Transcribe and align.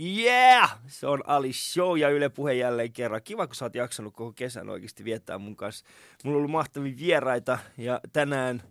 Yeah! 0.00 0.78
Se 0.86 1.06
on 1.06 1.22
Ali 1.26 1.52
Show 1.52 1.98
ja 1.98 2.08
Yle 2.08 2.28
Puhe 2.28 2.54
jälleen 2.54 2.92
kerran. 2.92 3.20
Kiva, 3.24 3.46
kun 3.46 3.54
sä 3.54 3.64
oot 3.64 3.74
jaksanut 3.74 4.14
koko 4.14 4.32
kesän 4.32 4.70
oikeasti 4.70 5.04
viettää 5.04 5.38
mun 5.38 5.56
kanssa. 5.56 5.84
Mulla 6.24 6.36
on 6.36 6.38
ollut 6.38 6.50
mahtavia 6.50 6.94
vieraita 6.98 7.58
ja 7.78 8.00
tänään 8.12 8.62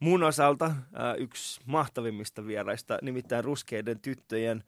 mun 0.00 0.22
osalta 0.22 0.64
äh, 0.64 0.74
yksi 1.18 1.60
mahtavimmista 1.66 2.46
vieraista, 2.46 2.98
nimittäin 3.02 3.44
Ruskeiden 3.44 4.00
tyttöjen 4.00 4.64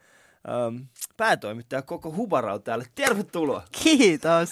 ähm, 0.49 0.83
päätoimittaja 1.17 1.83
koko 1.83 2.13
Hubarau 2.13 2.59
täällä. 2.59 2.85
Tervetuloa! 2.95 3.63
Kiitos! 3.83 4.51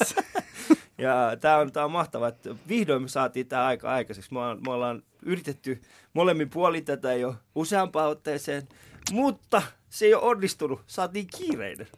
ja 0.99 1.37
tää 1.41 1.59
on, 1.59 1.73
tää 1.73 1.85
on 1.85 1.91
mahtavaa, 1.91 2.29
että 2.29 2.57
vihdoin 2.69 3.03
me 3.03 3.09
saatiin 3.09 3.49
tää 3.49 3.67
aika 3.67 3.91
aikaiseksi. 3.93 4.35
Me, 4.35 4.41
me 4.67 4.73
ollaan 4.73 5.03
yritetty 5.23 5.83
molemmin 6.13 6.51
puolin 6.51 6.85
tätä 6.85 7.15
jo 7.15 7.35
useampaan 7.55 8.11
otteeseen, 8.11 8.69
mutta 9.13 9.63
se 9.91 10.07
ei 10.07 10.15
ole 10.15 10.23
onnistunut. 10.23 10.81
Saatiin 10.87 11.27
kiireinen. 11.39 11.89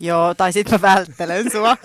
Joo, 0.00 0.34
tai 0.34 0.52
sit 0.52 0.70
mä 0.70 0.82
välttelen 0.82 1.50
sua. 1.50 1.76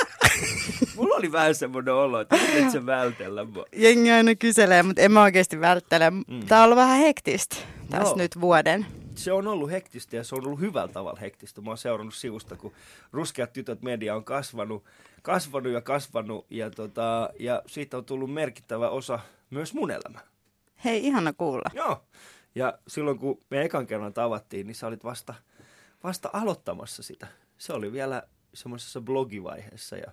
Mulla 0.96 1.16
oli 1.16 1.32
vähän 1.32 1.56
semmoinen 1.56 1.94
olo, 1.94 2.22
että 2.22 2.36
et 2.54 2.72
sä 2.72 2.86
vältellä 2.86 3.44
mua. 3.44 3.66
Jengi 3.76 4.12
aina 4.12 4.36
kyselee, 4.36 4.84
mutta 4.84 5.02
en 5.02 5.12
mä 5.12 5.22
oikeasti 5.22 5.60
välttele. 5.60 6.10
Mm. 6.10 6.24
Tää 6.48 6.60
on 6.60 6.66
ollut 6.66 6.78
vähän 6.78 7.00
hektistä 7.00 7.56
tässä 7.90 8.08
Joo. 8.08 8.18
nyt 8.18 8.42
vuoden. 8.42 8.86
Se 9.16 9.32
on 9.32 9.48
ollut 9.48 9.72
hektistä 9.72 10.16
ja 10.16 10.24
se 10.24 10.36
on 10.36 10.46
ollut 10.46 10.60
hyvällä 10.60 10.94
tavalla 10.94 11.20
hektistä. 11.20 11.62
Mä 11.62 11.70
oon 11.70 11.78
seurannut 11.78 12.16
sivusta, 12.16 12.56
kun 12.56 12.74
Ruskeat 13.12 13.54
tytöt 13.54 13.82
media 13.82 14.16
on 14.16 14.24
kasvanut, 14.24 14.84
kasvanut 15.22 15.72
ja 15.72 15.82
kasvanut 15.82 16.46
ja, 16.50 16.70
tota, 16.70 17.30
ja 17.40 17.62
siitä 17.66 17.98
on 17.98 18.06
tullut 18.06 18.34
merkittävä 18.34 18.90
osa 18.90 19.20
myös 19.50 19.74
mun 19.74 19.92
elämä. 19.92 20.20
Hei, 20.86 21.06
ihana 21.06 21.34
kuulla. 21.34 21.70
Joo. 21.74 22.04
Ja 22.56 22.80
silloin 22.88 23.20
kun 23.20 23.42
me 23.50 23.62
ekan 23.62 23.88
kerran 23.88 24.14
tavattiin, 24.14 24.68
niin 24.68 24.76
sä 24.76 24.88
olit 24.88 25.04
vasta, 25.04 25.34
vasta 26.04 26.30
aloittamassa 26.34 27.04
sitä. 27.04 27.28
Se 27.58 27.74
oli 27.74 27.92
vielä 27.92 28.24
semmoisessa 28.54 29.02
blogivaiheessa 29.02 29.98
ja 29.98 30.12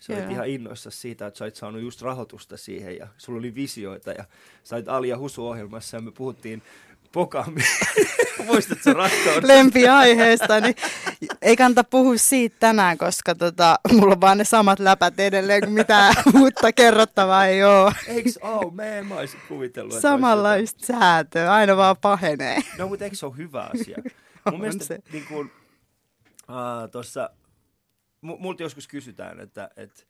sä 0.00 0.12
olit 0.12 0.30
ihan 0.30 0.48
innoissa 0.48 0.90
siitä, 0.90 1.26
että 1.26 1.38
sä 1.38 1.44
olit 1.44 1.56
saanut 1.56 1.82
just 1.82 2.02
rahoitusta 2.02 2.56
siihen 2.56 2.96
ja 2.96 3.08
sulla 3.18 3.38
oli 3.38 3.54
visioita 3.54 4.10
ja 4.10 4.24
sä 4.64 4.76
olit 4.76 4.88
Ali 4.88 5.08
ja 5.08 5.18
Husu 5.18 5.48
ohjelmassa 5.48 5.96
ja 5.96 6.00
me 6.00 6.12
puhuttiin 6.12 6.62
pokaammin. 7.12 7.64
Muistatko 8.46 8.92
rakkaudesta? 8.92 9.48
Lempiaiheesta, 9.48 10.60
niin 10.60 10.74
ei 11.42 11.56
kannata 11.56 11.84
puhua 11.84 12.16
siitä 12.16 12.56
tänään, 12.60 12.98
koska 12.98 13.34
tota, 13.34 13.78
mulla 13.92 14.12
on 14.14 14.20
vaan 14.20 14.38
ne 14.38 14.44
samat 14.44 14.78
läpät 14.78 15.20
edelleen, 15.20 15.60
kun 15.64 15.72
mitään 15.72 16.14
uutta 16.40 16.72
kerrottavaa 16.72 17.46
ei 17.46 17.64
ole. 17.64 17.92
Eiks 18.06 18.38
oo? 18.42 18.70
Mä 18.70 18.84
en 18.84 19.06
mä 19.06 19.14
olisin 19.14 19.40
kuvitellut. 19.48 20.00
Samanlaista 20.00 20.86
säätöä, 20.86 21.52
aina 21.52 21.76
vaan 21.76 21.96
pahenee. 22.00 22.54
olisi. 22.54 22.68
No 22.78 22.88
mutta 22.88 23.04
eikö 23.04 23.16
se 23.16 23.26
ole 23.26 23.36
hyvä 23.36 23.70
asia? 23.74 23.96
On 24.46 24.52
Mun 24.52 24.60
mielestä 24.60 24.84
se. 24.84 24.98
niin 25.12 25.24
kuin, 25.24 25.50
tuossa, 26.92 27.30
mu- 28.26 28.38
multa 28.38 28.62
joskus 28.62 28.88
kysytään, 28.88 29.40
että, 29.40 29.70
että 29.76 30.02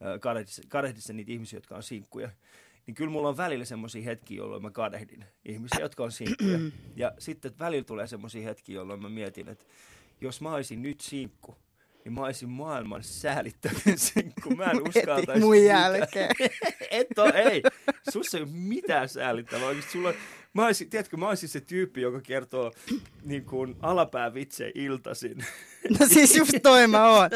uh, 0.00 0.20
kadehdissa, 0.20 0.62
kadehdissa 0.68 1.12
niitä 1.12 1.32
ihmisiä, 1.32 1.56
jotka 1.56 1.76
on 1.76 1.82
sinkkuja. 1.82 2.30
Niin 2.86 2.94
kyllä 2.94 3.10
mulla 3.10 3.28
on 3.28 3.36
välillä 3.36 3.64
semmoisia 3.64 4.02
hetkiä, 4.02 4.36
jolloin 4.36 4.62
mä 4.62 4.70
kadehdin 4.70 5.24
ihmisiä, 5.44 5.80
jotka 5.80 6.04
on 6.04 6.12
sinkkuja. 6.12 6.58
ja 6.96 7.12
sitten 7.18 7.52
välillä 7.58 7.84
tulee 7.84 8.06
semmoisia 8.06 8.42
hetkiä, 8.42 8.74
jolloin 8.74 9.02
mä 9.02 9.08
mietin, 9.08 9.48
että 9.48 9.64
jos 10.20 10.40
mä 10.40 10.54
olisin 10.54 10.82
nyt 10.82 11.00
sinkku, 11.00 11.56
niin 12.04 12.12
mä 12.12 12.20
olisin 12.20 12.48
maailman 12.48 13.02
säälittävin 13.02 13.98
sinkku. 14.14 14.50
Mä 14.56 14.64
en 14.64 14.88
uskaltaisi 14.88 15.40
mun 15.40 15.50
mitään. 15.56 15.92
jälkeen. 15.92 16.30
Et 16.90 17.18
ole, 17.18 17.30
ei. 17.30 17.62
Sussa 18.12 18.38
ei 18.38 18.42
ole 18.42 18.52
mitään 18.52 19.08
säälittävää. 19.08 19.66
Oikeasti 19.68 19.92
sulla, 19.92 20.14
mä 20.54 20.64
olisin, 20.66 20.90
tiedätkö, 20.90 21.16
mä 21.16 21.28
olisin 21.28 21.48
se 21.48 21.60
tyyppi, 21.60 22.00
joka 22.00 22.20
kertoo 22.20 22.72
niin 23.24 23.44
kuin 23.44 23.76
alapäävitsejä 23.80 24.70
iltaisin. 24.74 25.36
No 26.00 26.06
siis 26.06 26.36
just 26.36 26.52
toi 26.62 26.86
mä 26.86 27.08
oon. 27.08 27.30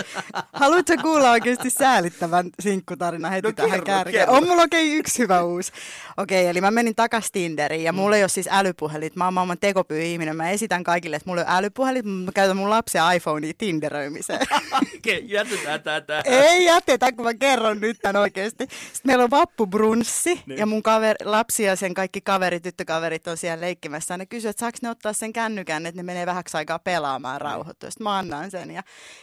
Haluatko 0.52 0.92
kuulla 1.02 1.30
oikeasti 1.30 1.70
säälittävän 1.70 2.50
sinkkutarinan 2.60 3.32
heti 3.32 3.48
No 3.48 3.52
tähän 3.52 3.70
kerro, 3.70 3.84
kärkeen? 3.86 4.14
kerro. 4.26 4.34
On 4.34 4.46
mulla 4.46 4.62
okei 4.62 4.86
okay, 4.88 4.98
yksi 4.98 5.18
hyvä 5.18 5.42
uusi. 5.42 5.72
Okei, 6.16 6.40
okay, 6.42 6.50
eli 6.50 6.60
mä 6.60 6.70
menin 6.70 6.94
takas 6.94 7.30
Tinderiin 7.32 7.84
ja 7.84 7.92
mulla 7.92 8.16
ei 8.16 8.22
ole 8.22 8.28
siis 8.28 8.48
älypuhelit. 8.52 9.16
Mä 9.16 9.24
oon 9.24 9.34
maailman 9.34 9.58
tekopyy-ihminen. 9.58 10.36
Mä 10.36 10.50
esitän 10.50 10.84
kaikille, 10.84 11.16
että 11.16 11.30
mulla 11.30 11.40
ole 11.42 11.50
älypuhelit, 11.56 12.04
mutta 12.04 12.24
mä 12.24 12.32
käytän 12.32 12.56
mun 12.56 12.70
lapsia 12.70 13.12
iPhonea 13.12 13.52
Tinderöimiseen. 13.58 14.40
Okei, 14.96 15.24
jätetään 15.28 15.82
tää 15.82 16.00
tähän. 16.00 16.22
ei 16.26 16.64
jätetä, 16.64 17.12
kun 17.12 17.24
mä 17.24 17.34
kerron 17.34 17.80
nyt 17.80 17.96
tämän 18.02 18.16
oikeasti. 18.22 18.64
Sitten 18.64 19.00
meillä 19.04 19.24
on 19.24 19.30
vappubrunssi 19.30 20.34
Niin. 20.34 20.42
niin. 20.46 20.58
ja 20.58 20.66
mun 20.66 20.82
kaveri, 20.82 21.24
lapsi 21.24 21.62
ja 21.62 21.76
sen 21.76 21.94
kaikki 21.94 22.20
kaverit, 22.20 22.62
tyttökaverit 22.62 23.26
on 23.26 23.36
siellä 23.36 23.60
leikkimässä. 23.60 24.16
Ne 24.18 24.26
kysyvät, 24.26 24.50
että 24.50 24.60
saako 24.60 24.78
ne 24.82 24.90
ottaa 24.90 25.12
sen 25.12 25.32
kännykän, 25.32 25.75
että 25.86 25.96
ne 25.98 26.02
menee 26.02 26.26
vähäksi 26.26 26.56
aikaa 26.56 26.78
pelaamaan 26.78 27.40
rauhoittua. 27.40 27.90
Sitten 27.90 28.04
mä 28.04 28.18
annan 28.18 28.50
sen 28.50 28.70
ja 28.70 28.82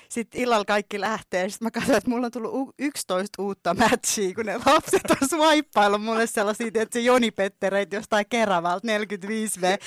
sitten 0.10 0.42
illalla 0.42 0.66
kaikki 0.66 1.00
lähtee. 1.02 1.50
Sitten 1.50 1.66
mä 1.66 1.72
katsoin, 1.72 1.98
että 1.98 2.10
mulla 2.10 2.26
on 2.26 2.32
tullut 2.32 2.54
u- 2.54 2.74
11 2.80 3.42
uutta 3.42 3.74
matchia, 3.74 4.34
kun 4.36 4.46
ne 4.46 4.58
lapset 4.66 5.12
on 5.22 5.30
swipeillut 5.30 6.04
mulle 6.04 6.28
sellaisia, 6.28 6.68
että 6.68 6.88
se 6.94 7.00
Joni 7.00 7.32
Pettereitä 7.32 7.96
jostain 7.96 8.26
Keravalta 8.30 8.88
45V. 8.88 9.78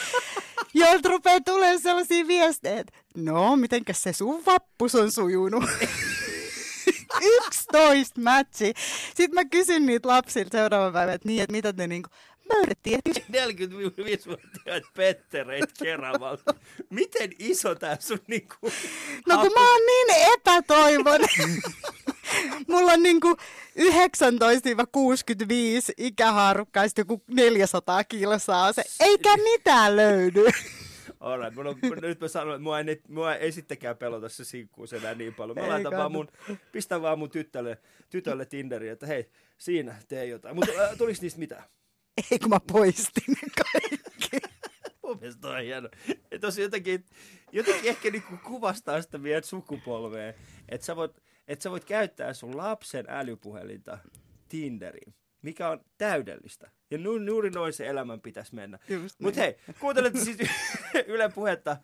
Joilta 0.75 1.09
rupeaa 1.09 1.41
tulemaan 1.41 1.81
sellaisia 1.81 2.27
viestejä, 2.27 2.81
että 2.81 2.93
no, 3.17 3.57
mitenkäs 3.57 4.03
se 4.03 4.13
sun 4.13 4.43
vappus 4.47 4.95
on 4.95 5.13
sujunut? 5.13 5.65
11 7.23 8.21
matchi. 8.21 8.73
Sitten 9.15 9.35
mä 9.35 9.45
kysyn 9.45 9.87
niitä 9.87 10.09
lapsilta 10.09 10.59
seuraavan 10.59 10.93
päivän, 10.93 11.15
että, 11.15 11.29
niin, 11.29 11.43
että 11.43 11.53
mitä 11.53 11.73
te 11.73 11.87
niinku, 11.87 12.11
että 12.71 12.91
45-vuotiaat 13.33 14.83
pettereit 14.95 15.73
Keravalta. 15.83 16.55
Miten 16.91 17.31
iso 17.39 17.75
tää 17.75 17.97
sun 18.01 18.19
niinku... 18.27 18.57
No 19.27 19.39
kun 19.39 19.53
mä 19.53 19.71
oon 19.71 19.81
niin 19.87 20.33
epätoivonen. 20.33 21.29
Mulla 22.69 22.93
on 22.93 23.03
niinku 23.03 23.37
19-65 23.79 23.83
ikähaarukka 25.97 26.81
ja 26.81 26.89
sit 26.89 26.99
joku 26.99 27.23
400 27.27 28.05
kilsaa 28.05 28.73
se. 28.73 28.83
Eikä 29.01 29.37
mitään 29.37 29.97
löydy. 29.97 30.45
Alright, 31.21 31.55
mun 31.55 31.67
on, 31.67 31.77
nyt 32.03 32.21
mä 32.21 32.29
sanon, 32.29 32.55
että 32.55 32.63
mua 32.63 32.81
ei, 32.81 33.01
mua 33.09 33.35
ei 33.35 33.53
sittenkään 33.53 33.97
pelota 33.97 34.29
se 34.29 34.45
sinkkuus 34.45 34.93
enää 34.93 35.15
niin 35.15 35.35
paljon. 35.35 35.59
Mä 35.59 35.65
Ei 35.65 35.71
laitan 35.71 35.93
vaan 35.93 36.13
mun, 36.13 36.29
pistän 36.73 37.03
vaan 37.03 37.19
mun 37.19 37.31
tytölle, 37.31 37.79
tytölle 38.11 38.47
Tinderiin, 38.47 38.93
että 38.93 39.07
hei, 39.07 39.31
siinä 39.59 39.95
tee 40.09 40.27
jotain. 40.27 40.55
Mutta 40.55 40.73
äh, 40.85 40.99
tuliko 40.99 41.19
niistä 41.23 41.39
mitään? 41.39 41.65
Ei 42.31 42.39
kun 42.39 42.51
mä 42.51 42.61
poistin 42.73 43.25
ne 43.29 43.49
kaikki. 43.63 44.49
Mun 45.03 45.19
mielestä 45.21 45.49
on 45.49 45.63
hieno. 45.63 45.89
Tosi 46.41 46.63
jotenkin, 46.63 47.05
jotenkin 47.53 47.91
ehkä 47.91 48.11
niinku 48.11 48.35
kuvastaa 48.45 49.03
sitä 49.03 49.19
meidän 49.19 49.45
sukupolvea, 49.45 50.33
että 50.69 50.87
sä, 50.87 50.97
voit, 50.97 51.23
että 51.49 51.63
sä 51.63 51.71
voit 51.71 51.85
käyttää 51.85 52.33
sun 52.33 52.57
lapsen 52.57 53.05
älypuhelinta 53.09 53.99
Tinderiin, 54.49 55.15
mikä 55.43 55.69
on 55.69 55.81
täydellistä. 55.99 56.71
Ja 56.91 56.99
nu, 56.99 57.17
juuri 57.17 57.51
noin 57.51 57.73
se 57.73 57.87
elämän 57.87 58.21
pitäisi 58.21 58.55
mennä. 58.55 58.79
Mutta 59.19 59.41
niin. 59.41 59.57
hei, 59.67 59.75
kuuntelette 59.81 60.19
siis 60.19 60.39
Yle 61.07 61.29
Puhetta, 61.29 61.77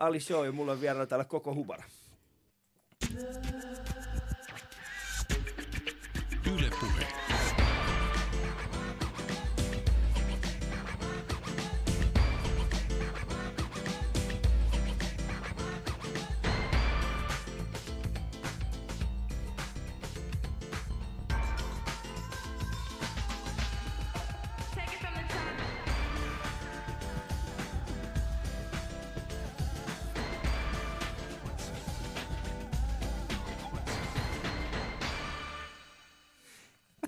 Ali 0.00 0.20
Show 0.20 0.46
ja 0.46 0.52
mulla 0.52 0.72
on 0.72 0.80
vieraana 0.80 1.06
täällä 1.06 1.24
koko 1.24 1.54
hubara. 1.54 1.84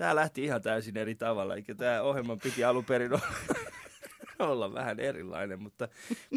Tää 0.09 0.15
lähti 0.15 0.43
ihan 0.43 0.61
täysin 0.61 0.97
eri 0.97 1.15
tavalla, 1.15 1.55
eikä 1.55 1.75
tämä 1.75 2.01
ohjelma 2.01 2.37
piti 2.37 2.63
alun 2.63 2.85
perin 2.85 3.13
olla, 3.13 3.27
olla 4.51 4.73
vähän 4.73 4.99
erilainen, 4.99 5.61
mutta, 5.61 5.87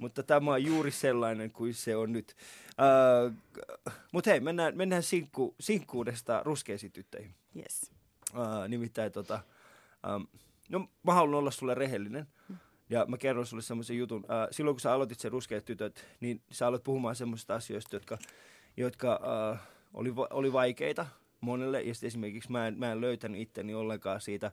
mutta 0.01 0.23
tämä 0.23 0.51
on 0.51 0.65
juuri 0.65 0.91
sellainen 0.91 1.51
kuin 1.51 1.75
se 1.75 1.97
on 1.97 2.13
nyt. 2.13 2.37
Uh, 2.69 3.33
mutta 4.13 4.31
hei, 4.31 4.41
mennään, 4.41 4.77
mennään 4.77 5.03
sinkku, 5.03 5.55
sinkkuudesta 5.61 6.43
ruskeisiin 6.45 6.93
tyttöihin. 6.93 7.35
Yes. 7.57 7.93
Uh, 8.35 8.69
nimittäin 8.69 9.13
tota, 9.13 9.41
um, 10.15 10.27
no 10.69 10.89
mä 11.03 11.15
haluan 11.15 11.39
olla 11.39 11.51
sulle 11.51 11.75
rehellinen. 11.75 12.27
Ja 12.91 13.07
mä 13.09 13.17
kerron 13.17 13.47
sulle 13.47 13.63
semmoisen 13.63 13.99
jutun. 13.99 14.21
Uh, 14.25 14.49
silloin 14.51 14.75
kun 14.75 14.81
sä 14.81 14.93
aloitit 14.93 15.21
se 15.21 15.29
ruskeat 15.29 15.65
tytöt, 15.65 16.07
niin 16.21 16.43
sä 16.51 16.67
aloit 16.67 16.83
puhumaan 16.83 17.17
semmoisista 17.17 17.55
asioista, 17.55 17.97
jotka, 17.97 18.19
jotka 18.77 19.21
uh, 19.53 19.59
oli, 19.95 20.13
oli 20.31 20.53
vaikeita 20.53 21.07
monelle. 21.43 21.83
Ja 21.83 21.95
sitten 21.95 22.07
esimerkiksi 22.07 22.53
mä 22.53 22.67
en, 22.67 22.79
mä 22.79 22.93
en 22.93 23.01
löytänyt 23.01 23.41
itteni 23.41 23.75
ollenkaan 23.75 24.21
siitä. 24.21 24.53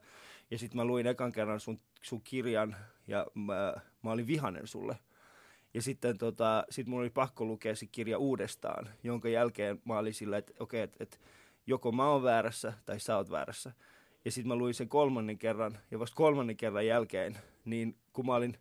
Ja 0.52 0.58
sitten 0.58 0.78
mä 0.78 0.86
luin 0.86 1.08
ekan 1.08 1.32
kerran 1.32 1.60
sun, 1.60 1.80
sun 2.02 2.22
kirjan 2.22 2.76
ja 3.08 3.28
mä, 3.34 3.74
mä 4.04 4.12
olin 4.12 4.28
vihanen 4.28 4.68
sulle. 4.68 4.98
Ja 5.74 5.82
sitten 5.82 6.18
tota, 6.18 6.66
sit 6.70 6.88
mun 6.88 7.00
oli 7.00 7.10
pakko 7.10 7.46
lukea 7.46 7.76
se 7.76 7.86
kirja 7.86 8.18
uudestaan, 8.18 8.90
jonka 9.04 9.30
jälkeen 9.30 9.82
mä 9.86 9.98
olin 9.98 10.14
sillä, 10.14 10.38
että 10.38 10.54
okei, 10.60 10.82
että 10.82 10.98
et, 11.04 11.20
joko 11.68 11.92
mä 11.92 12.10
oon 12.10 12.24
väärässä 12.24 12.74
tai 12.86 13.00
sä 13.00 13.18
oot 13.18 13.32
väärässä. 13.32 13.72
Ja 14.26 14.32
sitten 14.32 14.48
mä 14.48 14.56
luin 14.56 14.74
sen 14.74 14.90
kolmannen 14.90 15.38
kerran, 15.38 15.78
ja 15.92 16.00
vasta 16.00 16.16
kolmannen 16.16 16.58
kerran 16.58 16.86
jälkeen, 16.86 17.38
niin 17.66 17.98
kun 18.14 18.26
mä 18.26 18.36
olin 18.36 18.58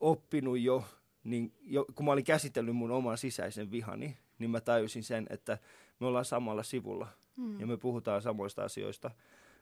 oppinut 0.00 0.58
jo, 0.58 0.84
niin 1.24 1.52
jo, 1.60 1.86
kun 1.94 2.06
mä 2.06 2.12
olin 2.12 2.24
käsitellyt 2.24 2.76
mun 2.76 2.90
oman 2.90 3.18
sisäisen 3.18 3.70
vihani, 3.70 4.18
niin 4.38 4.50
mä 4.50 4.60
tajusin 4.60 5.04
sen, 5.04 5.26
että 5.30 5.58
me 6.00 6.06
ollaan 6.06 6.24
samalla 6.24 6.62
sivulla 6.62 7.08
Mm. 7.36 7.60
ja 7.60 7.66
me 7.66 7.76
puhutaan 7.76 8.22
samoista 8.22 8.64
asioista, 8.64 9.10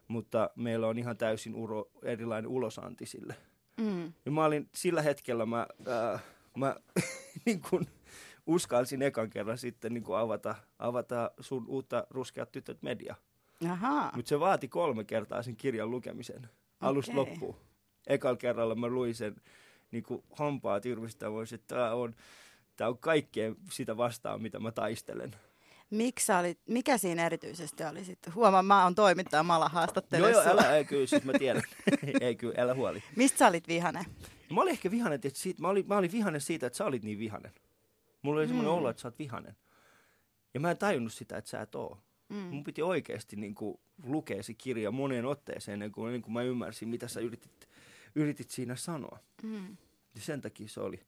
mutta 0.09 0.51
meillä 0.57 0.87
on 0.87 0.99
ihan 0.99 1.17
täysin 1.17 1.55
uro, 1.55 1.91
erilainen 2.03 2.51
ulosanti 2.51 3.07
sille. 3.07 3.37
Mm. 3.77 4.13
Ja 4.25 4.31
mä 4.31 4.45
olin 4.45 4.69
sillä 4.75 5.03
hetkellä, 5.03 5.47
mä, 5.47 5.67
äh, 5.89 6.23
mä 6.57 6.77
niin 7.47 7.61
kun 7.71 7.87
uskalsin 8.47 9.03
ekan 9.03 9.31
kerran 9.31 9.59
sitten 9.59 9.95
niin 9.95 10.05
kun 10.05 10.19
avata, 10.19 10.55
avata 10.79 11.31
sun 11.41 11.65
uutta 11.69 12.07
Ruskeat 12.11 12.53
tytöt 12.53 12.83
media. 12.83 13.15
Mutta 14.17 14.29
se 14.29 14.41
vaati 14.41 14.69
kolme 14.69 15.05
kertaa 15.05 15.43
sen 15.43 15.57
kirjan 15.57 15.91
lukemisen, 15.91 16.49
alusta 16.81 17.13
Okei. 17.13 17.33
loppuun. 17.33 17.57
Ekalla 18.07 18.37
kerralla 18.37 18.75
mä 18.75 18.89
luin 18.89 19.15
sen 19.15 19.37
niin 19.91 20.03
kuin 20.05 20.25
hampaa 20.33 20.81
voisi, 21.31 21.55
että 21.55 21.75
tämä 21.75 21.93
on, 21.93 22.15
tää 22.77 22.89
on 22.89 22.99
kaikkea 22.99 23.55
sitä 23.71 23.97
vastaan, 23.97 24.43
mitä 24.43 24.59
mä 24.59 24.73
taistelen. 24.73 25.31
Miksi 25.95 26.27
sä 26.27 26.39
olit, 26.39 26.59
mikä 26.69 26.99
siinä 26.99 27.27
erityisesti 27.27 27.85
oli 27.85 28.05
sitten? 28.05 28.35
Huomaan, 28.35 28.67
mä 28.67 28.85
oon 28.85 28.95
toimittaja, 28.95 29.43
mä 29.43 29.55
alan 29.57 29.71
Joo, 29.73 29.75
haastattelemaan 29.75 30.33
joo, 30.33 30.43
sua. 30.43 30.53
älä, 30.53 30.77
ei, 30.77 30.85
kyllä, 30.85 31.07
siis 31.07 31.25
mä 31.25 31.33
tiedän. 31.39 31.63
ei 32.21 32.37
kyllä, 32.37 32.55
älä 32.59 32.75
huoli. 32.75 33.03
Mistä 33.17 33.39
sä 33.39 33.47
olit 33.47 33.69
vihane? 33.69 34.07
Mä 34.53 34.61
olin 34.61 34.73
ehkä 34.73 34.91
vihanen, 34.91 35.21
että 35.25 35.39
siitä, 35.39 35.63
mä, 35.63 35.69
olin, 35.69 35.85
mä 35.89 35.97
olin 35.97 36.13
vihanen 36.13 36.41
siitä, 36.41 36.67
että 36.67 36.77
sä 36.77 36.85
olit 36.85 37.03
niin 37.03 37.19
vihanen. 37.19 37.53
Mulla 38.23 38.41
oli 38.41 38.47
semmoinen 38.47 38.73
Mm. 38.73 38.79
olo, 38.79 38.91
että 38.91 39.03
sä 39.03 39.09
oot 39.09 39.19
vihanen. 39.19 39.57
Ja 40.55 40.61
mä 40.61 40.71
en 40.71 40.79
tajunnut 40.79 41.13
sitä, 41.13 41.37
että 41.37 41.51
sä 41.51 41.61
et 41.61 41.75
oo. 41.75 41.99
Mm. 42.29 42.37
Mun 42.37 42.65
piti 42.65 42.83
oikeasti 42.83 43.37
niin 43.37 43.55
kuin, 43.55 43.81
lukea 44.05 44.43
se 44.43 44.55
kirja 44.55 44.91
moneen 44.91 45.25
otteeseen 45.27 45.73
ennen 45.73 45.93
kuin, 45.93 46.07
ennen 46.09 46.23
kuin 46.23 46.33
mä 46.33 46.43
ymmärsin, 46.43 46.89
mitä 46.89 47.09
sä 47.09 47.21
yritit, 47.21 47.69
yritit 48.15 48.51
siinä 48.51 48.77
sanoa. 48.77 49.19
Mm. 49.43 49.77
Ja 50.15 50.21
sen 50.21 50.41
takia 50.41 50.69
se 50.69 50.81
oli. 50.81 51.01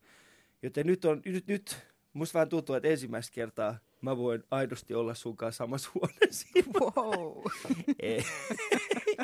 Joten 0.62 0.86
nyt 0.86 1.04
on, 1.04 1.22
nyt, 1.24 1.46
nyt 1.46 1.78
musta 2.12 2.34
vähän 2.34 2.48
tuntuu, 2.48 2.74
että 2.74 2.88
ensimmäistä 2.88 3.34
kertaa 3.34 3.78
mä 4.00 4.16
voin 4.16 4.44
aidosti 4.50 4.94
olla 4.94 5.14
sun 5.14 5.36
kanssa 5.36 5.64
samassa 5.64 5.90
huoneessa 5.94 6.48
Wow. 6.80 7.42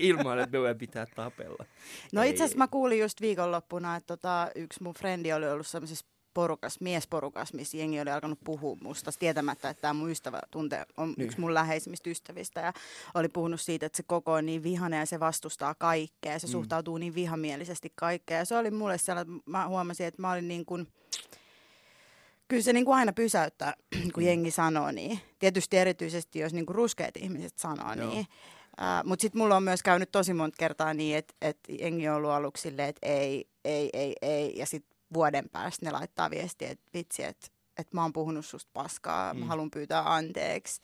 Ilman, 0.00 0.38
että 0.38 0.52
me 0.52 0.58
voidaan 0.60 0.78
pitää 0.78 1.06
tapella. 1.16 1.64
No 2.12 2.22
itse 2.22 2.44
asiassa 2.44 2.58
mä 2.58 2.68
kuulin 2.68 2.98
just 3.00 3.20
viikonloppuna, 3.20 3.96
että 3.96 4.06
tota, 4.06 4.48
yksi 4.54 4.82
mun 4.82 4.94
frendi 4.94 5.32
oli 5.32 5.48
ollut 5.48 5.66
semmoisessa 5.66 6.06
porukas, 6.34 6.80
miesporukas, 6.80 7.52
missä 7.52 7.76
jengi 7.76 8.00
oli 8.00 8.10
alkanut 8.10 8.38
puhua 8.44 8.76
musta 8.82 9.10
tietämättä, 9.18 9.70
että 9.70 9.80
tämä 9.80 9.92
mun 9.94 10.10
ystävä 10.10 10.40
tuntee, 10.50 10.86
on 10.96 11.08
Niin. 11.16 11.24
yksi 11.26 11.40
mun 11.40 11.54
läheisimmistä 11.54 12.10
ystävistä 12.10 12.60
ja 12.60 12.72
oli 13.14 13.28
puhunut 13.28 13.60
siitä, 13.60 13.86
että 13.86 13.96
se 13.96 14.02
koko 14.02 14.32
on 14.32 14.46
niin 14.46 14.62
vihainen 14.62 14.98
ja 15.00 15.06
se 15.06 15.20
vastustaa 15.20 15.74
kaikkea 15.74 16.32
ja 16.32 16.38
se 16.38 16.46
Mm. 16.46 16.50
mm. 16.50 16.52
suhtautuu 16.52 16.98
niin 16.98 17.14
vihamielisesti 17.14 17.92
kaikkea 17.94 18.38
ja 18.38 18.44
se 18.44 18.56
oli 18.56 18.70
mulle 18.70 18.98
sellainen, 18.98 19.36
että 19.36 19.50
mä 19.50 19.68
huomasin, 19.68 20.06
että 20.06 20.22
mä 20.22 20.32
olin 20.32 20.48
niin 20.48 20.64
kuin, 20.64 20.88
kyllä 22.52 22.62
se 22.62 22.72
niin 22.72 22.84
kuin 22.84 22.96
aina 22.96 23.12
pysäyttää, 23.12 23.74
kun 24.14 24.22
Mm. 24.22 24.26
jengi 24.26 24.50
sanoo 24.50 24.90
niin. 24.90 25.20
Tietysti 25.38 25.76
erityisesti, 25.76 26.38
jos 26.38 26.52
niin 26.52 26.66
kuin 26.66 26.74
ruskeat 26.74 27.16
ihmiset 27.16 27.58
sanoo 27.58 27.94
Joo. 27.94 28.10
niin. 28.10 28.26
Mutta 29.04 29.22
sitten 29.22 29.38
mulla 29.38 29.56
on 29.56 29.62
myös 29.62 29.82
käynyt 29.82 30.12
tosi 30.12 30.34
monta 30.34 30.56
kertaa 30.58 30.94
niin, 30.94 31.16
että 31.16 31.34
et 31.42 31.58
jengi 31.80 32.08
on 32.08 32.16
ollut 32.16 32.30
aluksi 32.30 32.62
silleen, 32.62 32.88
että 32.88 33.06
ei, 33.06 33.48
ei, 33.64 33.90
ei, 33.92 34.14
ei. 34.22 34.52
Ja 34.56 34.66
sitten 34.66 34.98
vuoden 35.14 35.48
päästä 35.48 35.86
ne 35.86 35.92
laittaa 35.92 36.30
viestiä, 36.30 36.70
että 36.70 36.90
vitsi, 36.94 37.24
että 37.24 37.46
et 37.78 37.92
mä 37.92 38.02
oon 38.02 38.12
puhunut 38.12 38.46
susta 38.46 38.70
paskaa, 38.72 39.34
mm. 39.34 39.40
Mä 39.40 39.46
haluan 39.46 39.70
pyytää 39.70 40.14
anteeksi. 40.14 40.82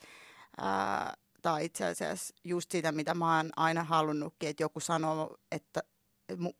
Tai 1.41 1.65
itse 1.65 1.85
asiassa 1.85 2.35
just 2.43 2.71
sitä, 2.71 2.91
mitä 2.91 3.13
mä 3.13 3.37
oon 3.37 3.49
aina 3.55 3.83
halunnutkin, 3.83 4.49
että 4.49 4.63
joku 4.63 4.79
sanoo, 4.79 5.37
että 5.51 5.83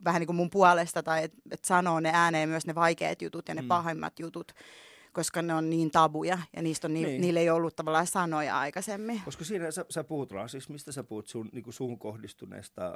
vähän 0.05 0.19
niin 0.19 0.27
kuin 0.27 0.35
mun 0.35 0.49
puolesta, 0.49 1.03
tai 1.03 1.23
että 1.23 1.37
et 1.51 1.65
sanoo 1.65 1.99
ne 1.99 2.11
ääneen 2.13 2.49
myös 2.49 2.65
ne 2.65 2.75
vaikeat 2.75 3.21
jutut 3.21 3.47
ja 3.47 3.55
ne 3.55 3.61
mm. 3.61 3.67
pahimmat 3.67 4.19
jutut, 4.19 4.51
koska 5.11 5.41
ne 5.41 5.53
on 5.53 5.69
niin 5.69 5.91
tabuja 5.91 6.37
ja 6.55 6.61
niistä 6.61 6.87
on 6.87 6.93
niin, 6.93 7.07
Niin. 7.07 7.21
niillä 7.21 7.39
ei 7.39 7.49
ollut 7.49 7.75
tavallaan 7.75 8.07
sanoja 8.07 8.59
aikaisemmin. 8.59 9.21
Koska 9.25 9.43
siinä 9.45 9.71
sä, 9.71 9.85
sä 9.89 10.03
puhut 10.03 10.31
rasismista, 10.31 10.91
sä 10.91 11.03
puhut 11.03 11.27
sun, 11.27 11.49
niin 11.51 11.65
suhun 11.69 11.99
kohdistuneesta 11.99 12.81
ää, 12.85 12.95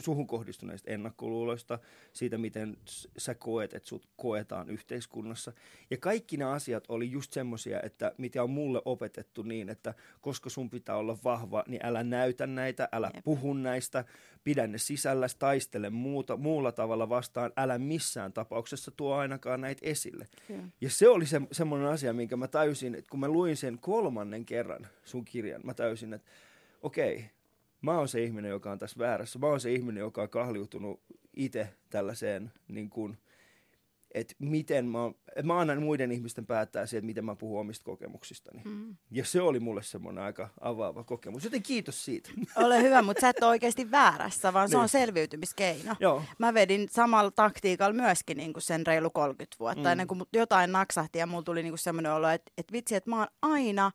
suhun 0.00 0.26
kohdistuneista 0.26 0.90
ennakkoluuloista, 0.90 1.78
siitä 2.12 2.38
miten 2.38 2.76
sä 3.18 3.34
koet, 3.34 3.74
että 3.74 3.88
sut 3.88 4.08
koetaan 4.16 4.70
yhteiskunnassa. 4.70 5.52
Ja 5.90 5.96
kaikki 5.96 6.36
nämä 6.36 6.50
asiat 6.50 6.84
oli 6.88 7.10
just 7.10 7.32
semmoisia, 7.32 7.80
että 7.82 8.12
mitä 8.18 8.42
on 8.42 8.50
mulle 8.50 8.82
opetettu 8.84 9.42
niin, 9.42 9.68
että 9.68 9.94
koska 10.20 10.50
sun 10.50 10.70
pitää 10.70 10.96
olla 10.96 11.18
vahva, 11.24 11.64
niin 11.68 11.86
älä 11.86 12.04
näytä 12.04 12.46
näitä, 12.46 12.88
älä 12.92 13.10
Jep. 13.14 13.24
puhu 13.24 13.54
näistä, 13.54 14.04
pidä 14.44 14.66
ne 14.66 14.78
sisällä, 14.78 15.26
taistele 15.38 15.90
muuta, 15.90 16.36
muulla 16.36 16.72
tavalla 16.72 17.08
vastaan, 17.08 17.52
älä 17.56 17.78
missään 17.78 18.32
tapauksessa 18.32 18.90
tuo 18.90 19.14
ainakaan 19.14 19.60
näitä 19.60 19.80
esille. 19.84 20.26
Kyllä. 20.46 20.62
Ja 20.80 20.90
se 20.90 21.08
oli 21.08 21.26
se, 21.26 21.40
semmoinen 21.52 21.88
asia, 21.88 22.12
minkä 22.12 22.36
mä 22.36 22.48
tajusin, 22.48 22.94
että 22.94 23.10
kun 23.10 23.20
mä 23.20 23.28
luin 23.28 23.56
sen 23.56 23.78
kolmannen 23.78 24.44
kerran 24.44 24.86
sun 25.04 25.24
kirjan, 25.24 25.60
mä 25.64 25.74
tajusin, 25.74 26.14
että 26.14 26.30
okei, 26.82 27.30
mä 27.82 27.98
oon 27.98 28.08
se 28.08 28.22
ihminen, 28.24 28.50
joka 28.50 28.70
on 28.72 28.78
tässä 28.78 28.98
väärässä. 28.98 29.38
Mä 29.38 29.46
oon 29.46 29.60
se 29.60 29.72
ihminen, 29.72 30.00
joka 30.00 30.22
on 30.22 30.28
kahliutunut 30.28 31.00
itse 31.36 31.68
tällaiseen, 31.90 32.52
niin 32.68 32.90
kuin, 32.90 33.18
että 34.14 34.34
miten 34.38 34.86
mä, 34.86 34.98
että 35.28 35.42
mä 35.42 35.60
annan 35.60 35.82
muiden 35.82 36.12
ihmisten 36.12 36.46
päättää 36.46 36.86
siitä, 36.86 37.06
miten 37.06 37.24
mä 37.24 37.36
puhun 37.36 37.60
omista 37.60 37.84
kokemuksistani. 37.84 38.62
Mm. 38.64 38.96
Ja 39.10 39.24
se 39.24 39.40
oli 39.40 39.60
mulle 39.60 39.82
semmoinen 39.82 40.24
aika 40.24 40.48
avaava 40.60 41.04
kokemus. 41.04 41.44
Joten 41.44 41.62
kiitos 41.62 42.04
siitä. 42.04 42.30
Ole 42.56 42.82
hyvä, 42.82 43.02
mutta 43.02 43.20
sä 43.20 43.28
et 43.28 43.42
ole 43.42 43.48
oikeasti 43.50 43.90
väärässä, 43.90 44.52
vaan 44.52 44.68
se 44.68 44.74
Niin. 44.76 44.82
on 44.82 44.88
selviytymiskeino. 44.88 45.96
Joo. 46.00 46.22
Mä 46.38 46.54
vedin 46.54 46.88
samalla 46.88 47.30
taktiikalla 47.30 47.92
myöskin 47.94 48.36
niin 48.36 48.52
kuin 48.52 48.62
sen 48.62 48.86
reilu 48.86 49.10
30 49.10 49.56
vuotta, 49.60 49.80
Mm. 49.82 49.86
ennen 49.92 50.06
kuin 50.06 50.22
jotain 50.32 50.72
naksahti 50.72 51.18
ja 51.18 51.26
mulla 51.26 51.42
tuli 51.42 51.62
niin 51.62 51.72
kuin 51.72 51.78
semmoinen 51.78 52.12
olo, 52.12 52.28
että, 52.28 52.52
että 52.58 52.72
vitsi, 52.72 52.94
että 52.94 53.10
mä 53.10 53.18
oon 53.18 53.28
aina 53.42 53.90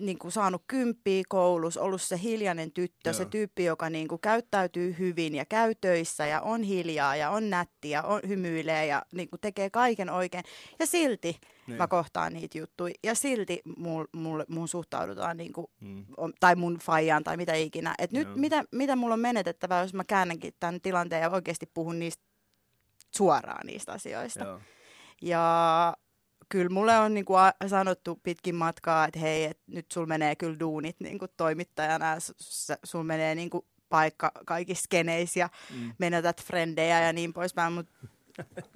niin 0.00 0.18
kuin 0.18 0.32
saanut 0.32 0.62
kymppiä 0.66 1.22
koulussa, 1.28 1.80
ollut 1.82 2.02
se 2.02 2.20
hiljainen 2.22 2.72
tyttö, 2.72 3.08
Joo. 3.10 3.14
se 3.14 3.24
tyyppi, 3.24 3.64
joka 3.64 3.90
niin 3.90 4.08
kuin 4.08 4.20
käyttäytyy 4.20 4.96
hyvin 4.98 5.34
ja 5.34 5.44
käy 5.44 5.74
töissä 5.80 6.26
ja 6.26 6.40
on 6.40 6.62
hiljaa 6.62 7.16
ja 7.16 7.30
on 7.30 7.50
nätti 7.50 7.90
ja 7.90 8.02
on, 8.02 8.20
hymyilee 8.28 8.86
ja 8.86 9.02
niin 9.12 9.30
kuin 9.30 9.40
tekee 9.40 9.70
kaiken 9.70 10.10
oikein. 10.10 10.44
Ja 10.78 10.86
silti 10.86 11.36
Niin. 11.66 11.78
mä 11.78 11.86
kohtaan 11.88 12.32
niitä 12.32 12.58
juttuja 12.58 12.94
ja 13.04 13.14
silti 13.14 13.60
mul, 13.76 14.04
mul, 14.12 14.42
mun 14.48 14.68
suhtaudutaan 14.68 15.36
niin 15.36 15.52
kuin 15.52 15.66
Mm. 15.80 16.04
tai 16.40 16.56
mun 16.56 16.78
faijaan 16.78 17.24
tai 17.24 17.36
mitä 17.36 17.54
ikinä. 17.54 17.94
Et 17.98 18.12
nyt 18.12 18.28
Joo. 18.28 18.36
mitä, 18.36 18.64
mitä 18.72 18.96
mulla 18.96 19.14
on 19.14 19.20
menetettävää, 19.20 19.82
jos 19.82 19.94
mä 19.94 20.04
käännänkin 20.04 20.52
tämän 20.60 20.80
tilanteen 20.80 21.22
ja 21.22 21.30
oikeasti 21.30 21.66
puhun 21.74 21.98
niistä 21.98 22.22
suoraan 23.16 23.66
niistä 23.66 23.92
asioista. 23.92 24.44
Joo. 24.44 24.60
Ja 25.22 25.96
kyllä 26.50 26.68
mulle 26.68 26.98
on 26.98 27.14
niinku 27.14 27.34
a- 27.34 27.52
sanottu 27.66 28.20
pitkin 28.22 28.54
matkaa, 28.54 29.04
että 29.04 29.18
hei, 29.20 29.44
et 29.44 29.58
nyt 29.66 29.86
sul 29.92 30.06
menee 30.06 30.36
kyllä 30.36 30.60
duunit 30.60 30.96
toimittajana, 31.36 32.06
ja 32.14 32.20
s- 32.20 32.34
s- 32.40 32.72
sul 32.84 33.02
menee 33.02 33.34
niinku 33.34 33.66
paikka 33.88 34.32
kaikissa 34.46 34.82
skeneissä 34.84 35.40
ja 35.40 35.48
Mm. 35.74 35.92
menetät 35.98 36.42
frendejä 36.44 37.00
ja 37.00 37.12
niin 37.12 37.32
poispäin, 37.32 37.72
mutta 37.72 37.92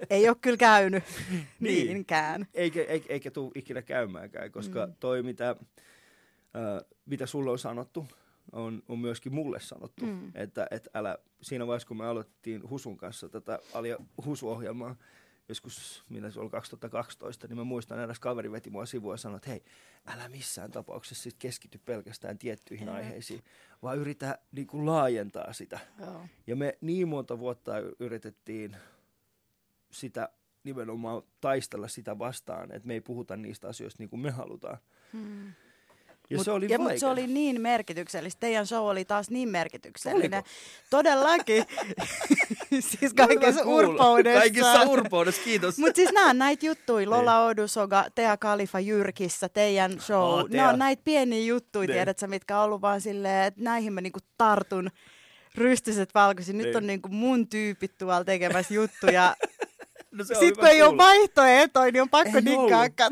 ei 0.09 0.29
ole 0.29 0.37
kyllä 0.41 0.57
käynyt 0.57 1.03
Niin. 1.59 1.87
niinkään. 1.87 2.47
eikä, 2.53 2.83
eikä, 2.83 3.13
eikä 3.13 3.31
tule 3.31 3.51
ikinä 3.55 3.81
käymäänkään, 3.81 4.51
koska 4.51 4.85
mm. 4.85 4.93
Toi, 4.99 5.23
mitä, 5.23 5.49
äh, 5.49 6.85
mitä 7.05 7.25
sulle 7.25 7.51
on 7.51 7.59
sanottu, 7.59 8.07
on, 8.51 8.83
on 8.87 8.99
myöskin 8.99 9.33
mulle 9.35 9.59
sanottu. 9.59 10.05
Mm. 10.05 10.31
Että 10.35 10.67
et 10.71 10.87
älä, 10.93 11.17
siinä 11.41 11.67
vaiheessa, 11.67 11.87
kun 11.87 11.97
me 11.97 12.05
aloitettiin 12.07 12.69
Husun 12.69 12.97
kanssa 12.97 13.29
tätä 13.29 13.59
Alia 13.73 13.97
Husu-ohjelmaa, 14.25 14.95
joskus, 15.49 16.03
mitä 16.09 16.31
se 16.31 16.39
oli 16.39 16.49
2012, 16.49 17.47
niin 17.47 17.57
mä 17.57 17.63
muistan, 17.63 17.99
eräs 17.99 18.19
kaveri 18.19 18.51
veti 18.51 18.69
mua 18.69 18.85
sivua 18.85 19.13
ja 19.13 19.17
sanoi, 19.17 19.37
että 19.37 19.49
hei, 19.49 19.63
älä 20.05 20.29
missään 20.29 20.71
tapauksessa 20.71 21.23
sit 21.23 21.35
keskity 21.39 21.81
pelkästään 21.85 22.37
tiettyihin 22.37 22.87
Joo. 22.87 22.95
aiheisiin, 22.95 23.43
vaan 23.83 23.97
yritä 23.97 24.39
niin 24.51 24.67
kuin 24.67 24.85
laajentaa 24.85 25.53
sitä. 25.53 25.79
Joo. 25.99 26.27
Ja 26.47 26.55
me 26.55 26.77
niin 26.81 27.07
monta 27.07 27.39
vuotta 27.39 27.73
yritettiin 27.99 28.77
sitä 29.91 30.29
nimenomaan 30.63 31.21
taistella 31.41 31.87
sitä 31.87 32.19
vastaan, 32.19 32.71
että 32.71 32.87
me 32.87 32.93
ei 32.93 33.01
puhuta 33.01 33.37
niistä 33.37 33.67
asioista 33.67 34.03
niin 34.03 34.09
kuin 34.09 34.19
me 34.19 34.31
halutaan. 34.31 34.77
Hmm. 35.13 35.53
Ja 36.29 36.37
Mut, 36.37 36.45
se 36.45 36.51
oli 36.51 36.65
ja, 36.69 36.79
mut 36.79 36.91
se 36.97 37.07
oli 37.07 37.27
niin 37.27 37.61
merkityksellistä. 37.61 38.39
Teidän 38.39 38.67
show 38.67 38.87
oli 38.89 39.05
taas 39.05 39.29
niin 39.29 39.49
merkityksellinen. 39.49 40.33
Oliko? 40.33 40.49
Todellakin. 40.89 41.65
siis 42.99 43.13
kaikessa 43.13 43.63
urpoudessa. 43.65 44.39
Kaikissa 44.39 44.81
urpoudessa, 44.81 45.41
kiitos. 45.43 45.77
Mutta 45.77 45.95
siis 45.95 46.11
nämä 46.11 46.29
on 46.29 46.37
näitä 46.37 46.65
juttuja, 46.65 47.09
Lola 47.09 47.45
Odusoga, 47.45 48.05
Tea 48.15 48.37
Kalifa 48.37 48.79
Jyrkissä, 48.79 49.49
teidän 49.49 49.99
show. 49.99 50.17
Oo, 50.23 50.47
ne 50.49 50.67
on 50.67 50.79
näitä 50.79 51.01
pieniä 51.05 51.45
juttuja, 51.45 51.87
Ne. 51.87 51.93
tiedätkö, 51.93 52.27
mitkä 52.27 52.57
on 52.59 52.63
ollut 52.65 52.81
vaan 52.81 53.01
silleen, 53.01 53.45
että 53.45 53.61
näihin 53.63 53.93
mä 53.93 54.01
niinku 54.01 54.19
tartun 54.37 54.89
rystyset 55.55 56.09
valkoisin. 56.13 56.57
Nyt 56.57 56.65
Niin. 56.67 56.77
on 56.77 56.87
niinku 56.87 57.09
mun 57.09 57.47
tyypit 57.47 57.97
tuolla 57.97 58.23
tekemässä 58.23 58.73
juttuja. 58.73 59.35
No 60.17 60.23
se 60.23 60.35
Sitten 60.35 60.55
kun 60.55 60.67
ei 60.67 60.81
ole 60.81 60.89
kuulla. 60.89 61.03
vaihtoehtoja, 61.03 61.91
niin 61.91 62.01
on 62.01 62.09
pakko 62.09 62.37
dikkaa. 62.45 63.09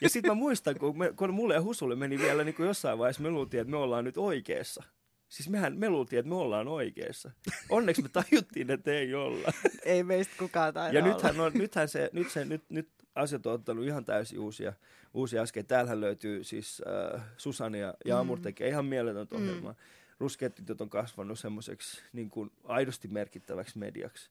Ja 0.00 0.08
sitten 0.08 0.30
mä 0.30 0.34
muistan, 0.34 0.78
kun, 0.78 0.98
me, 0.98 1.12
kun 1.16 1.34
mulle 1.34 1.54
ja 1.54 1.62
Husulle 1.62 1.96
meni 1.96 2.18
vielä 2.18 2.44
niin 2.44 2.54
kuin 2.54 2.66
jossain 2.66 2.98
vaiheessa, 2.98 3.22
me 3.22 3.30
luultiin, 3.30 3.60
että 3.60 3.70
me 3.70 3.76
ollaan 3.76 4.04
nyt 4.04 4.18
oikeassa. 4.18 4.82
Siis 5.28 5.48
mehän, 5.48 5.76
me 5.78 5.90
luultiin, 5.90 6.18
että 6.20 6.28
me 6.28 6.34
ollaan 6.34 6.68
oikeassa. 6.68 7.30
Onneksi 7.68 8.02
me 8.02 8.08
tajuttiin, 8.08 8.70
että 8.70 8.92
ei 8.92 9.14
olla. 9.14 9.52
Ei 9.84 10.02
meistä 10.02 10.34
kukaan 10.38 10.74
taida 10.74 10.98
Ja 10.98 11.04
olla. 11.04 11.14
nythän, 11.14 11.40
on, 11.40 11.52
nythän 11.54 11.88
se, 11.88 12.10
nyt, 12.12 12.30
se, 12.30 12.44
nyt, 12.44 12.62
nyt 12.68 12.88
asiat 13.14 13.46
on 13.46 13.52
ottanut 13.52 13.84
ihan 13.84 14.04
täysin 14.04 14.38
uusia, 14.38 14.72
uusia 15.14 15.42
askeita. 15.42 15.68
Täällähän 15.68 16.00
löytyy 16.00 16.44
siis 16.44 16.82
äh, 17.14 17.22
Susani 17.36 17.80
ja 17.80 17.94
Jaamur 18.04 18.38
Mm. 18.38 18.42
tekee 18.42 18.68
ihan 18.68 18.84
mieletöntä 18.84 19.34
ohjelmaa. 19.36 19.74
Ruskeat 20.18 20.54
tytöt 20.54 20.80
on 20.80 20.90
kasvanut 20.90 21.38
semmoiseksi 21.38 22.02
niin 22.12 22.30
kuin 22.30 22.50
aidosti 22.64 23.08
merkittäväksi 23.08 23.78
mediaksi. 23.78 24.30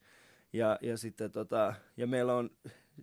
Ja, 0.54 0.78
ja, 0.82 0.98
sitten, 0.98 1.32
tota, 1.32 1.74
ja 1.98 2.08
meillä 2.08 2.36
on 2.36 2.50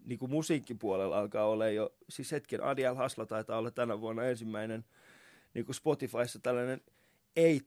niin 0.04 0.18
kuin 0.18 0.30
musiikkipuolella 0.30 1.18
alkaa 1.18 1.46
olla 1.46 1.68
jo, 1.68 1.92
siis 2.08 2.32
hetken 2.32 2.62
Adiel 2.62 2.94
Hasla 2.94 3.26
taitaa 3.26 3.58
olla 3.58 3.70
tänä 3.70 4.00
vuonna 4.00 4.24
ensimmäinen 4.24 4.84
niin 5.54 5.64
kuin 5.66 5.74
Spotifyssa 5.76 6.38
tällainen 6.42 6.80
ei 7.36 7.60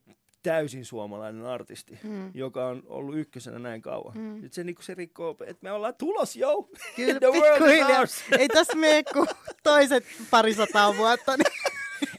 täysin 0.43 0.85
suomalainen 0.85 1.45
artisti, 1.45 1.99
Mm. 2.03 2.31
joka 2.33 2.67
on 2.67 2.83
ollut 2.85 3.17
ykkösenä 3.17 3.59
näin 3.59 3.81
kauan. 3.81 4.17
Mm. 4.17 4.21
Mm. 4.23 4.49
Se, 4.51 4.63
niin 4.63 4.75
se 4.79 4.93
rikkoo, 4.93 5.35
että 5.45 5.59
me 5.61 5.71
ollaan 5.71 5.95
tulos, 5.97 6.35
jo! 6.35 6.69
Kyllä 6.95 7.19
The 7.19 7.27
world 7.27 7.71
is 7.71 7.97
ours. 7.97 8.23
Ei 8.39 8.47
tässä 8.47 8.75
mene 8.77 9.03
kuin 9.13 9.27
toiset 9.63 10.03
parisataa 10.31 10.97
vuotta. 10.97 11.37
Niin. 11.37 11.53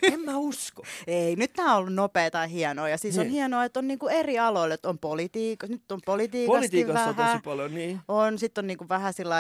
En 0.13 0.21
mä 0.21 0.37
usko. 0.39 0.83
Ei, 1.07 1.37
nyt 1.37 1.53
tämä 1.53 1.73
on 1.73 1.79
ollut 1.79 1.95
nopeaa 1.95 2.31
ja 2.35 2.47
hienoa. 2.47 2.89
Ja 2.89 2.99
siis 2.99 3.19
on 3.19 3.23
Niin. 3.25 3.33
hienoa, 3.33 3.65
että 3.65 3.79
on 3.81 3.89
niinku 3.89 4.09
eri 4.09 4.39
aloille, 4.39 4.75
että 4.75 4.89
on 4.89 4.99
politiikka, 4.99 5.67
nyt 5.67 5.93
on 5.93 6.01
politiikasta 6.07 6.57
Politiikassa 6.59 7.05
on 7.09 7.17
vähän. 7.17 7.33
tosi 7.33 7.43
paljon, 7.45 7.75
niin. 7.75 8.01
On, 8.09 8.39
sitten 8.39 8.63
on 8.63 8.67
niinku 8.67 8.89
vähän 8.89 9.13
sillä 9.13 9.37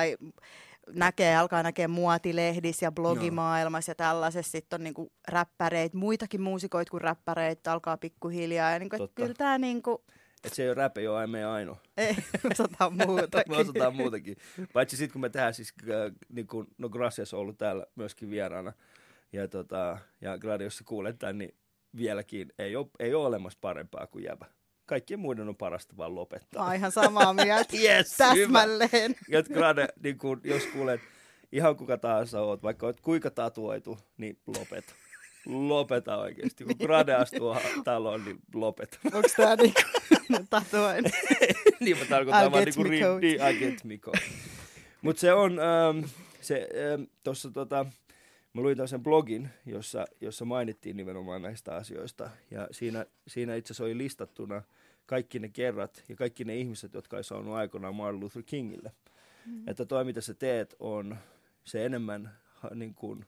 näkee, 0.94 1.36
alkaa 1.36 1.62
näkee 1.62 1.88
muotilehdissä 1.88 2.86
ja 2.86 2.92
blogimaailmassa 2.92 3.90
ja 3.90 3.94
tällaisessa. 3.94 4.52
Sitten 4.52 4.80
on 4.80 4.84
niinku 4.84 5.12
räppäreitä, 5.28 5.96
muitakin 5.96 6.40
muusikoita 6.42 6.90
kuin 6.90 7.00
räppäreitä 7.00 7.72
alkaa 7.72 7.96
pikkuhiljaa. 7.96 8.70
Ja 8.70 8.78
niinku, 8.78 9.08
kyllä 9.14 9.34
tämä 9.34 9.58
niinku, 9.58 10.04
Että 10.44 10.56
se 10.56 10.62
ei 10.62 10.68
ole 10.68 10.74
rap, 10.74 10.98
ei 10.98 11.08
ole 11.08 11.26
meidän 11.26 11.50
ainoa. 11.50 11.76
ei, 11.96 12.16
osataan 12.52 12.92
muuta. 13.06 13.42
Me 13.48 13.56
osataan 13.56 13.96
muutakin. 13.96 14.36
Paitsi 14.72 14.96
sitten 14.96 15.12
kun 15.12 15.20
me 15.20 15.28
tehdään 15.28 15.54
siis, 15.54 15.72
äh, 15.82 16.12
niin 16.28 16.46
kun, 16.46 16.66
no 16.78 16.88
Gracias 16.88 17.34
on 17.34 17.40
ollut 17.40 17.58
täällä 17.58 17.86
myöskin 17.96 18.30
vieraana. 18.30 18.72
Ja, 19.32 19.48
tota, 19.48 19.98
ja 20.20 20.38
Gladius 20.38 20.76
sä 20.76 20.84
kuulet 20.84 21.18
tämän, 21.18 21.38
niin 21.38 21.54
vieläkin 21.96 22.52
ei 22.58 22.76
ole, 22.76 22.86
ei 22.98 23.14
ole 23.14 23.26
olemassa 23.26 23.58
parempaa 23.60 24.06
kuin 24.06 24.24
jäbä. 24.24 24.46
Kaikkien 24.86 25.20
muiden 25.20 25.48
on 25.48 25.56
parasta 25.56 25.96
vaan 25.96 26.12
Mä 26.12 26.14
lopettaa. 26.14 26.64
oon 26.64 26.74
ihan 26.74 26.92
samaa 26.92 27.32
mieltä. 27.34 27.76
Yes, 27.82 28.16
Täsmälleen. 28.16 29.14
Ja 29.28 29.42
Grade, 29.42 29.88
niin 30.02 30.18
kun, 30.18 30.40
jos 30.44 30.66
kuulet 30.66 31.00
ihan 31.52 31.76
kuka 31.76 31.98
tahansa 31.98 32.40
oot, 32.40 32.62
vaikka 32.62 32.86
oot 32.86 33.00
kuinka 33.00 33.30
tatuoitu, 33.30 33.98
niin 34.16 34.38
lopeta. 34.46 34.94
Lopeta 35.46 36.16
oikeasti. 36.16 36.64
Kun 36.64 36.76
Grade 36.80 37.14
astuu 37.14 37.56
taloon, 37.84 38.24
niin 38.24 38.38
lopeta. 38.54 38.98
Onko 39.04 39.28
tämä 39.36 39.56
niinku 39.56 39.80
tatuoin? 40.50 41.04
niin 41.80 41.98
mä 41.98 42.04
tarkoitan 42.04 42.52
vaan 42.52 42.64
niinku 42.64 42.82
ri- 42.84 43.50
I 43.50 43.58
get 43.58 43.84
me 43.84 43.98
coat. 43.98 44.16
Mut 45.02 45.18
se 45.18 45.32
on, 45.32 45.58
ähm, 45.60 46.04
se 46.40 46.68
ähm, 46.92 47.02
tossa 47.24 47.50
tota, 47.50 47.86
mä 48.52 48.62
luin 48.62 48.76
tämmöisen 48.76 49.02
blogin, 49.02 49.48
jossa, 49.66 50.04
jossa 50.20 50.44
mainittiin 50.44 50.96
nimenomaan 50.96 51.42
näistä 51.42 51.76
asioista. 51.76 52.30
Ja 52.50 52.68
siinä, 52.70 53.06
siinä 53.28 53.54
itse 53.54 53.72
asiassa 53.72 53.84
oli 53.84 53.98
listattuna 53.98 54.62
kaikki 55.06 55.38
ne 55.38 55.48
kerrat 55.48 56.04
ja 56.08 56.16
kaikki 56.16 56.44
ne 56.44 56.56
ihmiset, 56.56 56.94
jotka 56.94 57.16
ei 57.16 57.24
saanut 57.24 57.54
aikoinaan 57.54 57.94
Martin 57.94 58.20
Luther 58.20 58.42
Kingille. 58.42 58.92
Mm. 59.46 59.68
Että 59.68 59.84
toi, 59.84 60.04
mitä 60.04 60.20
sä 60.20 60.34
teet, 60.34 60.74
on 60.78 61.16
se 61.64 61.86
enemmän 61.86 62.30
niin 62.74 62.94
kuin, 62.94 63.26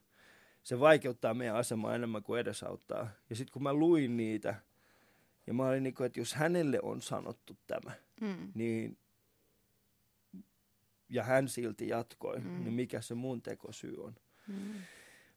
se 0.63 0.81
vaikeuttaa 0.81 1.35
meidän 1.35 1.57
asemaa 1.57 1.95
enemmän 1.95 2.23
kuin 2.23 2.41
edesauttaa. 2.41 3.11
Ja 3.31 3.37
sitten 3.37 3.53
kun 3.53 3.63
mä 3.63 3.73
luin 3.75 4.17
niitä, 4.17 4.55
ja 5.47 5.55
mä 5.55 5.67
olin 5.69 5.83
niin 5.83 5.95
kuin, 5.95 6.07
että 6.07 6.21
jos 6.21 6.35
hänelle 6.35 6.79
on 6.83 7.01
sanottu 7.03 7.57
tämä, 7.67 7.93
Mm. 8.21 8.53
niin 8.55 8.99
ja 11.09 11.23
hän 11.25 11.49
silti 11.49 11.89
jatkoi, 11.89 12.39
Mm. 12.41 12.47
mm. 12.51 12.65
niin 12.65 12.75
mikä 12.75 13.01
se 13.01 13.15
mun 13.15 13.43
tekosyy 13.43 14.05
on? 14.05 14.15
Mm. 14.49 14.75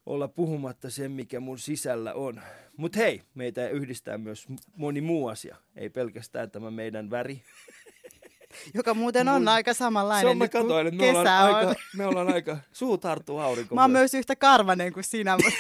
Olla 0.06 0.28
puhumatta 0.28 0.90
sen, 0.90 1.12
mikä 1.12 1.40
mun 1.40 1.60
sisällä 1.60 2.14
on. 2.14 2.42
Mutta 2.78 3.00
hei, 3.00 3.22
meitä 3.36 3.70
yhdistää 3.70 4.18
myös 4.18 4.46
moni 4.76 5.02
muu 5.02 5.28
asia. 5.28 5.56
Ei 5.76 5.90
pelkästään 5.90 6.52
tämä 6.52 6.72
meidän 6.72 7.10
väri. 7.10 7.42
Joka 8.74 8.94
muuten 8.94 9.30
on 9.30 9.42
Mun- 9.44 9.50
aika 9.50 9.74
Se 9.74 9.78
samanlainen 9.78 10.32
on, 10.32 10.38
mä 10.38 10.48
katoin, 10.48 10.88
että 10.88 10.98
me 10.98 11.04
kesä 11.08 11.20
ollaan, 11.20 11.50
on. 11.50 11.56
aika, 11.56 11.82
me 11.98 12.06
ollaan 12.06 12.34
aika, 12.34 12.58
suu 12.72 12.98
tarttuu 12.98 13.38
aurinko. 13.38 13.76
Mä 13.76 13.82
oon 13.82 13.92
myös 13.92 14.14
yhtä 14.14 14.36
karvanen 14.36 14.94
kuin 14.94 15.04
sinä, 15.04 15.38
mutta 15.38 15.60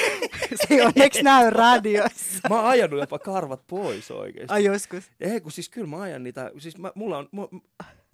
se 0.68 0.74
ei 0.74 0.80
onneksi 0.80 1.22
näy 1.22 1.50
radiossa. 1.50 2.48
Mä 2.48 2.54
oon 2.60 2.70
ajanut 2.70 3.00
jopa 3.00 3.18
karvat 3.18 3.66
pois 3.66 4.10
oikeesti. 4.10 4.54
Ai 4.54 4.64
joskus. 4.64 5.04
Ei, 5.20 5.40
kun 5.40 5.52
siis 5.52 5.68
kyllä 5.68 5.86
mä 5.86 6.00
ajan 6.00 6.22
niitä, 6.22 6.50
siis 6.58 6.78
mä, 6.78 6.92
mulla 6.94 7.18
on, 7.18 7.28
mä, 7.32 7.42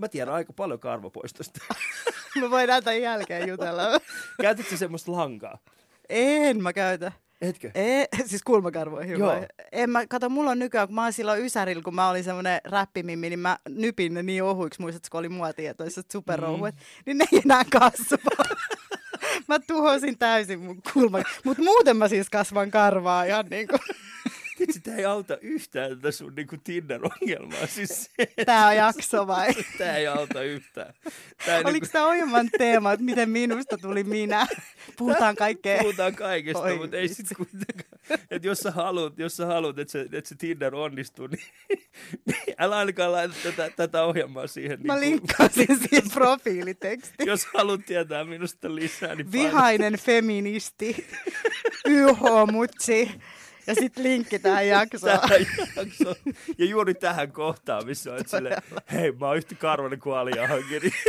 mä 0.02 0.08
tiedän 0.08 0.34
aika 0.34 0.52
paljon 0.52 0.80
karvapoistosta. 0.80 1.60
Me 2.40 2.50
voidaan 2.50 2.84
tämän 2.84 3.00
jälkeen 3.00 3.48
jutella. 3.48 3.82
Käytätkö 4.42 4.70
sä 4.70 4.76
semmoista 4.76 5.12
lankaa? 5.12 5.58
En 6.08 6.62
mä 6.62 6.72
käytä. 6.72 7.12
Etkö? 7.40 7.70
Ei, 7.74 8.06
siis 8.26 8.42
kulmakarvoihin 8.42 9.18
Joo. 9.18 9.28
vai? 9.28 9.46
En 9.72 9.90
mä, 9.90 10.06
kato, 10.06 10.28
mulla 10.28 10.50
on 10.50 10.58
nykyään, 10.58 10.88
kun 10.88 10.94
mä 10.94 11.02
oon 11.02 11.12
silloin 11.12 11.44
Ysärillä, 11.44 11.82
kun 11.82 11.94
mä 11.94 12.08
olin 12.08 12.24
semmoinen 12.24 12.60
räppimimmi, 12.64 13.28
niin 13.28 13.38
mä 13.38 13.58
nypin 13.68 14.14
ne 14.14 14.22
niin 14.22 14.42
ohuiksi, 14.42 14.80
muistatko, 14.80 15.08
kun 15.10 15.18
oli 15.18 15.28
muotietoiset 15.28 16.10
superrouhuet, 16.10 16.74
mm. 16.74 16.80
niin 17.06 17.18
ne 17.18 17.24
ei 17.32 17.40
enää 17.44 17.62
kasva. 17.72 18.44
mä 19.48 19.58
tuhosin 19.58 20.18
täysin 20.18 20.60
mun 20.60 20.82
kulma. 20.92 21.18
Mutta 21.44 21.62
muuten 21.62 21.96
mä 21.96 22.08
siis 22.08 22.30
kasvan 22.30 22.70
karvaa 22.70 23.24
ihan 23.24 23.46
niin 23.50 23.68
kuin, 23.68 23.80
Vitsi, 24.60 24.80
tää 24.80 24.96
ei 24.96 25.04
auta 25.04 25.36
yhtään 25.36 25.90
tätä 25.90 26.10
sun 26.10 26.34
niinku 26.34 26.56
Tinder-ongelmaa. 26.64 27.66
Siis 27.66 28.10
se, 28.16 28.44
tää 28.46 28.66
on 28.66 28.76
jakso 28.76 29.26
vai? 29.26 29.48
tää 29.78 29.96
ei 29.96 30.06
auta 30.06 30.42
yhtään. 30.42 30.94
Tää 31.46 31.56
ei 31.56 31.60
Oliko 31.60 31.72
niinku, 31.72 31.88
tämä 31.92 32.06
ohjelman 32.06 32.48
teema, 32.58 32.92
että 32.92 33.04
miten 33.04 33.30
minusta 33.30 33.78
tuli 33.78 34.04
minä? 34.04 34.46
Puhutaan 34.98 35.36
kaikkea. 35.36 35.78
puhutaan 35.82 36.14
kaikesta, 36.14 36.62
Oi 36.62 36.76
mutta 36.78 36.96
ei 36.96 37.08
sit 37.08 37.26
kuitenkaan. 37.36 38.20
Että 38.30 38.48
jos 38.48 38.58
sä 38.58 38.70
haluat, 38.70 39.18
jos 39.18 39.36
sä 39.36 39.46
haluat 39.46 39.78
että, 39.78 39.92
se, 39.92 40.00
että 40.00 40.28
se 40.28 40.34
Tinder 40.34 40.74
onnistuu, 40.74 41.26
niin, 41.26 41.44
niin 42.26 42.54
älä 42.58 42.76
ainakaan 42.76 43.12
laita 43.12 43.34
tätä, 43.42 43.70
tätä 43.76 44.02
ohjelmaa 44.04 44.46
siihen. 44.46 44.78
Mä 44.86 44.96
niinku- 44.96 45.26
linkkasin 45.26 45.78
siihen 45.78 46.10
profiilitekstiin. 46.14 47.26
Jos 47.26 47.46
haluat 47.54 47.86
tietää 47.86 48.24
minusta 48.24 48.74
lisää, 48.74 49.14
niin 49.14 49.32
Vihainen 49.32 49.98
feministi, 49.98 51.06
YH-mutsi 51.88 53.10
ja 53.66 53.74
sitten 53.74 54.04
linkki 54.04 54.38
tähän 54.38 54.68
jaksoon. 54.78 55.20
tähän 55.20 55.46
jaksoon. 55.76 56.16
Ja 56.58 56.64
juuri 56.66 56.94
tähän 56.94 57.32
kohtaan, 57.32 57.86
missä 57.86 58.12
on 58.12 58.20
silleen, 58.26 58.62
hei, 58.92 59.12
mä 59.12 59.26
oon 59.26 59.36
yhtä 59.36 59.54
karvanen 59.54 59.98
kuin 60.00 60.16
Alia 60.16 60.48
Hankeri. 60.48 60.90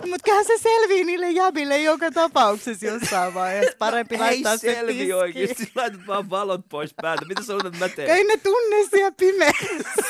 Mutta 0.10 0.24
kyllähän 0.24 0.44
se 0.44 0.58
selvii 0.58 1.04
niille 1.04 1.30
jäbille 1.30 1.78
joka 1.78 2.10
tapauksessa 2.10 2.86
jossain 2.86 3.34
vaiheessa. 3.34 3.76
Parempi 3.78 4.14
Ei 4.14 4.20
laittaa 4.20 4.56
se 4.56 4.74
selvi 4.74 5.12
oikeesti. 5.12 5.72
Laitat 5.74 6.00
vaan 6.06 6.30
valot 6.30 6.60
pois 6.68 6.94
päältä. 7.02 7.24
Mitä 7.24 7.42
sä 7.42 7.54
että 7.54 7.78
mä 7.78 7.88
teen? 7.88 8.10
Ei 8.10 8.24
ne 8.24 8.36
tunne 8.36 8.76
siellä 8.90 9.12
pimeässä. 9.12 10.00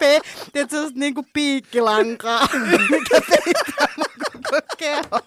Pe, 0.00 0.20
tiedätkö, 0.52 0.76
sellaista 0.76 0.98
niinku 0.98 1.26
piikkilankaa, 1.32 2.48
mikä 2.90 3.20
peittää 3.28 3.88
mun 3.96 4.06
koko 4.42 4.60
keho. 4.78 5.20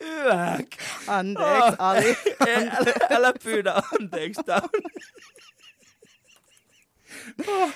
Yäk. 0.00 0.66
Anteeksi, 1.06 1.52
Oh. 1.68 1.74
Ali. 1.78 2.16
Ei, 2.46 2.56
älä, 2.56 2.92
älä 3.10 3.32
pyydä 3.44 3.74
anteeksi. 4.00 4.42
Tää 4.42 4.60
on... 4.62 4.70
Oh. 7.46 7.70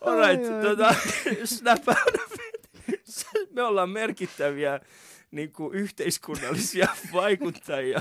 Alright, 0.00 0.44
Ai, 0.46 0.54
ai. 0.54 0.62
tota, 0.62 0.94
snap 1.44 1.88
out 1.88 2.14
of 2.26 2.32
it. 2.32 2.70
Me 3.54 3.62
ollaan 3.62 3.90
merkittäviä 3.90 4.80
niin 5.30 5.52
kuin 5.52 5.74
yhteiskunnallisia 5.74 6.88
vaikuttajia. 7.12 8.00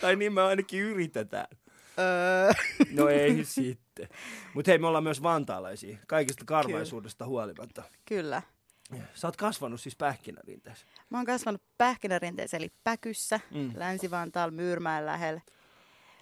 tai 0.00 0.16
niin 0.16 0.32
me 0.32 0.42
ainakin 0.42 0.80
yritetään. 0.80 1.46
Öö, 1.98 2.52
No 2.90 3.08
ei 3.08 3.44
sitten. 3.44 4.08
Mutta 4.54 4.70
hei, 4.70 4.78
me 4.78 4.86
ollaan 4.86 5.04
myös 5.04 5.22
vantaalaisia, 5.22 5.98
kaikista 6.06 6.44
karvaisuudesta 6.44 7.26
huolimatta. 7.26 7.82
kyllä. 8.04 8.42
Sä 9.14 9.28
oot 9.28 9.36
kasvanut 9.36 9.80
siis 9.80 9.96
pähkinärinteessä. 9.96 10.86
Mä 11.10 11.18
oon 11.18 11.26
kasvanut 11.26 11.62
pähkinärinteessä 11.78 12.56
eli 12.56 12.72
Päkyssä, 12.84 13.40
Mm. 13.50 13.70
Länsi-Vantaalla, 13.74 14.52
Myyrmäen 14.54 15.06
lähellä. 15.06 15.40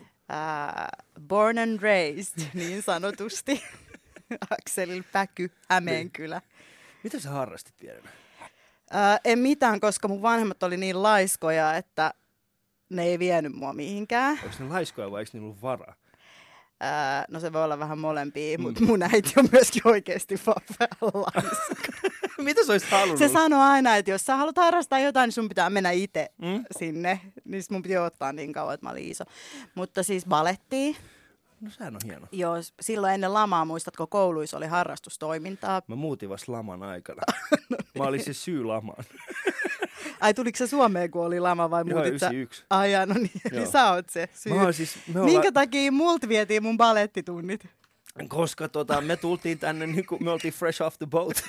Uh, 0.01 1.23
born 1.29 1.59
and 1.59 1.81
raised, 1.83 2.43
niin 2.55 2.83
sanotusti. 2.83 3.63
Akselilla 4.61 5.05
Päky, 5.13 5.51
Hämeenkylä. 5.69 6.43
Mitä 7.05 7.21
sä 7.21 7.31
harrastit 7.31 7.77
pienenä? 7.77 8.11
Uh, 8.95 9.21
en 9.25 9.39
mitään, 9.39 9.81
koska 9.81 10.09
mun 10.09 10.23
vanhemmat 10.23 10.63
oli 10.63 10.77
niin 10.77 11.03
laiskoja, 11.03 11.75
että 11.77 12.15
ne 12.91 13.03
ei 13.05 13.19
vienyt 13.19 13.53
mua 13.53 13.73
mihinkään. 13.73 14.39
Onko 14.45 14.57
ne 14.59 14.69
laiskoja 14.69 15.11
vai 15.11 15.21
eikö 15.23 15.31
niillä 15.33 15.47
ollut 15.47 15.63
varaa? 15.63 15.95
Ää, 16.81 17.25
no 17.29 17.41
se 17.41 17.53
voi 17.53 17.65
olla 17.65 17.79
vähän 17.79 17.99
molempia, 17.99 18.59
mm. 18.59 18.63
mutta 18.63 18.85
mun 18.85 19.03
äiti 19.03 19.33
on 19.37 19.49
myöskin 19.53 19.83
oikeasti 19.85 20.41
vaan 20.47 20.63
laiska. 21.15 21.93
Mitä 22.45 22.65
sä 22.67 22.73
olisit 22.73 22.91
halunnut? 22.91 23.19
Se 23.19 23.29
sanoo 23.29 23.61
aina, 23.63 23.97
että 23.97 24.11
jos 24.11 24.27
sä 24.27 24.37
haluat 24.37 24.57
harrastaa 24.57 24.99
jotain, 24.99 25.27
niin 25.29 25.33
sun 25.33 25.49
pitää 25.49 25.71
mennä 25.71 25.91
itse 25.91 26.29
Mm? 26.43 26.65
sinne. 26.79 27.21
Niin 27.45 27.63
mun 27.71 27.83
piti 27.83 27.97
ottaa 27.97 28.33
niin 28.33 28.53
kauan, 28.53 28.75
että 28.75 28.87
mä 28.87 28.91
olin 28.91 29.11
iso. 29.11 29.25
Mutta 29.75 30.03
siis 30.03 30.27
balettiin. 30.27 30.97
No 31.61 31.71
sehän 31.71 31.95
on 31.95 32.01
hieno. 32.05 32.27
Joo, 32.33 32.55
silloin 32.81 33.15
ennen 33.15 33.35
lamaa, 33.35 33.65
muistatko, 33.65 34.07
kouluissa 34.07 34.57
oli 34.57 34.67
harrastustoimintaa. 34.67 35.83
Mä 35.89 35.95
muutin 35.97 36.29
vasta 36.29 36.53
laman 36.53 36.83
aikana. 36.83 37.23
Mä 37.99 38.05
olin 38.05 38.25
se 38.25 38.33
syy 38.33 38.65
lamaan. 38.65 39.05
Ai 40.21 40.35
tuliko 40.35 40.57
se 40.57 40.67
Suomeen, 40.67 41.11
kun 41.11 41.27
oli 41.27 41.41
lama 41.41 41.71
vai 41.71 41.85
Joo, 41.87 41.99
muutit 42.03 42.21
sä? 42.21 42.27
91. 42.27 42.65
Ai 42.71 42.93
jaa, 42.93 43.07
no 43.07 43.15
niin, 43.15 43.31
Joo. 43.53 43.63
eli 43.63 43.71
sä 43.71 43.93
oot 43.93 44.09
se 44.11 44.29
syy. 44.35 44.53
Mä 44.55 44.73
siis, 44.73 44.97
me 45.15 45.21
Minkä 45.21 45.41
olla, 45.41 45.53
takia 45.53 45.93
multa 45.93 46.29
vietiin 46.29 46.63
mun 46.63 46.77
balettitunnit? 46.77 47.67
Koska 48.29 48.69
tota, 48.69 49.01
me 49.01 49.17
tultiin 49.17 49.59
tänne, 49.59 49.87
niin 49.87 50.07
kuin, 50.07 50.25
me 50.25 50.31
oltiin 50.31 50.55
fresh 50.55 50.83
off 50.83 50.99
the 50.99 51.07
boat. 51.07 51.45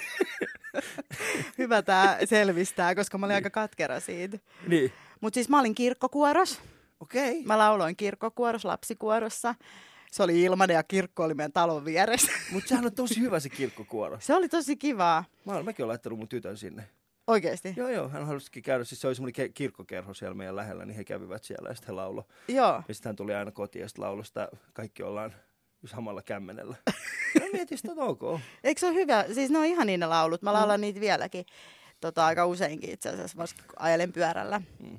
Hyvä 1.58 1.82
tää 1.82 2.26
selvistää, 2.26 2.96
koska 2.96 3.18
mä 3.18 3.26
olin 3.26 3.36
aika 3.36 3.50
katkera 3.50 4.00
siitä. 4.00 4.38
niin. 4.68 4.92
Mutta 5.22 5.36
siis 5.36 5.50
mä 5.50 5.60
olin 5.60 5.76
kirkkokuoros. 5.76 6.60
Okei. 7.00 7.32
Okay. 7.32 7.44
Mä 7.44 7.58
lauloin 7.58 7.96
kirkkokuoros 7.96 8.66
lapsikuorossa. 8.66 9.56
Se 10.12 10.24
oli 10.24 10.44
ilmanen 10.44 10.74
ja 10.74 10.84
kirkko 10.84 11.24
oli 11.24 11.34
meidän 11.34 11.52
talon 11.52 11.86
vieressä. 11.86 12.32
Mutta 12.54 12.70
sehän 12.70 12.86
on 12.86 12.94
tosi 12.94 13.20
hyvä 13.20 13.40
se 13.40 13.50
kirkkokuoro. 13.50 14.18
Se 14.22 14.36
oli 14.36 14.50
tosi 14.50 14.76
kivaa. 14.76 15.26
Mä 15.46 15.54
oon, 15.54 15.66
mäkin 15.66 15.84
olen 15.84 15.90
laittanut 15.90 16.20
mun 16.20 16.28
tytön 16.28 16.58
sinne. 16.58 16.90
Oikeesti? 17.28 17.74
Joo, 17.76 17.90
joo, 17.90 18.10
hän 18.10 18.28
halusikin 18.28 18.64
käydä. 18.64 18.84
Siis 18.84 19.02
se 19.02 19.08
oli 19.08 19.16
semmoinen 19.16 19.46
ke- 19.46 19.52
kirkkokerho 19.54 20.14
siellä 20.14 20.36
meidän 20.36 20.56
lähellä, 20.56 20.86
niin 20.86 20.96
he 20.96 21.04
kävivät 21.04 21.44
siellä 21.44 21.70
ja 21.70 21.76
sitten 21.76 21.88
he 21.88 21.94
laulo. 21.94 22.28
Joo. 22.48 22.84
Ja 22.88 22.94
sitten 22.94 23.10
hän 23.10 23.16
tuli 23.16 23.34
aina 23.34 23.52
kotiin 23.52 23.82
ja 23.82 23.88
sitten 23.88 24.06
laulosta 24.06 24.48
kaikki 24.74 25.04
ollaan 25.04 25.34
samalla 25.86 26.22
kämmenellä. 26.22 26.76
Mä 27.40 27.46
mietin 27.54 27.78
sitä, 27.78 27.92
että 27.92 28.04
ok. 28.04 28.40
Eikö 28.64 28.80
se 28.80 28.88
ole 28.88 28.96
hyvä? 28.96 29.26
Siis 29.34 29.52
ne 29.52 29.60
on 29.60 29.66
ihan 29.66 29.88
niin 29.88 30.00
ne 30.00 30.06
laulut. 30.06 30.42
Mm. 30.42 30.46
Mä 30.46 30.54
laulan 30.54 30.82
niitä 30.82 31.00
vieläkin. 31.00 31.46
Tota, 32.02 32.26
aika 32.26 32.46
useinkin 32.46 32.90
itse 32.90 33.10
asiassa, 33.10 33.38
kun 33.38 33.76
ajelen 33.80 34.14
pyörällä. 34.14 34.62
Mm. 34.80 34.98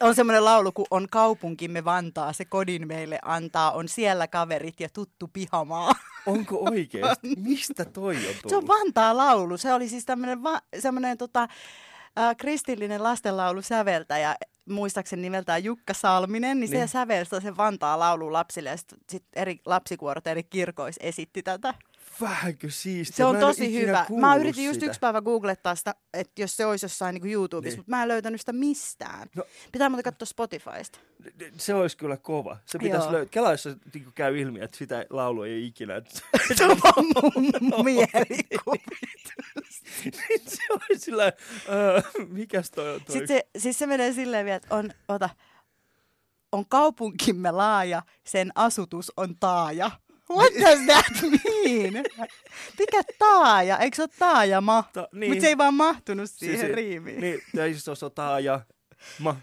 On 0.00 0.14
semmoinen 0.14 0.44
laulu, 0.44 0.72
kun 0.72 0.86
on 0.90 1.08
kaupunkimme 1.10 1.84
Vantaa, 1.84 2.32
se 2.32 2.44
kodin 2.44 2.88
meille 2.88 3.18
antaa, 3.22 3.72
on 3.72 3.88
siellä 3.88 4.28
kaverit 4.28 4.80
ja 4.80 4.88
tuttu 4.88 5.30
pihamaa. 5.32 5.92
Onko 6.26 6.58
oikeesti? 6.70 7.34
Mistä 7.48 7.84
toi 7.84 8.16
on 8.16 8.22
tullut? 8.22 8.48
Se 8.48 8.56
on 8.56 8.68
Vantaa 8.68 9.16
laulu. 9.16 9.56
Se 9.56 9.72
oli 9.72 9.88
siis 9.88 10.04
tämmöinen 10.04 10.42
va- 10.42 10.62
semmoinen 10.78 11.18
tota, 11.18 11.42
äh, 12.18 12.36
kristillinen 12.36 13.02
lastenlaulu 13.02 13.62
säveltäjä, 13.62 14.36
muistaakseni 14.68 15.22
nimeltään 15.22 15.64
Jukka 15.64 15.94
Salminen, 15.94 16.60
niin, 16.60 16.70
Niin. 16.70 16.88
se 16.88 16.92
sävelsi 16.92 17.40
sen 17.40 17.56
Vantaa 17.56 17.98
laulu 17.98 18.32
lapsille 18.32 18.70
ja 18.70 18.76
sitten 18.76 18.98
sit 19.10 19.24
eri 19.36 19.60
lapsikuorot 19.66 20.26
eri 20.26 20.42
kirkoissa 20.42 21.00
esitti 21.04 21.42
tätä. 21.42 21.74
Vähänkö 22.20 22.70
siistiä? 22.70 23.16
Se 23.16 23.24
on 23.24 23.36
tosi 23.36 23.72
hyvä. 23.80 24.06
Mä 24.20 24.36
yritin 24.36 24.64
just 24.64 24.74
sitä. 24.74 24.86
yksi 24.86 25.00
päivä 25.00 25.20
googlettaa 25.22 25.74
sitä, 25.74 25.94
että 26.14 26.42
jos 26.42 26.56
se 26.56 26.66
olisi 26.66 26.84
jossain 26.84 27.14
niin 27.14 27.32
YouTubessa, 27.32 27.68
Niin. 27.76 27.78
mutta 27.78 27.90
mä 27.90 28.02
en 28.02 28.08
löytänyt 28.08 28.40
sitä 28.40 28.52
mistään. 28.52 29.28
No. 29.36 29.44
Pitää 29.72 29.88
muuten 29.88 30.04
katsoa 30.04 30.26
Spotifysta. 30.26 30.98
Se 31.56 31.74
olisi 31.74 31.96
kyllä 31.96 32.16
kova. 32.16 32.56
Se 32.66 32.78
pitäisi 32.78 33.12
löytää. 33.12 33.30
Kela, 33.30 33.50
jos 33.50 33.62
se 33.62 33.76
niin 33.94 34.12
käy 34.14 34.38
ilmi, 34.38 34.60
että 34.60 34.76
sitä 34.76 35.06
laulua 35.10 35.46
ei 35.46 35.66
ikinä. 35.66 35.94
Se 36.56 36.64
on 36.66 36.76
vaan 36.84 37.04
mun 37.14 37.84
mielikuva. 37.84 38.76
se 40.46 40.62
oli 40.70 40.98
sillä, 40.98 41.26
äh, 41.26 41.32
mikäs 42.28 42.70
toi 42.70 42.94
on 42.94 43.00
toi? 43.00 43.12
Sitten 43.12 43.28
se, 43.28 43.46
siis 43.58 43.78
se 43.78 43.86
menee 43.86 44.12
silleen 44.12 44.44
vielä, 44.44 44.56
että 44.56 44.74
on, 44.74 44.90
ota, 45.08 45.30
on 46.52 46.66
kaupunkimme 46.68 47.50
laaja, 47.50 48.02
sen 48.24 48.50
asutus 48.54 49.12
on 49.16 49.36
taaja. 49.40 49.90
What 50.36 50.52
does 50.60 50.78
that 50.86 51.22
mean? 51.22 52.04
Mikä 52.78 53.02
taaja? 53.18 53.78
Eikö 53.78 53.96
se 53.96 54.02
ole 54.02 54.10
taajama? 54.18 54.84
Ta- 54.92 55.08
Niin. 55.12 55.30
Mutta 55.32 55.42
se 55.42 55.48
ei 55.48 55.58
vaan 55.58 55.74
mahtunut 55.74 56.30
siihen 56.30 56.60
se- 56.60 56.74
riimiin. 56.74 57.20
Niin, 57.20 57.40
siis 57.54 57.84
se 57.84 57.90
osaa 57.90 58.40
ja 58.40 58.60
ma. 59.18 59.36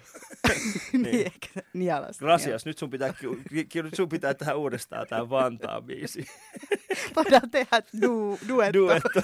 niin. 0.93 1.01
niin. 1.03 1.25
ehkä 1.25 1.61
nialas. 1.73 2.21
Rasias, 2.21 2.65
nyt 2.65 2.77
sun 2.77 2.89
pitää, 2.89 3.13
ki- 3.13 3.65
ki- 3.65 3.83
nyt 3.83 3.95
sun 3.95 4.09
pitää 4.09 4.33
tehdä 4.33 4.55
uudestaan 4.55 5.07
tämä 5.07 5.29
Vantaa 5.29 5.81
biisi. 5.81 6.25
Voidaan 7.15 7.49
tehdä 7.51 7.79
du- 7.97 8.47
duetto. 8.47 8.79
Duetto. 8.79 9.21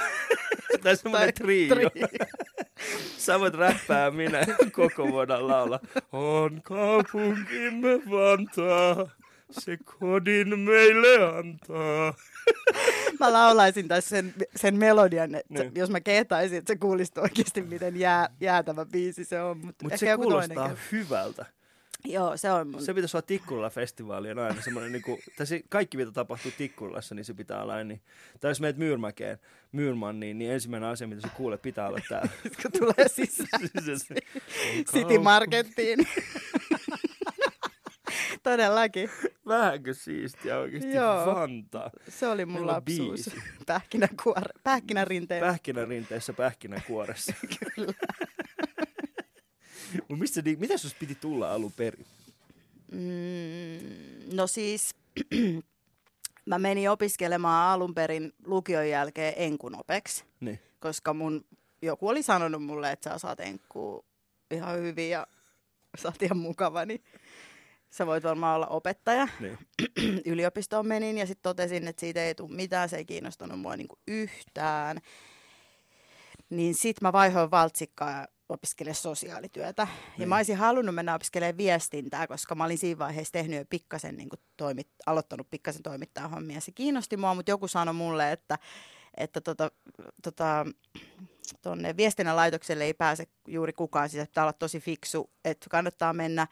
tai 0.84 0.98
semmoinen 0.98 1.34
trio. 1.34 1.76
trio. 1.76 1.90
Sä 3.18 3.40
voit 3.40 3.54
räppää, 3.54 4.12
minä 4.12 4.46
koko 4.72 5.12
voidaan 5.12 5.48
laulaa. 5.48 5.80
On 6.12 6.62
kaupunkimme 6.64 7.90
Vantaa, 8.10 9.10
se 9.52 9.78
kodin 10.00 10.60
meille 10.60 11.38
antaa. 11.38 12.14
Mä 13.20 13.34
laulaisin 13.34 13.88
tässä 13.88 14.10
sen, 14.10 14.34
sen 14.56 14.76
melodian, 14.76 15.36
että 15.36 15.54
Niin. 15.64 15.72
jos 15.76 15.90
mä 15.90 16.00
kehtaisin, 16.02 16.58
että 16.58 16.74
se 16.74 16.78
kuulisi 16.80 17.12
oikeasti, 17.20 17.62
miten 17.62 18.00
jää, 18.00 18.30
jäätävä 18.42 18.86
biisi 18.86 19.26
se 19.26 19.42
on. 19.42 19.58
Mutta 19.58 19.86
Mutta 19.86 19.98
se 19.98 20.16
kuulostaa 20.16 20.72
hyvältä. 20.92 21.46
Joo, 22.06 22.38
se 22.38 22.52
on 22.52 22.68
mun. 22.68 22.82
Se 22.86 22.94
pitäisi 22.94 23.18
olla 23.18 23.26
Tikkurilla 23.28 23.70
festivaalien 23.70 24.40
aina 24.40 24.62
semmoinen, 24.62 24.92
niinku, 24.92 25.20
tai 25.38 25.48
se, 25.48 25.62
kaikki 25.70 25.98
mitä 25.98 26.12
tapahtuu 26.12 26.52
Tikkurilassa, 26.58 27.16
niin 27.16 27.26
se 27.26 27.34
pitää 27.34 27.62
olla. 27.62 27.84
Niin, 27.84 28.02
tai 28.40 28.52
jos 28.52 28.62
meet 28.62 28.78
Myyrmäkeen, 28.78 29.38
Myyrmanniin, 29.72 30.38
niin 30.38 30.52
ensimmäinen 30.52 30.90
asia, 30.90 31.08
mitä 31.08 31.22
sä 31.22 31.28
kuulet, 31.38 31.62
pitää 31.62 31.88
olla 31.88 32.00
tää. 32.10 32.30
kun 32.62 32.72
tulee 32.80 33.08
sisään 33.08 33.62
City 34.92 35.20
Markettiin. 35.20 36.00
Todellakin. 38.44 39.10
Vähänkö 39.48 39.94
siistiä 39.94 40.58
oikeasti 40.60 40.94
Joo. 40.94 41.26
Vantaa. 41.26 41.90
Se 42.10 42.28
oli 42.28 42.46
mun 42.46 42.54
Meillä 42.54 42.72
lapsuus. 42.74 43.30
Pähkinäkuore, 43.66 44.54
pähkinärinteen. 44.64 45.42
Pähkinärinteessä 45.42 46.34
pähkinäkuoressa. 46.34 47.34
Kyllä. 47.76 47.94
Mut 50.10 50.20
mistä, 50.20 50.42
mitä 50.58 50.78
sus 50.78 50.94
piti 50.94 51.16
tulla 51.16 51.54
alun 51.54 51.72
perin? 51.72 52.06
Mm, 52.92 54.36
no 54.36 54.48
siis, 54.48 54.96
mä 56.46 56.60
menin 56.60 56.90
opiskelemaan 56.90 57.74
alun 57.74 57.94
perin 57.96 58.34
lukion 58.46 58.90
jälkeen 58.90 59.34
enkunopeksi, 59.38 60.24
Niin. 60.40 60.60
koska 60.80 61.14
mun, 61.14 61.46
joku 61.82 62.08
oli 62.08 62.24
sanonut 62.24 62.64
mulle, 62.64 62.92
että 62.92 63.10
sä 63.10 63.18
saat 63.18 63.40
enkkuu 63.40 64.06
ihan 64.52 64.78
hyvin 64.80 65.10
ja 65.10 65.28
sä 65.98 66.08
oot 66.08 66.22
ihan 66.24 66.38
mukava, 66.38 66.86
niin 66.86 67.04
sä 67.98 68.06
voit 68.06 68.24
varmaan 68.24 68.56
olla 68.56 68.68
opettaja. 68.68 69.28
niin. 69.40 69.58
yliopistoon 70.34 70.88
menin 70.88 71.18
ja 71.18 71.26
sitten 71.26 71.44
totesin, 71.44 71.88
että 71.88 72.00
siitä 72.00 72.24
ei 72.24 72.36
tule 72.36 72.56
mitään, 72.56 72.90
se 72.90 72.98
ei 72.98 73.06
kiinnostanut 73.06 73.60
mua 73.60 73.76
niinku 73.76 74.00
yhtään. 74.08 74.98
Niin 76.50 76.74
sitten 76.74 77.08
mä 77.08 77.14
vaihoin 77.14 77.52
valtsikkaa 77.52 78.12
ja 78.12 78.28
opiskelemaan 78.50 78.96
sosiaalityötä. 78.96 79.82
Ja 79.82 79.88
Niin. 80.18 80.30
mä 80.30 80.36
olisin 80.36 80.58
halunnut 80.58 80.96
mennä 80.96 81.16
opiskelemaan 81.16 81.58
viestintää, 81.58 82.28
koska 82.28 82.56
mä 82.56 82.66
olin 82.66 82.78
siinä 82.78 83.00
vaiheessa 83.00 83.32
tehnyt 83.32 83.60
jo 83.60 83.66
pikkasen, 83.70 84.18
niin 84.18 84.30
toimit, 84.58 84.88
aloittanut 85.06 85.48
pikkasen 85.52 85.84
toimittaa 85.84 86.28
hommia. 86.28 86.62
Se 86.62 86.72
kiinnosti 86.72 87.18
mua, 87.18 87.36
mutta 87.36 87.52
joku 87.52 87.68
sanoi 87.68 87.94
mulle, 87.94 88.32
että, 88.32 88.58
että 89.18 89.42
tota, 89.42 89.72
tota, 90.24 90.66
tonne 91.62 91.98
viestinnän 91.98 92.36
laitokselle 92.36 92.84
ei 92.84 92.94
pääse 92.94 93.28
juuri 93.48 93.74
kukaan, 93.74 94.10
siis 94.10 94.28
pitää 94.28 94.44
olla 94.44 94.54
tosi 94.54 94.80
fiksu, 94.80 95.30
että 95.46 95.68
kannattaa 95.70 96.14
mennä 96.14 96.48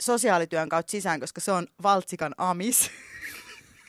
sosiaalityön 0.00 0.68
kautta 0.68 0.90
sisään, 0.90 1.20
koska 1.20 1.40
se 1.40 1.52
on 1.52 1.66
valtsikan 1.82 2.34
amis. 2.38 2.90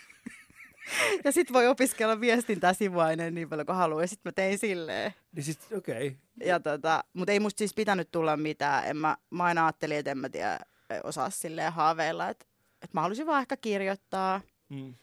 ja 1.25 1.31
sitten 1.31 1.53
voi 1.53 1.67
opiskella 1.67 2.21
viestintää 2.21 2.73
sivuaineen 2.73 3.35
niin 3.35 3.49
paljon 3.49 3.65
kuin 3.65 3.75
haluaa. 3.75 4.01
Ja 4.03 4.07
sitten 4.07 4.29
mä 4.29 4.33
tein 4.33 4.57
silleen. 4.57 5.13
Niin 5.31 5.43
sit, 5.43 5.59
okei. 5.77 6.07
Okay. 6.07 6.47
Ja 6.47 6.59
tota, 6.59 7.03
mutta 7.13 7.31
ei 7.31 7.39
musta 7.39 7.57
siis 7.59 7.73
pitänyt 7.73 8.11
tulla 8.11 8.37
mitään. 8.37 8.85
En 8.87 8.97
mä, 8.97 9.17
mä 9.29 9.43
aina 9.43 9.65
ajattelin, 9.65 9.97
että 9.97 10.11
en 10.11 10.17
mä 10.17 10.29
tiedä, 10.29 10.59
osaa 11.03 11.29
silleen 11.29 11.73
haaveilla. 11.73 12.29
Että, 12.29 12.45
että 12.73 12.97
mä 12.97 13.01
halusin 13.01 13.25
vaan 13.27 13.41
ehkä 13.41 13.57
kirjoittaa, 13.57 14.41
Mm. 14.69 14.93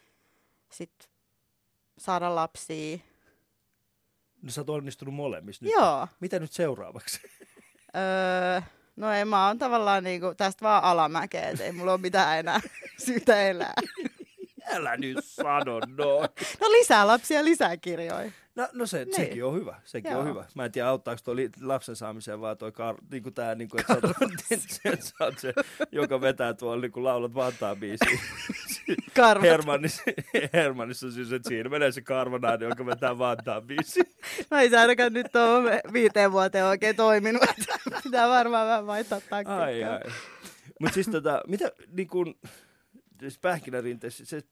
sitten 0.72 1.08
saada 1.98 2.34
lapsia. 2.34 2.98
No 4.42 4.50
sä 4.50 4.60
oot 4.60 4.70
onnistunut 4.70 5.14
molemmissa 5.14 5.64
nyt. 5.64 5.72
Joo. 5.74 6.08
Mitä 6.20 6.38
nyt 6.38 6.52
seuraavaksi? 6.52 7.20
Öö, 7.96 8.60
no 8.96 9.12
ei, 9.12 9.24
mä 9.24 9.46
oon 9.46 9.58
tavallaan 9.58 10.04
niinku 10.04 10.34
tästä 10.36 10.64
vaan 10.64 10.84
alamäkeä, 10.84 11.52
ei 11.60 11.72
mulla 11.72 11.92
ole 11.92 12.00
mitään 12.00 12.38
enää 12.38 12.60
syytä 13.06 13.42
elää. 13.48 13.74
Älä 14.74 14.96
nyt 14.96 15.18
sano 15.24 15.80
noin. 15.96 16.28
No 16.60 16.70
lisää 16.72 17.06
lapsia, 17.06 17.44
lisää 17.44 17.76
kirjoja. 17.76 18.30
No, 18.54 18.68
no 18.72 18.86
se, 18.86 19.04
Niin. 19.04 19.16
sekin 19.16 19.44
on 19.44 19.54
hyvä. 19.54 19.80
Sekin 19.84 20.10
on 20.10 20.16
Joo. 20.16 20.24
hyvä. 20.34 20.44
Mä 20.54 20.64
en 20.64 20.72
tiedä, 20.72 20.88
auttaako 20.88 21.20
tuo 21.24 21.34
lapsen 21.62 21.96
saamiseen 21.96 22.40
vaan 22.40 22.58
toi 22.58 22.70
kar- 22.70 23.04
niinku 23.10 23.30
tää, 23.30 23.54
niinku, 23.54 23.76
että 23.80 23.94
sä 24.66 24.90
sä 25.00 25.14
oot 25.20 25.38
se, 25.38 25.52
joka 25.92 26.20
vetää 26.20 26.54
tuolla 26.54 26.80
niinku 26.82 27.04
laulat 27.04 27.34
Vantaa 27.34 27.76
biisiä. 27.76 28.18
Karvat. 29.16 29.42
Hermannissa, 29.48 30.02
Hermannissa 30.52 31.06
on 31.06 31.12
siis, 31.12 31.32
että 31.32 31.48
siinä 31.48 31.68
menee 31.68 31.92
se 31.92 32.00
karvanainen, 32.00 32.68
joka 32.68 32.86
vetää 32.86 33.18
Vantaa 33.18 33.60
biisiä. 33.60 34.04
No 34.50 34.58
ei 34.58 34.70
se 34.70 34.78
ainakaan 34.78 35.12
nyt 35.12 35.36
ole 35.36 35.80
viiteen 35.92 36.32
vuoteen 36.32 36.64
oikein 36.64 36.96
toiminut. 36.96 37.42
Pitää 38.02 38.28
varmaan 38.28 38.66
vähän 38.66 38.86
vaihtaa 38.86 39.20
taktiikkaa. 39.20 39.62
Ai 39.62 39.84
ai. 39.84 40.00
Mut 40.80 40.92
siis 40.92 41.06
tota, 41.08 41.40
mitä 41.46 41.72
niin 41.92 42.08
kun, 42.08 42.34
siis 43.20 43.38
pähkinärinteessä, 43.38 44.24
se, 44.24 44.42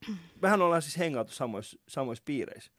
mehän 0.43 0.63
ollaan 0.63 0.83
siis 0.83 0.99
hengautu 0.99 1.33
samoissa, 1.33 1.79
samoissa 1.89 2.23
piireissä. 2.25 2.73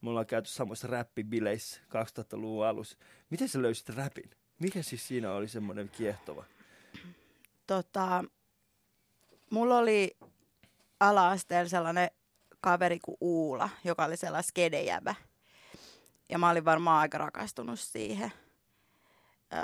Me 0.00 0.10
ollaan 0.10 0.26
käyty 0.26 0.48
samoissa 0.48 0.88
räppibileissä 0.88 1.80
2000-luvun 1.88 2.66
alussa. 2.66 2.98
Miten 3.30 3.48
sä 3.48 3.62
löysit 3.62 3.88
räpin? 3.88 4.30
Mikä 4.58 4.82
siis 4.82 5.08
siinä 5.08 5.32
oli 5.32 5.48
semmoinen 5.48 5.88
kiehtova? 5.88 6.44
Tota, 7.66 8.24
mulla 9.50 9.78
oli 9.78 10.16
ala-asteella 11.00 11.68
sellainen 11.68 12.10
kaveri 12.60 12.98
kuin 12.98 13.16
Uula, 13.20 13.70
joka 13.84 14.04
oli 14.04 14.16
sellainen 14.16 14.48
skedejävä. 14.48 15.14
Ja 16.28 16.38
mä 16.38 16.50
olin 16.50 16.64
varmaan 16.64 17.00
aika 17.00 17.18
rakastunut 17.18 17.80
siihen. 17.80 18.32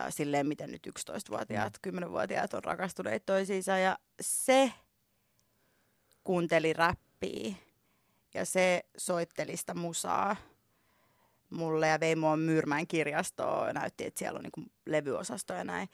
Silleen, 0.09 0.47
miten 0.47 0.73
nyt 0.73 0.87
11-vuotiaat, 0.87 1.79
10-vuotiaat 1.89 2.55
on 2.55 2.65
rakastuneet 2.65 3.27
toisiinsa. 3.27 3.79
Ja 3.79 3.99
se 4.21 4.73
kuunteli 6.25 6.73
räppiä 6.73 7.55
ja 8.35 8.45
se 8.45 8.85
soitteli 8.97 9.57
sitä 9.57 9.75
musaa 9.75 10.37
mulle 11.51 11.89
ja 11.89 12.01
vei 12.01 12.17
mua 12.17 12.37
Myyrmään 12.37 12.87
kirjastoon 12.87 13.67
ja 13.67 13.73
näytti, 13.73 14.05
että 14.07 14.19
siellä 14.19 14.37
on 14.37 14.43
niinku 14.43 14.63
levyosasto 14.87 15.55
ja 15.55 15.65
näin. 15.65 15.89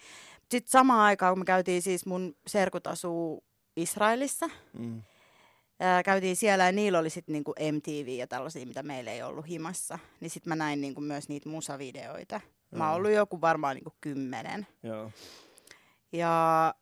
Sitten 0.50 0.70
samaan 0.70 1.00
aikaan, 1.00 1.32
kun 1.32 1.38
me 1.38 1.44
käytiin 1.44 1.82
siis 1.82 2.06
mun 2.06 2.36
serkut 2.46 2.86
asuu 2.86 3.44
Israelissa, 3.76 4.50
Mm. 4.78 5.02
ää, 5.80 6.02
käytiin 6.02 6.36
siellä 6.36 6.64
ja 6.66 6.72
niillä 6.72 6.98
oli 6.98 7.10
sitten 7.10 7.32
niinku 7.32 7.54
MTV 7.72 8.08
ja 8.08 8.26
tällaisia, 8.26 8.66
mitä 8.66 8.82
meillä 8.82 9.10
ei 9.10 9.22
ollut 9.22 9.48
himassa. 9.48 9.98
Niin 10.20 10.30
sitten 10.30 10.50
mä 10.50 10.56
näin 10.56 10.80
niinku 10.80 11.00
myös 11.00 11.28
niitä 11.28 11.48
musavideoita. 11.48 12.40
Mä 12.70 12.86
oon 12.88 12.96
ollut 12.96 13.12
joku 13.12 13.40
varmaan 13.40 13.76
niinku 13.76 13.94
kymmenen. 14.00 14.66
Joo. 14.82 15.10
Ja 16.12 16.74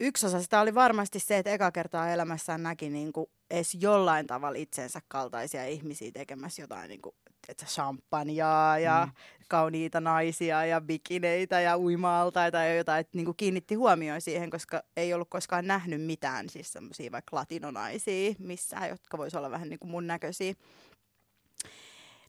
yksi 0.00 0.26
osa 0.26 0.42
sitä 0.42 0.60
oli 0.60 0.74
varmasti 0.74 1.20
se, 1.20 1.38
että 1.38 1.50
eka 1.50 1.72
kertaa 1.72 2.12
elämässään 2.12 2.62
näki 2.62 2.90
niinku 2.90 3.30
edes 3.50 3.76
jollain 3.80 4.26
tavalla 4.26 4.58
itsensä 4.58 5.00
kaltaisia 5.08 5.66
ihmisiä 5.66 6.10
tekemässä 6.12 6.62
jotain 6.62 6.88
niinku, 6.88 7.14
että 7.48 7.66
champagnea 7.66 8.78
ja 8.78 9.06
mm. 9.06 9.12
kauniita 9.48 10.00
naisia 10.00 10.64
ja 10.64 10.80
bikineitä 10.80 11.60
ja 11.60 11.78
uima-altaita 11.78 12.58
ja 12.58 12.74
jotain, 12.74 13.00
että 13.00 13.18
niinku 13.18 13.34
kiinnitti 13.34 13.74
huomioon 13.74 14.20
siihen, 14.20 14.50
koska 14.50 14.82
ei 14.96 15.14
ollut 15.14 15.30
koskaan 15.30 15.66
nähnyt 15.66 16.02
mitään 16.02 16.48
siis 16.48 16.72
semmoisia 16.72 17.12
vaikka 17.12 17.36
latinonaisia 17.36 18.34
missään, 18.38 18.88
jotka 18.88 19.18
voisi 19.18 19.36
olla 19.36 19.50
vähän 19.50 19.68
niinku 19.68 19.86
mun 19.86 20.06
näköisiä. 20.06 20.54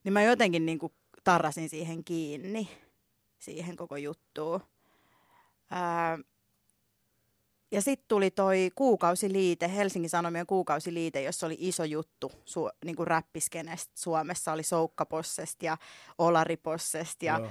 Niin 0.04 0.14
mä 0.14 0.24
jotenkin 0.24 0.66
niinku 0.66 0.94
tarrasin 1.24 1.70
siihen 1.70 2.04
kiinni, 2.04 2.70
siihen 3.40 3.76
koko 3.76 3.98
juttuun. 3.98 4.62
Ää, 5.72 6.20
ja 7.72 7.82
sitten 7.82 8.06
tuli 8.08 8.32
toi 8.32 8.72
kuukausiliite, 8.76 9.76
Helsingin 9.76 10.10
Sanomien 10.10 10.46
kuukausiliite, 10.48 11.22
jossa 11.22 11.46
oli 11.46 11.56
iso 11.60 11.84
juttu 11.84 12.32
su- 12.32 12.78
niin 12.86 12.96
kuin 12.96 13.08
räppiskenestä 13.08 13.94
Suomessa. 13.96 14.52
Oli 14.52 14.64
Soukkapossesta 14.64 15.66
ja 15.66 15.78
Olaripossesta 16.18 17.26
ja 17.26 17.40
Joo. 17.40 17.50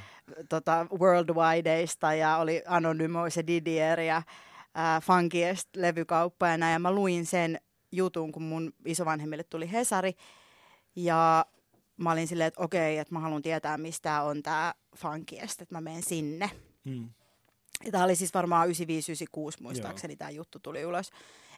tota, 0.48 0.86
Worldwideista 0.98 2.14
ja 2.14 2.36
oli 2.36 2.62
Anonymous 2.66 3.36
ja 3.36 3.46
Didier 3.46 4.00
ja 4.00 4.16
äh, 4.16 5.02
Funkiest 5.02 5.68
levykauppa 5.76 6.48
ja 6.48 6.56
näin. 6.56 6.72
Ja 6.72 6.78
mä 6.78 6.92
luin 6.92 7.26
sen 7.26 7.60
jutun, 7.92 8.32
kun 8.32 8.42
mun 8.42 8.72
isovanhemmille 8.84 9.44
tuli 9.44 9.72
Hesari. 9.72 10.12
Ja 10.96 11.46
mä 11.96 12.12
olin 12.12 12.28
silleen, 12.28 12.48
että 12.48 12.62
okei, 12.62 12.98
että 12.98 13.14
mä 13.14 13.20
haluan 13.20 13.42
tietää, 13.42 13.78
mistä 13.78 14.22
on 14.22 14.42
tämä 14.42 14.74
Funkiest, 14.96 15.62
että 15.62 15.74
mä 15.74 15.80
menen 15.80 16.02
sinne. 16.02 16.50
Mm. 16.84 17.10
Ja 17.84 17.92
Tämä 17.92 18.04
oli 18.04 18.16
siis 18.16 18.34
varmaan 18.34 18.68
95-96 18.68 18.72
muistaakseni 19.60 20.16
tämä 20.16 20.30
juttu 20.30 20.58
tuli 20.58 20.84
ulos. 20.86 21.10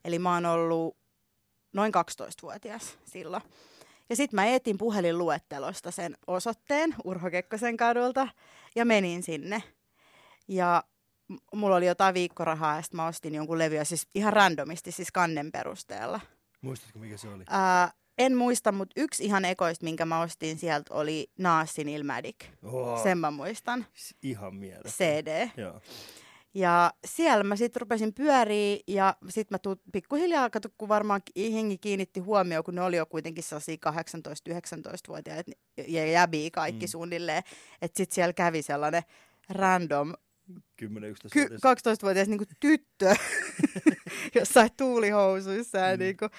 Eli 0.05 0.19
mä 0.19 0.35
oon 0.35 0.47
ollut 0.47 0.97
noin 1.73 1.93
12-vuotias 1.95 2.99
silloin. 3.05 3.43
Ja 4.11 4.17
sitten 4.17 4.37
mä 4.37 4.47
etin 4.47 4.79
puhelinluettelosta 4.79 5.91
sen 5.91 6.17
osoitteen 6.27 6.95
Urho 7.05 7.31
Kekkosen 7.31 7.77
kadulta 7.77 8.29
ja 8.75 8.85
menin 8.85 9.23
sinne. 9.23 9.63
Ja 10.49 10.85
mulla 11.55 11.77
oli 11.77 11.87
jotain 11.87 12.15
viikkorahaa 12.15 12.77
ja 12.77 12.83
sitten 12.83 12.97
mä 12.97 13.07
ostin 13.07 13.35
jonkun 13.35 13.59
levyä 13.59 13.85
siis 13.85 14.09
ihan 14.15 14.33
randomisti, 14.33 14.93
siis 14.93 15.13
kannen 15.13 15.53
perusteella. 15.53 16.21
Muistatko, 16.61 16.99
mikä 16.99 17.17
se 17.17 17.29
oli? 17.29 17.45
Ää, 17.49 17.93
en 18.19 18.37
muista, 18.37 18.73
mutta 18.73 19.01
yksi 19.01 19.25
ihan 19.25 19.45
ekoista, 19.45 19.85
minkä 19.85 20.05
mä 20.05 20.21
ostin 20.21 20.59
sieltä, 20.59 20.95
oli 20.95 21.31
Naasin 21.39 21.89
Ilmatic. 21.89 22.37
Oh, 22.63 23.03
Sen 23.03 23.19
mä 23.19 23.31
muistan. 23.31 23.87
ihan 24.23 24.55
mielestä. 24.55 24.89
CD. 25.05 25.49
Joo. 25.57 25.81
Ja 26.55 26.93
siellä 27.05 27.45
mä 27.45 27.57
sitten 27.57 27.81
rupesin 27.81 28.15
pyöriä 28.15 28.77
ja 28.87 29.17
sitten 29.29 29.55
mä 29.55 29.59
tuut 29.59 29.81
pikkuhiljaa, 29.93 30.51
kato, 30.51 30.69
kun 30.79 30.89
varmaan 30.89 31.23
hengi 31.37 31.79
kiinnitti 31.79 32.21
huomioon, 32.21 32.65
kun 32.65 32.75
ne 32.75 32.83
oli 32.83 32.97
jo 32.97 33.07
kuitenkin 33.07 33.45
sellaisia 33.45 33.77
18-19-vuotiaita 33.77 35.51
ja 35.89 36.07
jäbiä 36.07 36.51
kaikki 36.53 36.87
Mm. 36.87 36.91
suunnilleen. 36.91 37.43
Että 37.83 37.97
sitten 37.97 38.15
siellä 38.15 38.33
kävi 38.33 38.63
sellainen 38.63 39.03
random 39.49 40.13
10-11 40.13 40.17
ky- 41.33 41.41
vuotias. 41.41 41.61
12-vuotias 41.99 42.29
niin 42.29 42.41
tyttö 42.61 43.15
jossain 44.35 44.71
tuulihousuissa. 44.77 45.79
Ja, 45.79 45.87
Mm. 45.89 45.93
mm. 45.95 45.99
niin 46.05 46.17
kuin, 46.17 46.31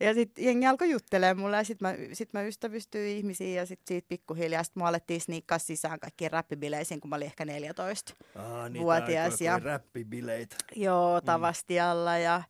ja 0.00 0.14
sitten 0.14 0.44
jengi 0.44 0.66
alkoi 0.66 0.90
juttelemaan 0.90 1.38
mulle 1.38 1.56
ja 1.56 1.64
sitten 1.64 1.88
mä, 1.88 1.96
sit 2.12 2.32
mä 2.32 2.42
ystävystyin 2.42 3.16
ihmisiin 3.16 3.54
ja 3.56 3.66
sitten 3.66 3.84
siitä 3.94 4.08
pikkuhiljaa 4.08 4.62
sit 4.64 4.76
mua 4.76 4.88
alettiin 4.88 5.20
sniikkaa 5.20 5.58
sisään 5.58 6.00
kaikkiin 6.00 6.30
räppibileisiin, 6.30 7.00
kun 7.00 7.08
mä 7.10 7.16
olin 7.16 7.26
ehkä 7.26 7.44
14. 7.44 8.14
Aa, 8.36 8.68
niitä 8.68 8.82
vuotias 8.84 9.32
aikoja, 9.32 9.52
kun 9.58 9.62
ja- 9.68 9.72
räppibileitä. 9.72 10.56
Joo, 10.76 11.20
Tavastialla 11.20 12.18
ja 12.18 12.42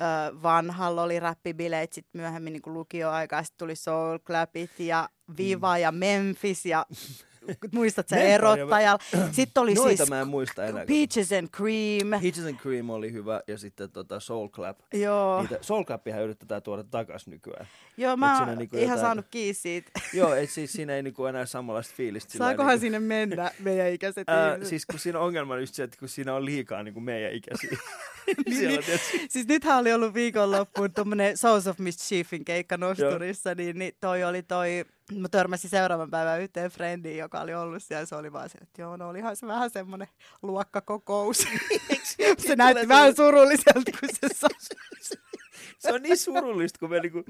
ö, 0.00 0.42
vanhalla 0.42 1.02
oli 1.02 1.20
räppibileet, 1.20 1.92
sitten 1.92 2.20
myöhemmin 2.20 2.52
niin 2.52 2.62
lukioaikaa, 2.74 3.42
sitten 3.42 3.58
tuli 3.58 3.76
Soul 3.76 4.18
Clapit 4.18 4.70
ja 4.80 5.08
Viva 5.38 5.78
ja 5.78 5.92
Memphis 5.92 6.66
ja 6.66 6.86
muistat 7.72 8.08
sä 8.08 8.16
erottajalla. 8.16 8.98
Sitten 9.32 9.62
oli 9.62 9.74
Noita 9.74 9.96
siis 9.96 10.10
mä 10.10 10.20
en 10.20 10.28
muista 10.28 10.64
enää. 10.64 10.84
Peaches 10.86 11.32
and 11.32 11.48
Cream. 11.48 12.20
Peaches 12.22 12.44
and 12.46 12.56
Cream 12.56 12.90
oli 12.90 13.12
hyvä 13.12 13.40
ja 13.46 13.58
sitten 13.58 13.90
tota 13.90 14.20
Soul 14.20 14.48
Clap. 14.48 14.78
Joo, 14.94 15.40
Niitä, 15.42 15.58
Soul 15.60 15.84
Clappihän 15.84 16.22
yritetään 16.22 16.62
tuoda 16.62 16.84
takas 16.84 17.26
nykyään. 17.26 17.66
Joo 17.96 18.16
mä 18.16 18.36
siinä 18.36 18.48
oon 18.50 18.58
niinku 18.58 18.76
ihan 18.76 18.84
jotain- 18.88 19.00
saanut 19.06 19.26
kiinni 19.30 19.54
siitä. 19.54 19.90
Joo, 20.12 20.34
et 20.34 20.50
siis 20.50 20.72
siinä 20.72 20.96
ei 20.96 21.02
niinku 21.02 21.26
enää 21.26 21.46
samanlaista 21.46 21.94
fiilistä. 21.96 22.38
Saakohan 22.38 22.70
niinku- 22.70 22.80
sinne 22.80 22.98
mennä 22.98 23.50
meidän 23.64 23.92
ikäiset 23.92 24.28
ihmiset? 24.28 24.68
siis 24.68 24.86
kun 24.86 24.98
siinä 24.98 25.18
ongelma 25.18 25.54
on 25.54 25.60
just 25.60 25.74
se, 25.74 25.82
että 25.82 25.96
kun 25.98 26.08
siinä 26.08 26.34
on 26.34 26.44
liikaa 26.44 26.82
niin 26.82 26.94
kuin 26.94 27.04
meidän 27.04 27.32
ikäisiä. 27.32 27.70
Niin, 28.46 28.68
niin. 28.68 28.84
tietysti, 28.84 29.26
Siis 29.28 29.46
nythän 29.48 29.78
oli 29.78 29.92
ollut 29.92 30.14
viikonloppuun 30.14 30.92
tuommoinen 30.92 31.36
Souls 31.36 31.66
of 31.66 31.78
Mischiefin 31.78 32.44
keikka 32.44 32.76
Nosturissa, 32.76 33.54
niin, 33.54 33.78
niin 33.78 33.92
toi 34.00 34.24
oli 34.24 34.42
toi, 34.42 34.84
mä 35.14 35.28
törmäsin 35.28 35.70
seuraavan 35.70 36.10
päivän 36.10 36.40
yhteen 36.40 36.70
friendiin, 36.70 37.18
joka 37.18 37.40
oli 37.40 37.54
ollut 37.54 37.82
siellä, 37.82 38.06
se 38.06 38.16
oli 38.16 38.32
vaan 38.32 38.48
se, 38.48 38.58
että 38.58 38.82
joo, 38.82 38.96
no 38.96 39.08
olihan 39.08 39.36
se 39.36 39.46
vähän 39.46 39.70
semmoinen 39.78 40.08
luokkakokous. 40.42 41.46
se 42.38 42.56
näytti 42.56 42.88
vähän 42.88 43.16
surulliselta, 43.16 43.90
kun 44.00 44.08
se 44.20 44.34
sanoi. 44.40 45.18
se 45.78 45.92
on 45.92 46.02
niin 46.02 46.16
surullista, 46.16 46.78
kun 46.78 46.90
me 46.90 47.00
niinku, 47.00 47.24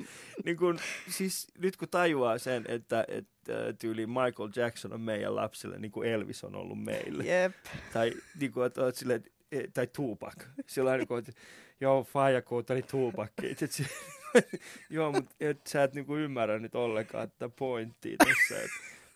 niinku, 0.44 0.74
siis 1.08 1.46
nyt 1.58 1.76
kun 1.76 1.88
tajuaa 1.88 2.38
sen, 2.38 2.64
että, 2.68 3.04
että 3.08 3.72
tyyli 3.78 4.06
Michael 4.06 4.50
Jackson 4.56 4.92
on 4.92 5.00
meidän 5.00 5.36
lapsille, 5.36 5.78
niin 5.78 5.92
kuin 5.92 6.08
Elvis 6.08 6.44
on 6.44 6.56
ollut 6.56 6.84
meille. 6.84 7.24
Jep. 7.24 7.54
Tai 7.92 8.12
niin 8.40 8.52
kuin, 8.52 8.66
että 8.66 8.82
oot 8.82 8.96
silleen, 8.96 9.24
eh, 9.52 9.64
tai 9.74 9.86
Tupac. 9.86 10.44
Sillä 10.66 10.96
niin 10.96 11.08
kuin, 11.08 11.18
että 11.18 11.32
joo, 11.80 12.04
faija 12.04 12.42
kuunteli 12.42 12.82
Tupackia. 12.82 13.54
Joo, 14.90 15.12
mutta 15.12 15.35
et, 15.40 15.66
sä 15.66 15.83
et 15.83 15.94
niinku 15.94 16.16
ymmärrä 16.16 16.59
nyt 16.59 16.75
ollenkaan 16.75 17.31
tätä 17.31 17.49
pointtia 17.59 18.16
tässä. 18.16 18.62
Et 18.62 18.70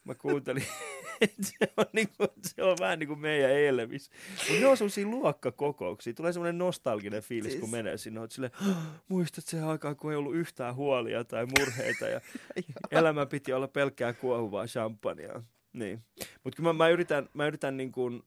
mä 0.04 0.14
kuuntelin, 0.14 0.62
että 1.20 1.42
se 1.42 1.72
on, 1.76 1.84
niinku, 1.92 2.26
se 2.42 2.62
on 2.62 2.76
vähän 2.80 2.98
niin 2.98 3.08
kuin 3.08 3.18
meidän 3.20 3.50
Elvis. 3.50 4.10
Mutta 4.38 4.52
ne 4.60 4.66
on 4.66 4.76
sellaisia 4.76 5.06
luokkakokouksia. 5.06 6.14
Tulee 6.14 6.32
semmoinen 6.32 6.58
nostalginen 6.58 7.22
fiilis, 7.22 7.50
siis... 7.52 7.60
kun 7.60 7.70
menee 7.70 7.96
sinne. 7.96 8.20
Oot 8.20 8.30
silleen, 8.32 8.52
"Hah, 8.54 8.76
muistat 9.08 9.44
se 9.46 9.60
aikaa, 9.62 9.94
kun 9.94 10.10
ei 10.10 10.16
ollut 10.16 10.34
yhtään 10.34 10.74
huolia 10.74 11.24
tai 11.24 11.46
murheita. 11.58 12.08
Ja 12.08 12.20
elämä 13.00 13.26
piti 13.26 13.52
olla 13.52 13.68
pelkkää 13.68 14.12
kuohuvaa 14.12 14.66
champagnea. 14.66 15.42
Niin. 15.72 16.02
Mutta 16.44 16.62
mä, 16.62 16.72
mä 16.72 16.88
yritän, 16.88 17.28
mä 17.34 17.46
yritän 17.46 17.76
niin 17.76 17.92
kuin 17.92 18.22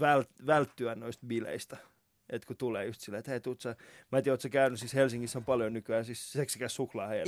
vält, 0.00 0.28
välttyä 0.46 0.94
noista 0.94 1.26
bileistä. 1.26 1.76
Et 2.30 2.44
kun 2.44 2.56
tulee 2.56 2.86
just 2.86 3.00
silleen, 3.00 3.18
että 3.18 3.30
hei, 3.30 3.40
tuut 3.40 3.60
sä, 3.60 3.76
mä 4.12 4.18
en 4.18 4.24
tiedä, 4.24 4.32
ootko 4.32 4.42
sä 4.42 4.48
käynyt, 4.48 4.80
siis 4.80 4.94
Helsingissä 4.94 5.38
on 5.38 5.44
paljon 5.44 5.72
nykyään 5.72 6.04
siis 6.04 6.32
seksikäs 6.32 6.76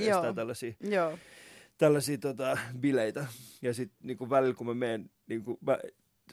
Joo. 0.09 0.23
tai 0.23 0.35
tällaisia, 0.35 0.73
Joo. 0.81 1.19
tällaisia 1.79 2.19
tota, 2.19 2.59
bileitä. 2.79 3.27
Ja 3.63 3.75
sitten 3.75 3.99
niin 4.03 4.31
välillä, 4.31 4.55
kun 4.55 4.67
mä 4.67 4.75
menen, 4.75 5.11
niin 5.27 5.45
kuin, 5.45 5.59
mä 5.61 5.79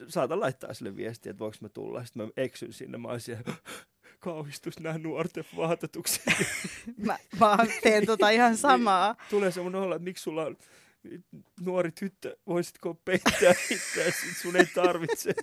saatan 0.08 0.40
laittaa 0.40 0.74
sille 0.74 0.96
viestiä, 0.96 1.30
että 1.30 1.38
voiko 1.38 1.56
mä 1.60 1.68
tulla. 1.68 2.04
Sitten 2.04 2.22
mä 2.26 2.30
eksyn 2.36 2.72
sinne, 2.72 2.98
mä 2.98 3.08
oon 3.08 3.20
siellä, 3.20 3.42
kauhistus 4.20 4.80
nämä 4.80 4.98
nuorten 4.98 5.44
vaatetukset. 5.56 6.24
Mä, 7.06 7.18
mä 7.40 7.56
teen 7.82 8.06
tota 8.06 8.30
ihan 8.30 8.56
samaa. 8.56 9.16
tulee 9.30 9.50
semmoinen 9.50 9.80
olo, 9.80 9.94
että 9.94 10.04
miksi 10.04 10.22
sulla 10.22 10.46
on 10.46 10.56
nuori 11.60 11.92
tyttö, 11.92 12.36
voisitko 12.46 12.94
peittää 13.04 13.54
itseäsi, 13.70 14.34
sun 14.42 14.56
ei 14.56 14.66
tarvitse. 14.74 15.34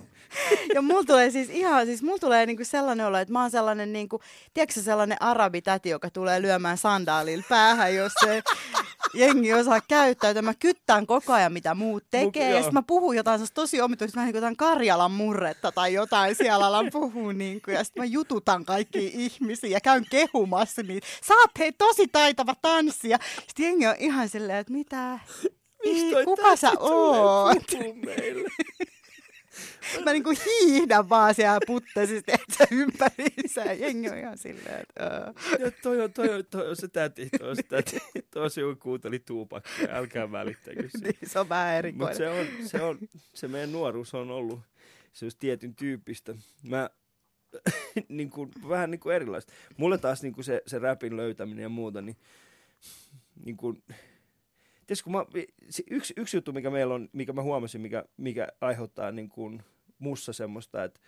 Ja 0.74 0.82
mulla 0.82 1.04
tulee 1.04 1.30
siis 1.30 1.50
ihan, 1.50 1.86
siis 1.86 2.04
mulla 2.04 2.20
tulee 2.20 2.46
niinku 2.46 2.64
sellainen 2.66 3.06
olo, 3.06 3.18
että 3.18 3.32
mä 3.32 3.42
oon 3.42 3.52
sellainen, 3.52 3.94
niinku, 3.94 4.22
tiedätkö 4.54 4.82
sellainen 4.82 5.22
arabitäti, 5.22 5.90
joka 5.90 6.10
tulee 6.10 6.42
lyömään 6.42 6.78
sandaalilla 6.78 7.46
päähän, 7.50 7.96
jos 7.96 8.14
se 8.26 8.44
jengi 9.14 9.54
osaa 9.54 9.82
käyttäytyä. 9.88 10.42
Mä 10.42 10.54
kyttään 10.54 11.08
koko 11.08 11.34
ajan, 11.34 11.54
mitä 11.54 11.76
muut 11.76 12.04
tekee. 12.12 12.46
Mut 12.46 12.56
ja 12.56 12.58
sitten 12.58 12.74
mä 12.74 12.82
puhun 12.82 13.16
jotain 13.16 13.42
tosi 13.54 13.82
omituista, 13.82 14.16
vähän 14.16 14.26
niin 14.28 14.34
kuin 14.34 14.38
jotain 14.38 14.58
Karjalan 14.58 15.12
murretta 15.12 15.72
tai 15.72 15.94
jotain 15.94 16.36
siellä 16.36 16.66
alan 16.66 16.90
puhua. 16.92 17.34
Niin 17.34 17.62
kuin, 17.62 17.76
ja 17.76 17.84
sitten 17.84 18.02
mä 18.02 18.06
jututan 18.06 18.66
kaikki 18.66 19.12
ihmisiä 19.14 19.70
ja 19.70 19.82
käyn 19.82 20.06
kehumassa 20.10 20.84
niitä. 20.84 21.08
Sä 21.28 21.34
oot 21.34 21.52
hei 21.60 21.72
tosi 21.72 22.08
taitava 22.08 22.56
tanssia. 22.62 23.20
Sitten 23.48 23.66
jengi 23.66 23.88
on 23.88 23.96
ihan 24.00 24.30
silleen, 24.30 24.58
että 24.60 24.74
mitä? 24.74 25.20
Miksi 25.86 26.16
Ei, 26.16 26.26
kuka 26.26 26.56
sä 26.56 26.72
oot? 26.80 27.58
meille? 28.06 28.50
Mä 30.06 30.14
niinku 30.14 30.34
hiihdän 30.46 31.10
vaan 31.10 31.36
siellä 31.36 31.60
puttesista, 31.68 32.32
että 32.32 32.58
se 32.58 32.68
ympäriinsä. 32.72 33.62
Ja 33.62 33.74
jengi 33.74 34.10
on 34.10 34.18
ihan 34.18 34.38
silleen, 34.38 34.82
että... 34.82 35.34
Ja 35.60 35.72
toi 35.84 36.02
on, 36.02 36.14
toi 36.14 36.30
on, 36.30 36.46
toi 36.46 36.70
on 36.70 36.76
se 36.76 36.88
täti, 36.88 37.30
toi 37.40 37.50
on 37.50 37.56
se 37.56 37.64
täti. 37.64 37.98
Toi 38.32 38.44
on 38.44 38.52
se, 38.52 38.62
joka 38.62 38.82
kuunteli 38.82 39.20
tuupakkia, 39.20 39.88
älkää 39.90 40.32
välittäkö 40.32 40.82
siitä. 40.82 41.08
Niin, 41.08 41.30
se 41.30 41.40
on 41.40 41.50
vähän 41.50 41.74
erikoinen. 41.74 42.18
se 42.18 42.30
on, 42.30 42.48
se 42.66 42.82
on, 42.82 43.00
se 43.34 43.48
meidän 43.48 43.72
nuoruus 43.72 44.14
on 44.14 44.32
ollut 44.32 44.60
se 45.18 45.26
olisi 45.26 45.38
tietyn 45.40 45.76
tyyppistä. 45.76 46.36
Mä 46.64 46.90
niin 48.10 48.30
kuin, 48.30 48.52
vähän 48.70 48.92
niin 48.92 49.00
kuin 49.00 49.16
erilaista. 49.16 49.54
Mulle 49.78 49.98
taas 49.98 50.24
niin 50.24 50.34
kuin 50.34 50.46
se, 50.46 50.62
se 50.66 50.80
räpin 50.80 51.18
löytäminen 51.18 51.64
ja 51.64 51.70
muuta, 51.70 52.02
niin, 52.02 52.18
niin 53.46 53.58
kuin, 53.58 53.84
tiedätkö, 54.88 55.04
kun 55.04 55.14
mä, 55.14 55.26
se 55.70 55.84
yksi, 55.92 56.14
yksi 56.18 56.38
juttu, 56.38 56.54
mikä 56.54 56.70
meillä 56.70 56.94
on, 56.94 57.10
mikä 57.14 57.34
mä 57.34 57.42
huomasin, 57.42 57.82
mikä, 57.82 58.06
mikä 58.18 58.48
aiheuttaa 58.62 59.12
niin 59.12 59.30
kuin 59.30 59.64
mussa 60.00 60.34
semmoista, 60.34 60.84
että 60.84 61.00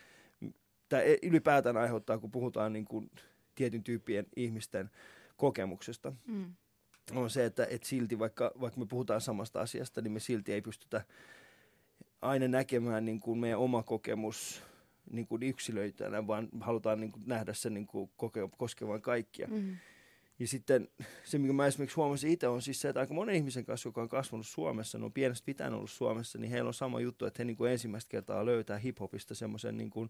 tai 0.89 1.17
ylipäätään 1.23 1.77
aiheuttaa, 1.77 2.17
kun 2.17 2.31
puhutaan 2.31 2.73
niin 2.73 2.85
kuin 2.85 3.11
tietyn 3.55 3.83
tyyppien 3.83 4.25
ihmisten 4.35 4.89
kokemuksesta, 5.37 6.13
Mm. 6.27 6.53
on 7.15 7.29
se, 7.29 7.45
että, 7.45 7.67
että 7.69 7.87
silti 7.87 8.19
vaikka, 8.19 8.51
vaikka 8.61 8.79
me 8.79 8.85
puhutaan 8.85 9.21
samasta 9.21 9.61
asiasta, 9.61 10.01
niin 10.01 10.11
me 10.11 10.19
silti 10.19 10.53
ei 10.53 10.61
pystytä 10.61 11.01
aina 12.21 12.47
näkemään 12.47 13.05
niin 13.05 13.19
kuin 13.19 13.39
meidän 13.39 13.59
oma 13.59 13.83
kokemus 13.83 14.63
niin 15.11 15.27
kuin 15.27 15.43
yksilöitänä, 15.43 16.27
vaan 16.27 16.49
halutaan 16.59 16.99
niin 16.99 17.11
kuin 17.11 17.23
nähdä 17.25 17.53
se 17.53 17.69
niin 17.69 17.87
kuin 17.87 18.11
koskevan 18.57 19.01
kaikkia. 19.01 19.47
Mm. 19.47 19.75
Ja 20.39 20.47
sitten 20.47 20.87
se, 21.23 21.37
mikä 21.37 21.53
mä 21.53 21.67
esimerkiksi 21.67 21.95
huomasin 21.95 22.31
itse, 22.31 22.47
on 22.47 22.61
siis 22.61 22.81
se, 22.81 22.89
että 22.89 22.99
aika 22.99 23.13
monen 23.13 23.35
ihmisen 23.35 23.65
kanssa, 23.65 23.89
joka 23.89 24.01
on 24.01 24.09
kasvanut 24.09 24.47
Suomessa, 24.47 24.97
ne 24.97 25.05
on 25.05 25.13
pienestä 25.13 25.45
pitäen 25.45 25.73
ollut 25.73 25.91
Suomessa, 25.91 26.37
niin 26.37 26.51
heillä 26.51 26.67
on 26.67 26.73
sama 26.73 26.99
juttu, 26.99 27.25
että 27.25 27.39
he 27.39 27.45
niin 27.45 27.57
kuin 27.57 27.71
ensimmäistä 27.71 28.09
kertaa 28.09 28.45
löytää 28.45 28.77
hiphopista 28.77 29.35
semmoisen 29.35 29.77
niin 29.77 29.89
kuin 29.89 30.09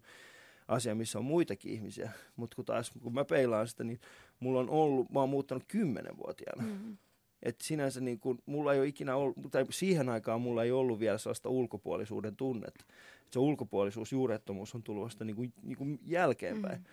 asia, 0.68 0.94
missä 0.94 1.18
on 1.18 1.24
muitakin 1.24 1.72
ihmisiä. 1.72 2.10
Mutta 2.36 2.54
kun 2.56 2.64
taas, 2.64 2.92
kun 3.02 3.14
mä 3.14 3.24
peilaan 3.24 3.68
sitä, 3.68 3.84
niin 3.84 4.00
mulla 4.40 4.60
on 4.60 4.70
ollut, 4.70 5.10
mä 5.10 5.20
oon 5.20 5.28
muuttanut 5.28 5.64
kymmenenvuotiaana. 5.68 6.62
Mm. 6.62 6.96
Et 7.42 7.60
sinänsä 7.60 8.00
niin 8.00 8.20
kun, 8.20 8.38
mulla 8.46 8.72
ei 8.72 8.80
ole 8.80 8.88
ikinä 8.88 9.16
ollut, 9.16 9.36
tai 9.50 9.66
siihen 9.70 10.08
aikaan 10.08 10.40
mulla 10.40 10.64
ei 10.64 10.72
ollut 10.72 11.00
vielä 11.00 11.18
sellaista 11.18 11.48
ulkopuolisuuden 11.48 12.36
tunnetta. 12.36 12.84
Et 13.26 13.32
se 13.32 13.38
ulkopuolisuus, 13.38 14.12
juurettomuus 14.12 14.74
on 14.74 14.82
tullut 14.82 15.04
vasta 15.04 15.24
niin 15.24 15.36
kuin, 15.36 15.52
niin 15.62 15.76
kuin 15.76 15.98
jälkeenpäin. 16.06 16.78
Mm. 16.78 16.84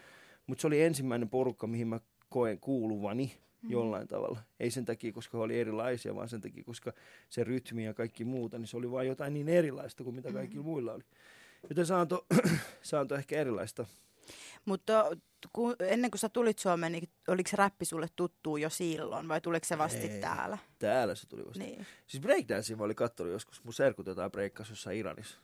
Mutta 0.47 0.61
se 0.61 0.67
oli 0.67 0.81
ensimmäinen 0.81 1.29
porukka, 1.29 1.67
mihin 1.67 1.87
mä 1.87 1.99
koen 2.29 2.59
kuuluvani 2.59 3.37
jollain 3.69 4.07
tavalla. 4.07 4.39
Ei 4.59 4.71
sen 4.71 4.85
takia, 4.85 5.11
koska 5.13 5.37
he 5.37 5.43
oli 5.43 5.59
erilaisia, 5.59 6.15
vaan 6.15 6.29
sen 6.29 6.41
takia, 6.41 6.63
koska 6.63 6.93
se 7.29 7.43
rytmi 7.43 7.85
ja 7.85 7.93
kaikki 7.93 8.25
muuta, 8.25 8.57
niin 8.57 8.67
se 8.67 8.77
oli 8.77 8.91
vain 8.91 9.07
jotain 9.07 9.33
niin 9.33 9.49
erilaista 9.49 10.03
kuin 10.03 10.15
mitä 10.15 10.33
kaikilla 10.33 10.63
muilla 10.63 10.93
oli. 10.93 11.03
Joten 11.69 11.85
se 11.85 11.93
antoi 12.95 13.17
ehkä 13.19 13.39
erilaista. 13.39 13.85
Mutta 14.65 15.17
kun, 15.53 15.75
ennen 15.79 16.11
kuin 16.11 16.19
sä 16.19 16.29
tulit 16.29 16.59
Suomeen, 16.59 16.91
niin 16.91 17.09
oliko 17.27 17.49
se 17.49 17.57
räppi 17.57 17.85
sulle 17.85 18.07
tuttu 18.15 18.57
jo 18.57 18.69
silloin 18.69 19.27
vai 19.27 19.41
tuliko 19.41 19.65
se 19.65 19.77
vasta 19.77 20.01
sit 20.01 20.11
Ei. 20.11 20.21
täällä? 20.21 20.57
Täällä 20.79 21.15
se 21.15 21.27
tuli 21.27 21.45
vasta. 21.45 21.63
Niin. 21.63 21.85
Siis 22.07 22.21
breakdancea 22.23 22.77
mä 22.77 22.83
olin 22.83 22.95
kattonut 22.95 23.33
joskus, 23.33 23.63
mun 23.63 23.73
serkut 23.73 24.07
jotain 24.07 24.31
breikkasi 24.31 24.71
jossain 24.71 24.97
Iranissa. 24.97 25.39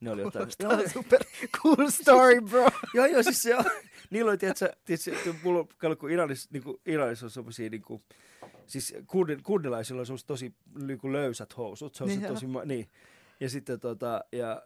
Ne 0.00 0.10
oli 0.10 0.22
jotain... 0.22 0.48
Kuulostaa 0.60 0.88
super 0.88 1.20
cool 1.62 1.90
story, 1.90 2.40
bro. 2.40 2.68
Joo, 2.94 3.06
joo, 3.06 3.22
siis 3.22 3.42
se 3.42 3.56
on. 3.56 3.64
Niillä 4.10 4.28
oli, 4.28 4.38
tiedätkö, 4.38 4.72
tiedätkö 4.84 5.34
mulla 5.42 5.60
on, 5.82 5.96
kun 5.96 6.10
Iranissa, 6.10 6.48
niin 6.52 6.62
kuin, 6.62 6.80
Iranissa 6.86 7.26
on 7.26 7.30
semmosia, 7.30 7.70
niin 7.70 7.82
kuin, 7.82 8.02
siis 8.66 8.94
kurdi, 9.06 9.36
kurdilaisilla 9.36 10.00
on 10.00 10.06
semmoset 10.06 10.26
tosi 10.26 10.54
niin 10.82 10.98
kuin 10.98 11.12
löysät 11.12 11.56
housut. 11.56 11.94
Se 11.94 12.04
on 12.04 12.08
Niin 12.08 12.20
se 12.20 12.26
tosi, 12.28 12.46
ma- 12.46 12.64
niin. 12.64 12.88
Ja 13.40 13.50
sitten 13.50 13.80
tota, 13.80 14.24
ja 14.32 14.62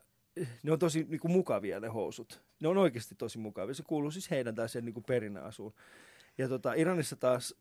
ne 0.62 0.72
on 0.72 0.78
tosi 0.78 1.06
niin 1.08 1.20
kuin, 1.20 1.32
mukavia 1.32 1.80
ne 1.80 1.88
housut. 1.88 2.42
Ne 2.60 2.68
on 2.68 2.78
oikeasti 2.78 3.14
tosi 3.14 3.38
mukavia. 3.38 3.74
Se 3.74 3.82
kuuluu 3.82 4.10
siis 4.10 4.30
heidän 4.30 4.54
tai 4.54 4.68
sen 4.68 4.84
niin 4.84 4.94
kuin 4.94 5.04
perinneasuun. 5.04 5.74
Ja 6.38 6.48
tota, 6.48 6.74
Iranissa 6.74 7.16
taas 7.16 7.54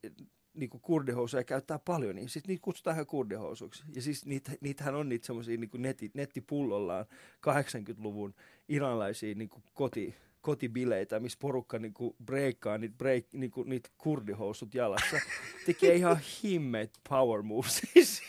niin 0.54 0.70
kuin 0.70 0.82
kurdihousuja 0.82 1.44
käyttää 1.44 1.80
paljon, 1.80 2.16
niin 2.16 2.30
sitten 2.30 2.50
niitä 2.50 2.64
kutsutaan 2.64 2.96
ihan 2.96 3.06
kurdihousuiksi. 3.06 3.84
Ja 3.96 4.02
siis 4.02 4.26
niitä, 4.26 4.52
niitähän 4.62 4.96
on 4.96 5.10
niitä 5.10 5.26
semmoisia 5.26 5.58
niin 5.58 5.70
netti, 5.78 6.12
nettipullollaan 6.14 7.06
80-luvun 7.48 8.34
iranlaisia 8.70 9.36
niin 9.36 9.50
kuin 9.50 9.64
koti, 9.74 10.16
kotibileitä, 10.42 11.20
missä 11.20 11.38
porukka 11.42 11.80
niin 11.80 11.94
kuin 11.94 12.16
breikkaa 12.26 12.78
niitä, 12.78 12.96
break, 12.98 13.26
niin 13.34 13.52
kuin, 13.52 13.70
niitä 13.70 13.90
kurdihousut 13.98 14.74
jalassa. 14.74 15.20
Tekee 15.66 15.96
ihan 15.96 16.20
himmeet 16.44 17.00
power 17.10 17.42
moves. 17.42 17.82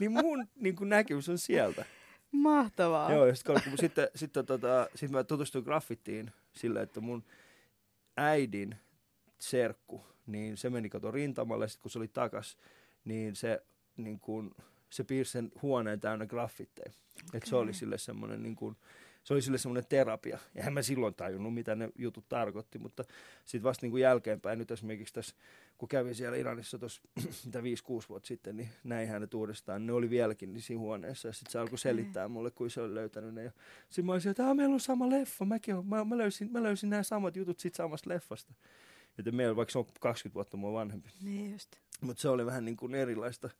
niin 0.00 0.12
mun 0.12 0.46
niin 0.54 0.76
kuin 0.76 0.88
näkemys 0.88 1.28
on 1.28 1.38
sieltä. 1.38 1.84
Mahtavaa. 2.32 3.12
Joo, 3.12 3.26
ja 3.26 3.34
sit, 3.34 3.46
kun, 3.46 3.78
sitten, 3.80 4.08
sitten 4.14 4.46
tota, 4.46 4.88
sit 4.94 5.10
mä 5.10 5.24
tutustuin 5.24 5.64
graffittiin 5.64 6.30
sillä, 6.52 6.82
että 6.82 7.00
mun 7.00 7.24
äidin 8.16 8.76
serkku, 9.38 10.04
niin 10.26 10.56
se 10.56 10.70
meni 10.70 10.88
kato 10.88 11.10
rintamalle, 11.10 11.68
sitten 11.68 11.82
kun 11.82 11.90
se 11.90 11.98
oli 11.98 12.08
takas, 12.08 12.58
niin 13.04 13.36
se, 13.36 13.62
niin 13.96 14.20
kun, 14.20 14.54
se 14.90 15.04
piirsi 15.04 15.32
sen 15.32 15.52
huoneen 15.62 16.00
täynnä 16.00 16.26
graffitteja. 16.26 16.92
Okay. 17.28 17.38
Et 17.38 17.46
se 17.46 17.56
oli 17.56 17.74
sille 17.74 17.98
semmoinen 17.98 18.42
niin 18.42 18.56
kun, 18.56 18.76
se 19.24 19.34
oli 19.34 19.42
sille 19.42 19.58
semmoinen 19.58 19.86
terapia. 19.88 20.38
Ja 20.54 20.64
en 20.64 20.72
mä 20.72 20.82
silloin 20.82 21.14
tajunnut, 21.14 21.54
mitä 21.54 21.74
ne 21.74 21.88
jutut 21.98 22.28
tarkoitti, 22.28 22.78
mutta 22.78 23.04
sitten 23.44 23.62
vasta 23.62 23.84
niin 23.86 23.90
kuin 23.90 24.00
jälkeenpäin, 24.00 24.58
nyt 24.58 24.70
esimerkiksi 24.70 25.14
tässä, 25.14 25.36
kun 25.78 25.88
kävin 25.88 26.14
siellä 26.14 26.36
Iranissa 26.36 26.78
tuossa 26.78 27.02
mitä 27.46 27.60
5-6 27.60 27.62
vuotta 28.08 28.26
sitten, 28.26 28.56
niin 28.56 28.68
näin 28.84 29.08
hänet 29.08 29.34
uudestaan. 29.34 29.86
Ne 29.86 29.92
oli 29.92 30.10
vieläkin 30.10 30.52
niin 30.52 30.62
siinä 30.62 30.80
huoneessa 30.80 31.28
ja 31.28 31.32
sitten 31.32 31.52
se 31.52 31.58
alkoi 31.58 31.78
selittää 31.78 32.28
mulle, 32.28 32.50
kuin 32.50 32.70
se 32.70 32.80
oli 32.80 32.94
löytänyt 32.94 33.34
ne. 33.34 33.52
Sitten 33.88 34.06
mä 34.06 34.12
olisin, 34.12 34.30
että 34.30 34.46
"Aa, 34.46 34.54
meillä 34.54 34.74
on 34.74 34.80
sama 34.80 35.10
leffa, 35.10 35.44
Mäkin 35.44 35.74
on, 35.74 35.86
mä, 35.86 36.04
mä, 36.04 36.18
löysin, 36.18 36.52
mä 36.52 36.62
löysin 36.62 36.90
nämä 36.90 37.02
samat 37.02 37.36
jutut 37.36 37.58
siitä 37.60 37.76
samasta 37.76 38.10
leffasta. 38.10 38.54
Joten 39.18 39.34
meillä, 39.34 39.56
vaikka 39.56 39.72
se 39.72 39.78
on 39.78 39.86
20 40.00 40.34
vuotta 40.34 40.56
mua 40.56 40.72
vanhempi. 40.72 41.10
Niin 41.22 41.52
just. 41.52 41.70
Mutta 42.00 42.20
se 42.20 42.28
oli 42.28 42.46
vähän 42.46 42.64
niin 42.64 42.76
kuin 42.76 42.94
erilaista, 42.94 43.50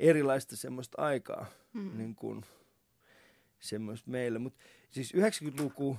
erilaista 0.00 0.56
semmoista 0.56 1.02
aikaa, 1.02 1.46
Mm. 1.72 1.98
niin 1.98 2.14
kuin 2.14 2.44
semmoista 3.60 4.10
meille. 4.10 4.38
Mutta 4.38 4.60
siis 4.90 5.14
90-luku, 5.14 5.96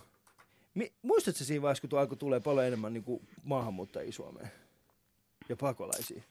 mi, 0.73 0.93
muistatko 1.01 1.43
siinä 1.43 1.61
vaiheessa, 1.61 1.81
kun 1.81 1.89
tuo 1.89 1.99
alkoi 1.99 2.17
tulee 2.17 2.39
paljon 2.39 2.65
enemmän 2.65 2.93
niin 2.93 3.03
kuin 3.03 3.27
maahanmuuttajia 3.43 4.11
Suomeen 4.11 4.51
ja 5.49 5.55
pakolaisia? 5.55 6.23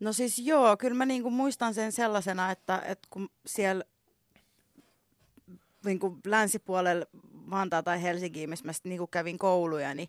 No 0.00 0.12
siis 0.12 0.38
joo, 0.38 0.76
kyllä 0.76 0.94
mä 0.96 1.06
niinku 1.06 1.30
muistan 1.30 1.74
sen 1.74 1.92
sellaisena, 1.92 2.50
että, 2.50 2.78
että 2.86 3.08
kun 3.10 3.28
siellä 3.46 3.84
niinku 5.84 6.18
länsipuolella 6.26 7.06
Vantaa 7.50 7.82
tai 7.82 8.02
Helsinkiä, 8.02 8.46
missä 8.46 8.64
mä 8.64 8.72
sit 8.72 8.84
niinku 8.84 9.06
kävin 9.06 9.38
kouluja, 9.38 9.94
niin 9.94 10.08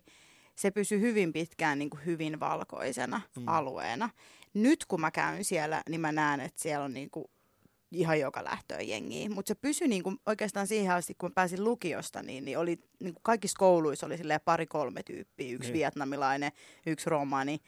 se 0.56 0.70
pysyi 0.70 1.00
hyvin 1.00 1.32
pitkään 1.32 1.78
niinku 1.78 1.98
hyvin 2.06 2.40
valkoisena 2.40 3.20
Mm. 3.36 3.42
mm. 3.42 3.48
alueena. 3.48 4.10
Nyt 4.54 4.84
kun 4.84 5.00
mä 5.00 5.10
käyn 5.10 5.44
siellä, 5.44 5.82
niin 5.88 6.00
mä 6.00 6.12
näen, 6.12 6.40
että 6.40 6.62
siellä 6.62 6.84
on 6.84 6.94
niinku 6.94 7.30
ihan 7.92 8.20
joka 8.20 8.44
lähtöön 8.44 8.88
jengiä. 8.88 9.28
Mutta 9.28 9.48
se 9.48 9.54
pysyi 9.54 9.88
niinku 9.88 10.14
oikeastaan 10.26 10.66
siihen 10.66 10.92
asti, 10.94 11.14
kun 11.14 11.32
pääsin 11.34 11.64
lukiosta, 11.64 12.22
niin, 12.22 12.44
niin 12.44 12.58
oli 12.58 12.78
niinku 13.02 13.20
kaikissa 13.22 13.58
kouluissa 13.58 14.06
oli 14.06 14.16
pari-kolme 14.44 15.02
tyyppiä. 15.02 15.52
Yksi 15.54 15.68
Niin. 15.68 15.78
vietnamilainen, 15.78 16.52
yksi 16.86 17.10
romani, 17.10 17.58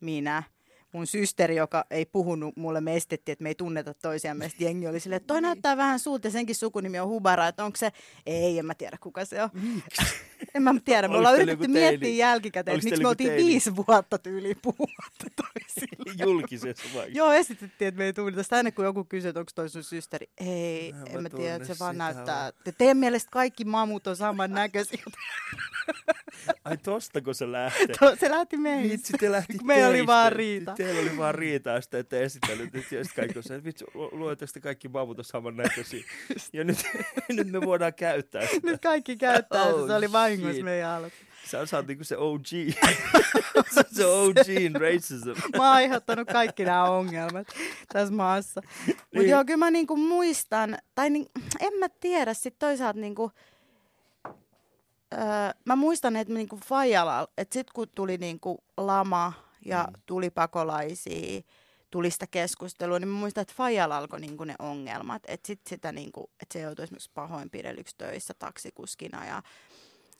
minä, 0.00 0.42
mun 0.92 1.06
systeri, 1.06 1.56
joka 1.56 1.84
ei 1.90 2.06
puhunut 2.06 2.56
mulle, 2.56 2.80
me 2.80 2.96
estettiin, 2.96 3.32
että 3.32 3.42
me 3.42 3.48
ei 3.48 3.54
tunneta 3.54 3.94
toisiamme. 3.94 4.48
Sitten 4.48 4.64
jengi 4.66 4.86
oli 4.86 5.00
silleen, 5.00 5.16
että 5.16 5.26
toi 5.26 5.40
näyttää 5.40 5.76
vähän 5.76 5.98
sulta 5.98 6.26
ja 6.26 6.30
senkin 6.30 6.54
sukunimi 6.56 6.98
on 6.98 7.08
Hubara, 7.08 7.48
että 7.48 7.64
onko 7.64 7.76
se, 7.76 7.92
ei, 8.26 8.58
en 8.58 8.66
mä 8.66 8.74
tiedä 8.74 8.96
kuka 9.00 9.24
se 9.24 9.42
on. 9.42 9.50
En 10.54 10.62
mä 10.62 10.74
tiedä, 10.84 11.08
me 11.08 11.16
ollaan 11.16 11.34
yritetty 11.34 11.68
miettiä 11.68 11.98
teini? 12.00 12.18
jälkikäteen, 12.18 12.74
että 12.76 12.84
miksi 12.84 13.02
me 13.02 13.08
oltiin 13.08 13.30
teini? 13.30 13.46
viisi 13.46 13.76
vuotta 13.76 14.18
tyyliin 14.18 14.56
puhumatta 14.62 15.26
toisille. 15.36 16.12
Julkisessa 16.26 16.84
vai? 16.94 17.06
Joo, 17.14 17.32
esitettiin, 17.32 17.88
että 17.88 17.98
me 17.98 18.04
ei 18.04 18.12
tunneta. 18.12 18.42
Sitä 18.42 18.56
aina 18.56 18.70
kun 18.72 18.84
joku 18.84 19.04
kysyy, 19.04 19.28
että 19.28 19.40
onko 19.40 19.52
toi 19.54 19.68
sun 19.68 19.84
systeri. 19.84 20.26
Ei, 20.40 20.92
Mä 20.92 21.04
en 21.04 21.22
mä 21.22 21.30
tiedä, 21.30 21.54
että 21.54 21.68
se 21.68 21.78
vaan 21.78 21.94
sitä 21.94 22.04
näyttää. 22.04 22.52
Te 22.64 22.72
teidän 22.78 22.96
mielestä 22.96 23.30
kaikki 23.30 23.64
mamut 23.64 24.06
on 24.06 24.16
samannäköisiä. 24.16 25.02
Ai 26.64 26.76
tostako 26.76 27.34
se 27.34 27.52
lähtee? 27.52 27.86
To, 28.00 28.16
se 28.20 28.30
lähti 28.30 28.56
meistä. 28.56 28.92
Vitsi, 28.92 29.12
te 29.12 29.32
lähti 29.32 29.58
Kun 29.58 29.66
meillä 29.66 29.88
oli 29.88 30.06
vaan 30.06 30.32
riita. 30.32 30.74
Teillä 30.76 31.00
oli 31.00 31.16
vaan 31.16 31.34
riita, 31.34 31.70
ja 31.70 31.80
sitten 31.80 32.00
ette 32.00 32.24
esitellyt. 32.24 32.74
Ja 32.74 32.80
sitten 32.80 33.06
kaikki 33.16 33.38
on 33.38 33.42
se, 33.42 33.54
että 33.54 33.64
vitsi, 33.64 33.84
lu- 33.94 34.10
luetteko 34.12 34.50
te 34.54 34.60
kaikki 34.60 34.88
bavut 34.88 35.18
on 35.18 35.24
samannäköisiä? 35.24 36.04
Ja 36.52 36.64
nyt, 36.64 36.78
nyt 37.28 37.50
me 37.50 37.60
voidaan 37.60 37.94
käyttää 37.94 38.46
sitä. 38.46 38.70
Nyt 38.70 38.80
kaikki 38.82 39.16
käyttää 39.16 39.64
Oh, 39.64 39.80
oh, 39.80 39.86
se 39.86 39.94
oli 39.94 40.12
vahingossa 40.30 40.64
meidän 40.64 40.90
alku. 40.90 41.16
Sä, 41.46 41.66
sä 41.66 41.76
oot 41.76 41.86
niinku 41.86 42.04
se 42.04 42.16
OG. 42.16 42.46
Sä 43.74 43.80
oot 43.80 43.86
se 43.92 44.06
OG 44.06 44.48
in 44.60 44.74
racism. 44.80 45.28
Mä 45.56 45.64
oon 45.66 45.74
aiheuttanut 45.76 46.28
kaikki 46.32 46.64
nämä 46.64 46.84
ongelmat 46.84 47.46
tässä 47.92 48.14
maassa. 48.14 48.62
Mutta 48.86 49.02
Niin. 49.14 49.28
joo, 49.30 49.44
kyllä 49.44 49.56
mä 49.56 49.70
niinku 49.70 49.96
muistan, 49.96 50.78
tai 50.94 51.10
niin, 51.10 51.26
en 51.60 51.72
mä 51.78 51.88
tiedä, 51.88 52.34
sit 52.34 52.58
toisaalta 52.58 53.00
niinku, 53.00 53.30
öö, 55.14 55.20
mä 55.64 55.76
muistan, 55.76 56.16
että 56.16 56.34
niinku 56.34 56.60
Fajala, 56.64 57.28
että 57.38 57.54
sit 57.54 57.70
kun 57.70 57.88
tuli 57.94 58.18
niinku 58.18 58.64
lama 58.76 59.32
ja 59.64 59.86
Mm. 59.90 60.00
tuli 60.06 60.30
pakolaisia, 60.30 61.40
tuli 61.90 62.10
sitä 62.10 62.26
keskustelua, 62.30 62.98
niin 62.98 63.08
mä 63.08 63.18
muistan, 63.18 63.42
että 63.42 63.54
Fajalla 63.56 63.96
alkoi 63.96 64.20
niinku 64.20 64.44
ne 64.44 64.54
ongelmat. 64.58 65.22
Että 65.28 65.46
sit 65.46 65.60
sitä 65.66 65.92
niinku, 65.92 66.30
että 66.42 66.52
se 66.52 66.60
joutui 66.60 66.82
esimerkiksi 66.82 67.10
pahoinpidellyksi 67.14 67.94
töissä 67.98 68.34
taksikuskina 68.38 69.26
ja 69.26 69.42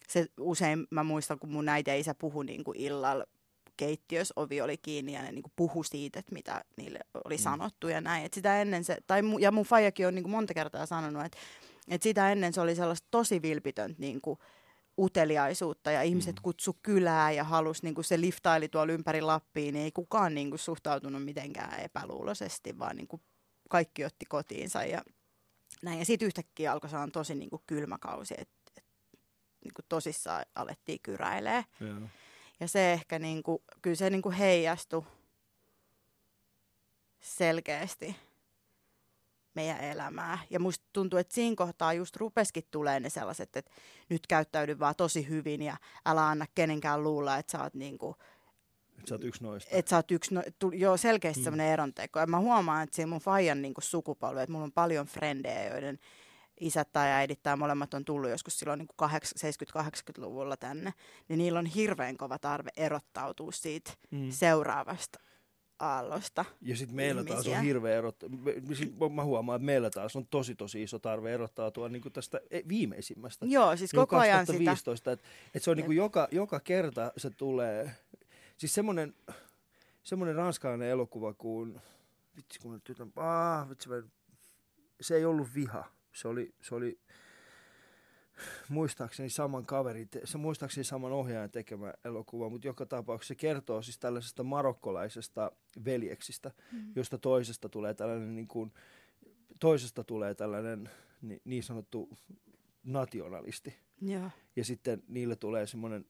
se 0.07 0.27
usein 0.41 0.87
mä 0.91 1.05
muistan, 1.05 1.39
kun 1.39 1.51
mun 1.51 1.69
äiti 1.69 1.91
ja 1.91 1.97
isä 1.97 2.15
puhui 2.15 2.45
niinku 2.45 2.73
illalla 2.77 3.25
keittiössä 3.77 4.33
ovi 4.37 4.61
oli 4.61 4.77
kiinni 4.79 5.13
ja 5.13 5.23
ne 5.23 5.33
niinku 5.33 5.53
puhu 5.57 5.83
siitä, 5.83 6.19
että 6.19 6.33
mitä 6.33 6.65
niille 6.77 6.99
oli 7.25 7.37
Mm. 7.37 7.43
sanottu 7.43 7.89
ja 7.89 8.01
näin. 8.01 8.25
Et 8.27 8.35
sitä 8.35 8.61
ennen 8.63 8.85
se, 8.85 8.97
tai 9.07 9.23
mu, 9.23 9.39
ja 9.39 9.53
mun 9.53 9.65
faijakin 9.65 10.07
on 10.07 10.15
niinku 10.15 10.31
monta 10.31 10.55
kertaa 10.55 10.87
sanonut, 10.87 11.25
että 11.25 11.39
et 11.89 12.03
sitä 12.03 12.33
ennen 12.33 12.53
se 12.53 12.61
oli 12.61 12.75
sellaista 12.75 13.09
tosi 13.11 13.43
vilpitöntä 13.43 13.97
niinku 13.99 14.39
uteliaisuutta 14.99 15.91
ja 15.91 16.03
ihmiset 16.03 16.37
Mm. 16.37 16.43
kutsu 16.43 16.77
kylää 16.83 17.31
ja 17.33 17.45
halusi, 17.45 17.83
niinku 17.83 18.03
se 18.03 18.21
liftaili 18.21 18.69
tuolla 18.69 18.93
ympäri 18.93 19.21
Lappiin, 19.21 19.75
niin 19.75 19.85
ei 19.85 19.93
kukaan 19.93 20.35
niinku 20.35 20.59
suhtautunut 20.59 21.25
mitenkään 21.25 21.81
epäluuloisesti, 21.81 22.79
vaan 22.79 22.97
niinku 22.97 23.21
kaikki 23.71 24.05
otti 24.05 24.25
kotiinsa 24.29 24.85
ja 24.85 25.03
näin. 25.83 25.99
Ja 25.99 26.05
sitten 26.05 26.27
yhtäkkiä 26.27 26.73
alkoi 26.73 26.91
saada 26.91 27.13
tosi 27.13 27.35
niinku 27.35 27.63
kylmä 27.67 27.99
kausi, 28.01 28.35
että 28.39 28.55
et, 29.67 29.69
niinku 29.69 29.83
tosissaan 29.89 30.45
alettiin 30.55 30.99
kyräilee. 31.03 31.65
Joo. 31.81 31.99
Ja 32.61 32.69
se 32.69 32.93
ehkä 32.93 33.19
niinku, 33.19 33.63
kyllä 33.83 33.97
se 33.97 34.11
niinku 34.11 34.31
heijastui 34.31 35.05
selkeästi 37.21 38.17
meidän 39.55 39.81
elämää. 39.81 40.39
Ja 40.51 40.61
musta 40.61 40.85
tuntuu, 40.93 41.19
että 41.19 41.35
siinä 41.35 41.57
kohtaa 41.57 41.93
just 41.93 42.17
rupeskin 42.17 42.63
tulee 42.71 43.01
ne 43.01 43.11
sellaiset, 43.11 43.57
että 43.57 43.71
nyt 44.09 44.27
käyttäydy 44.27 44.79
vaan 44.79 44.95
tosi 44.97 45.29
hyvin 45.29 45.63
ja 45.63 45.77
älä 46.07 46.29
anna 46.29 46.47
kenenkään 46.55 47.03
luulla, 47.03 47.37
että 47.37 47.53
sä 47.53 47.63
oot 47.63 47.75
niinku, 47.75 48.17
Et 48.99 49.07
sä 49.09 49.15
oot 49.15 49.25
yksi 49.25 49.43
noista. 49.43 49.71
että 49.77 49.91
sä 49.91 49.97
oot 49.97 50.11
yksi, 50.11 50.35
no, 50.35 50.43
tu, 50.59 50.71
joo, 50.71 50.97
selkeästi 50.97 51.41
Mm. 51.41 51.43
mm. 51.43 51.45
semmoinen 51.45 51.73
eronteko. 51.73 52.19
Ja 52.19 52.27
mä 52.27 52.39
huomaan, 52.39 52.83
että 52.83 52.97
siinä 52.97 53.07
mun 53.07 53.21
faijan 53.21 53.63
niinku 53.63 53.81
sukupolvi, 53.81 54.41
että 54.41 54.53
mulla 54.53 54.65
on 54.65 54.73
paljon 54.73 55.07
frendejä, 55.07 55.69
joiden 55.71 55.99
isät 56.61 56.93
tai 56.93 57.09
äidit 57.09 57.43
tai 57.43 57.57
molemmat 57.57 57.95
on 57.95 58.05
tullut 58.05 58.31
joskus 58.31 58.59
silloin 58.59 58.79
niin 58.79 58.89
70-80-luvulla 59.39 60.57
tänne, 60.57 60.93
niin 61.29 61.39
niillä 61.39 61.59
on 61.59 61.67
hirveän 61.67 62.17
kova 62.17 62.39
tarve 62.39 62.71
erottautua 62.77 63.53
siitä 63.53 63.91
Mm. 64.11 64.31
seuraavasta 64.31 65.19
aallosta. 65.79 66.45
Ja 66.63 66.77
sitten 66.77 66.97
meillä 66.97 67.25
taas 67.25 67.39
ihmisiä. 67.41 67.59
on 67.59 67.65
hirveä 67.65 67.99
erot. 67.99 68.17
mä 69.15 69.25
huomaan, 69.25 69.57
että 69.57 69.67
meillä 69.67 69.91
taas 69.91 70.17
on 70.17 70.27
tosi 70.27 70.55
tosi 70.55 70.83
iso 70.83 70.99
tarve 70.99 71.35
erottautua 71.35 71.89
niin 71.89 72.13
tästä 72.13 72.41
e- 72.51 72.63
viimeisimmästä. 72.69 73.47
Joo, 73.47 73.77
siis 73.77 73.93
Niin 73.93 74.01
koko 74.01 74.17
ajan 74.17 74.47
sitä. 74.47 74.53
2015, 74.53 75.13
että 75.13 75.27
et 75.55 75.63
se 75.63 75.71
on 75.71 75.77
niinku 75.77 75.93
Jep. 75.93 75.97
joka, 75.99 76.29
joka 76.31 76.61
kerta 76.61 77.13
se 77.17 77.31
tulee, 77.31 77.91
siis 78.57 78.75
semmoinen, 78.75 79.15
semmoinen 80.03 80.37
ranskalainen 80.37 80.89
elokuva 80.89 81.35
kuin, 81.35 81.81
vitsi 82.37 82.59
kun 82.61 82.73
nyt 82.73 83.01
aah, 83.17 83.69
vitsi, 83.69 83.89
se 85.01 85.17
ei 85.17 85.25
ollut 85.25 85.49
viha, 85.55 85.85
se 86.17 86.29
oli, 86.29 86.55
se 86.63 86.75
oli 86.75 86.99
muistaakseni 88.69 89.31
saman 89.31 89.67
kaverin, 89.67 90.09
se 90.25 90.39
muistaakseni 90.39 90.85
saman 90.85 91.13
ohjaajan 91.13 91.51
tekemä 91.51 91.95
elokuva, 92.05 92.49
mutta 92.51 92.67
joka 92.67 92.87
tapauksessa 92.87 93.29
se 93.29 93.35
kertoo 93.35 93.83
siis 93.83 93.99
tällaisesta 93.99 94.43
marokkolaisesta 94.45 95.53
veljeksistä, 95.85 96.51
Mm. 96.73 96.93
josta 96.97 97.19
toisesta 97.19 97.69
tulee 97.69 97.95
tällainen 97.95 98.35
niin 98.35 98.49
kuin, 98.49 98.73
toisesta 99.61 100.05
tulee 100.05 100.35
tällainen 100.35 100.91
niin, 101.23 101.41
niin 101.45 101.63
sanottu 101.63 102.09
nationalisti. 102.85 103.75
Joo. 104.03 104.31
Ja 104.57 104.65
sitten 104.65 105.03
niille 105.09 105.37
tulee 105.37 105.67
semmoinen, 105.67 106.05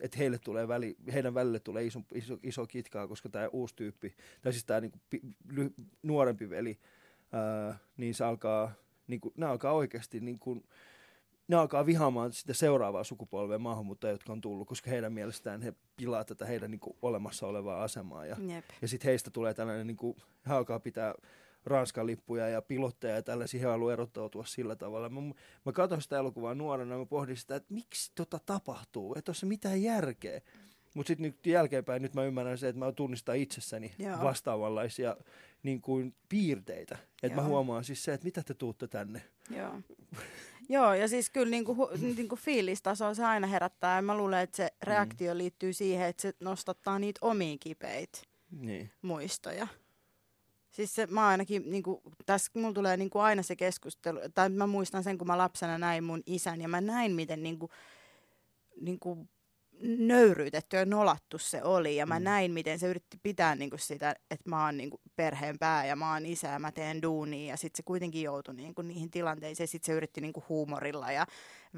että 0.00 0.18
heille 0.18 0.38
tulee 0.38 0.68
väli, 0.68 0.96
heidän 1.12 1.34
välille 1.34 1.60
tulee 1.60 1.84
iso, 1.84 2.02
iso, 2.14 2.38
iso 2.42 2.66
kitkaa, 2.66 3.08
koska 3.08 3.28
tämä 3.28 3.48
uusi 3.48 3.76
tyyppi, 3.76 4.14
tai 4.42 4.52
siis 4.52 4.64
tämä 4.64 4.80
niinku, 4.80 4.98
pi- 5.10 5.20
ly, 5.50 5.74
nuorempi 6.02 6.50
veli, 6.50 6.78
ää, 7.32 7.78
niin 7.96 8.14
se 8.14 8.24
alkaa, 8.24 8.72
niinku, 9.06 9.32
ne 9.36 9.46
alkaa 9.46 9.72
oikeasti, 9.72 10.20
niinku, 10.20 10.62
ne 11.48 11.56
alkaa 11.56 11.86
vihaamaan 11.86 12.32
sitä 12.32 12.54
seuraavaa 12.54 13.04
sukupolvea 13.04 13.58
maahanmuuttajia, 13.58 14.12
jotka 14.14 14.32
on 14.32 14.40
tullut, 14.40 14.68
koska 14.68 14.90
heidän 14.90 15.12
mielestään 15.12 15.62
he 15.62 15.74
pilaa 15.96 16.24
tätä 16.24 16.46
heidän 16.46 16.70
niinku, 16.70 16.96
olemassa 17.02 17.46
olevaa 17.46 17.82
asemaa. 17.82 18.26
Ja, 18.26 18.36
Jep. 18.54 18.64
ja 18.82 18.88
sitten 18.88 19.08
heistä 19.08 19.30
tulee 19.30 19.54
tällainen, 19.54 19.86
niin 19.86 19.96
kuin, 19.96 20.16
he 20.48 20.54
alkaa 20.54 20.80
pitää 20.80 21.14
Ranskan 21.66 22.06
lippuja 22.06 22.48
ja 22.48 22.62
pilotteja 22.62 23.14
ja 23.14 23.22
tällaisia, 23.22 23.60
he 23.60 23.66
haluaa 23.66 23.92
erottautua 23.92 24.44
sillä 24.44 24.76
tavalla. 24.76 25.08
Mä, 25.08 25.20
mä 25.66 25.72
katsoin 25.72 26.02
sitä 26.02 26.18
elokuvaa 26.18 26.54
nuorena 26.54 26.94
ja 26.94 26.98
mä 26.98 27.06
pohdin 27.06 27.36
sitä, 27.36 27.56
että 27.56 27.74
miksi 27.74 28.12
tota 28.14 28.38
tapahtuu, 28.46 29.14
että 29.14 29.22
tuossa 29.22 29.46
mitään 29.46 29.82
järkeä. 29.82 30.40
Mutta 30.96 31.08
sitten 31.08 31.22
nyt 31.26 31.46
jälkeenpäin 31.46 32.02
nyt 32.02 32.14
mä 32.14 32.24
ymmärrän 32.24 32.58
se, 32.58 32.68
että 32.68 32.78
mä 32.78 32.92
tunnistan 32.92 33.36
itsessäni 33.36 33.94
Joo. 33.98 34.22
vastaavanlaisia 34.22 35.16
niin 35.62 35.80
kuin, 35.80 36.14
piirteitä. 36.28 36.98
Että 37.22 37.36
mä 37.36 37.44
huomaan 37.44 37.84
siis 37.84 38.04
se, 38.04 38.12
että 38.14 38.24
mitä 38.24 38.42
te 38.42 38.54
tuutte 38.54 38.88
tänne. 38.88 39.22
Joo. 39.50 39.80
Joo, 40.68 40.94
ja 40.94 41.08
siis 41.08 41.30
kyllä 41.30 41.50
niinku, 41.50 41.74
hu- 41.74 41.98
niinku 42.16 42.36
fiilistasoa 42.36 43.14
se 43.14 43.24
aina 43.24 43.46
herättää. 43.46 43.96
Ja 43.96 44.02
mä 44.02 44.16
luulen, 44.16 44.40
että 44.40 44.56
se 44.56 44.70
reaktio 44.82 45.34
mm. 45.34 45.38
liittyy 45.38 45.72
siihen, 45.72 46.06
että 46.08 46.22
se 46.22 46.32
nostattaa 46.40 46.98
niitä 46.98 47.18
omia 47.22 47.56
kipeitä 47.60 48.18
Niin. 48.50 48.90
muistoja. 49.02 49.66
Siis 50.70 50.94
se, 50.94 51.06
mä 51.06 51.28
ainakin, 51.28 51.70
niinku, 51.70 52.02
tässä 52.26 52.50
mulla 52.54 52.74
tulee 52.74 52.96
niinku 52.96 53.18
aina 53.18 53.42
se 53.42 53.56
keskustelu, 53.56 54.20
tai 54.34 54.48
mä 54.48 54.66
muistan 54.66 55.04
sen, 55.04 55.18
kun 55.18 55.26
mä 55.26 55.38
lapsena 55.38 55.78
näin 55.78 56.04
mun 56.04 56.22
isän, 56.26 56.60
ja 56.60 56.68
mä 56.68 56.80
näin, 56.80 57.12
miten 57.12 57.42
niinku, 57.42 57.70
niinku 58.80 59.28
nöyryytetty 59.80 60.76
ja 60.76 60.84
nolattu 60.86 61.38
se 61.38 61.62
oli, 61.62 61.96
ja 61.96 62.06
mä 62.06 62.18
Mm. 62.18 62.24
näin, 62.24 62.52
miten 62.52 62.78
se 62.78 62.86
yritti 62.86 63.18
pitää 63.22 63.54
niinku 63.54 63.78
sitä, 63.78 64.14
että 64.30 64.50
mä 64.50 64.64
oon 64.64 64.76
niinku 64.76 65.00
perheen 65.16 65.58
pää, 65.58 65.86
ja 65.86 65.96
mä 65.96 66.12
oon 66.12 66.26
isä, 66.26 66.48
ja 66.48 66.58
mä 66.58 66.72
teen 66.72 67.02
duunia, 67.02 67.50
ja 67.50 67.56
sitten 67.56 67.76
se 67.76 67.82
kuitenkin 67.82 68.22
joutui 68.22 68.54
niinku 68.54 68.82
niihin 68.82 69.10
tilanteisiin, 69.10 69.64
ja 69.64 69.68
sitten 69.68 69.86
se 69.86 69.96
yritti 69.96 70.20
niinku 70.20 70.44
huumorilla 70.48 71.12
ja 71.12 71.26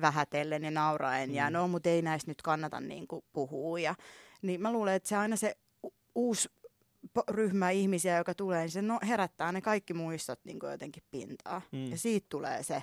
vähätellen 0.01 0.65
ja 0.65 0.71
nauraen, 0.71 1.35
ja 1.35 1.47
Mm. 1.51 1.53
no, 1.53 1.69
mutta 1.69 1.89
ei 1.89 2.03
näistä 2.03 2.31
nyt 2.31 2.43
kannata 2.43 2.81
niinku 2.81 3.25
puhua, 3.33 3.79
ja 3.79 3.95
niin 4.43 4.61
mä 4.61 4.73
luulen, 4.73 4.95
että 4.95 5.09
se 5.09 5.17
aina 5.17 5.37
se 5.37 5.57
u- 5.87 5.95
uusi 6.15 6.49
ryhmä 7.31 7.71
ihmisiä, 7.71 8.17
joka 8.19 8.35
tulee, 8.35 8.61
niin 8.61 8.71
se 8.71 8.83
no, 8.83 8.99
herättää 9.09 9.53
ne 9.53 9.61
kaikki 9.61 9.95
muistot 9.95 10.41
niin 10.45 10.59
jotenkin 10.71 11.03
pintaa. 11.11 11.63
Mm. 11.73 11.91
Ja 11.91 11.99
siitä 11.99 12.27
tulee 12.29 12.63
se, 12.63 12.83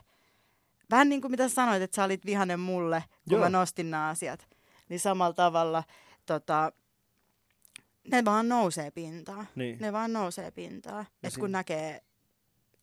vähän 0.91 1.10
niin 1.10 1.21
kuin 1.21 1.32
mitä 1.32 1.49
sanoit, 1.49 1.82
että 1.82 1.95
sä 1.95 2.04
olit 2.04 2.25
vihanen 2.25 2.60
mulle, 2.60 3.04
kun. 3.30 3.32
Joo. 3.32 3.41
mä 3.41 3.49
nostin 3.49 3.91
nämä 3.91 4.08
asiat. 4.10 4.47
Niin 4.89 4.99
samalla 4.99 5.33
tavalla 5.33 5.83
tota, 6.25 6.71
ne 8.11 8.25
vaan 8.25 8.49
nousee 8.49 8.91
pintaan. 8.91 9.47
Niin. 9.55 9.77
Ne 9.79 9.93
vaan 9.93 10.13
nousee 10.13 10.51
pintaan. 10.51 11.05
Ja 11.23 11.27
Et 11.27 11.33
sin- 11.33 11.39
kun 11.39 11.51
näkee, 11.51 12.01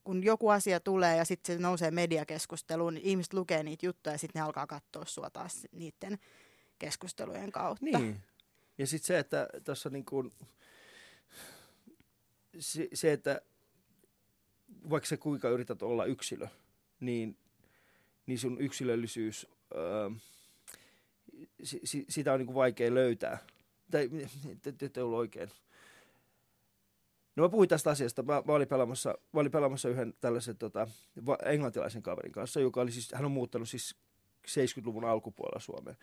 kun 0.05 0.25
joku 0.25 0.49
asia 0.49 0.81
tulee 0.81 1.17
ja 1.17 1.25
sitten 1.25 1.57
se 1.57 1.63
nousee 1.63 1.91
mediakeskusteluun, 1.91 2.95
niin 2.95 3.07
ihmiset 3.07 3.33
lukee 3.35 3.63
niitä 3.63 3.87
juttuja 3.87 4.15
ja 4.15 4.19
sitten 4.19 4.41
ne 4.41 4.47
alkaa 4.47 4.67
katsoa 4.67 5.05
sua 5.05 5.31
taas 5.31 5.67
niiden 5.73 6.19
keskustelujen 6.79 7.53
kautta. 7.53 7.85
Niin. 7.85 8.23
Ja 8.79 8.87
sitten 8.87 9.07
se, 9.07 9.19
että 9.19 9.49
tuossa 9.65 9.91
niin 9.91 10.05
kuin, 10.05 10.33
se, 12.59 12.89
se, 12.95 13.13
että 13.13 13.41
vaikka 14.91 15.07
sä 15.07 15.17
kuinka 15.17 15.49
yrität 15.49 15.83
olla 15.83 16.05
yksilö, 16.05 16.47
niin, 17.01 17.37
niin 18.27 18.39
sun 18.39 18.61
yksilöllisyys, 18.61 19.47
öö, 19.75 20.11
si, 21.63 21.81
si, 21.85 22.05
sitä 22.09 22.33
on 22.33 22.39
niin 22.39 22.47
kuin 22.47 22.55
vaikea 22.55 22.95
löytää. 22.95 23.39
Tai, 23.91 24.11
te 24.93 25.03
ollut 25.03 25.19
oikein. 25.19 25.51
No 27.37 27.43
mä 27.43 27.49
puhuin 27.49 27.69
tästä 27.69 27.91
asiasta. 27.91 28.23
Mä, 28.23 28.43
mä, 28.47 28.53
olin, 28.53 28.69
pelaamassa, 28.69 29.15
mä 29.33 29.41
olin 29.41 29.53
pelaamassa 29.53 29.89
yhden 29.89 30.15
tällaisen 30.21 30.57
tota, 30.57 30.89
englantilaisen 31.45 32.03
kaverin 32.03 32.33
kanssa, 32.33 32.61
joka 32.61 32.81
oli 32.81 32.93
siis, 32.93 33.13
hän 33.15 33.25
on 33.25 33.31
muuttanut 33.31 33.69
siis 33.69 33.97
70-luvun 34.49 35.05
alkupuolella 35.05 35.61
Suomeen. 35.61 35.97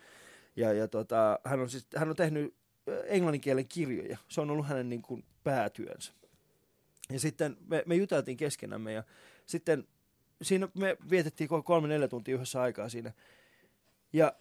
Ja, 0.56 0.74
ja 0.74 0.88
tota, 0.88 1.40
hän, 1.44 1.60
on 1.60 1.70
siis, 1.70 1.88
hän 1.96 2.10
on 2.10 2.16
tehnyt 2.16 2.54
englannin 3.06 3.42
kielen 3.42 3.68
kirjoja. 3.68 4.18
Se 4.28 4.42
on 4.42 4.52
ollut 4.52 4.68
hänen 4.68 4.90
niin 4.90 5.02
kuin, 5.02 5.24
päätyönsä. 5.44 6.14
Ja 7.10 7.20
sitten 7.20 7.58
me, 7.68 7.84
me 7.86 7.96
juteltiin 7.96 8.38
keskenämme 8.38 8.94
ja 8.94 9.04
sitten 9.46 9.88
siinä 10.42 10.68
me 10.74 10.98
vietettiin 11.10 11.50
kolme 11.64 11.88
neljä 11.88 12.08
tuntia 12.08 12.36
yhdessä 12.36 12.62
aikaa 12.62 12.90
siinä. 12.90 13.14
Ja 14.14 14.34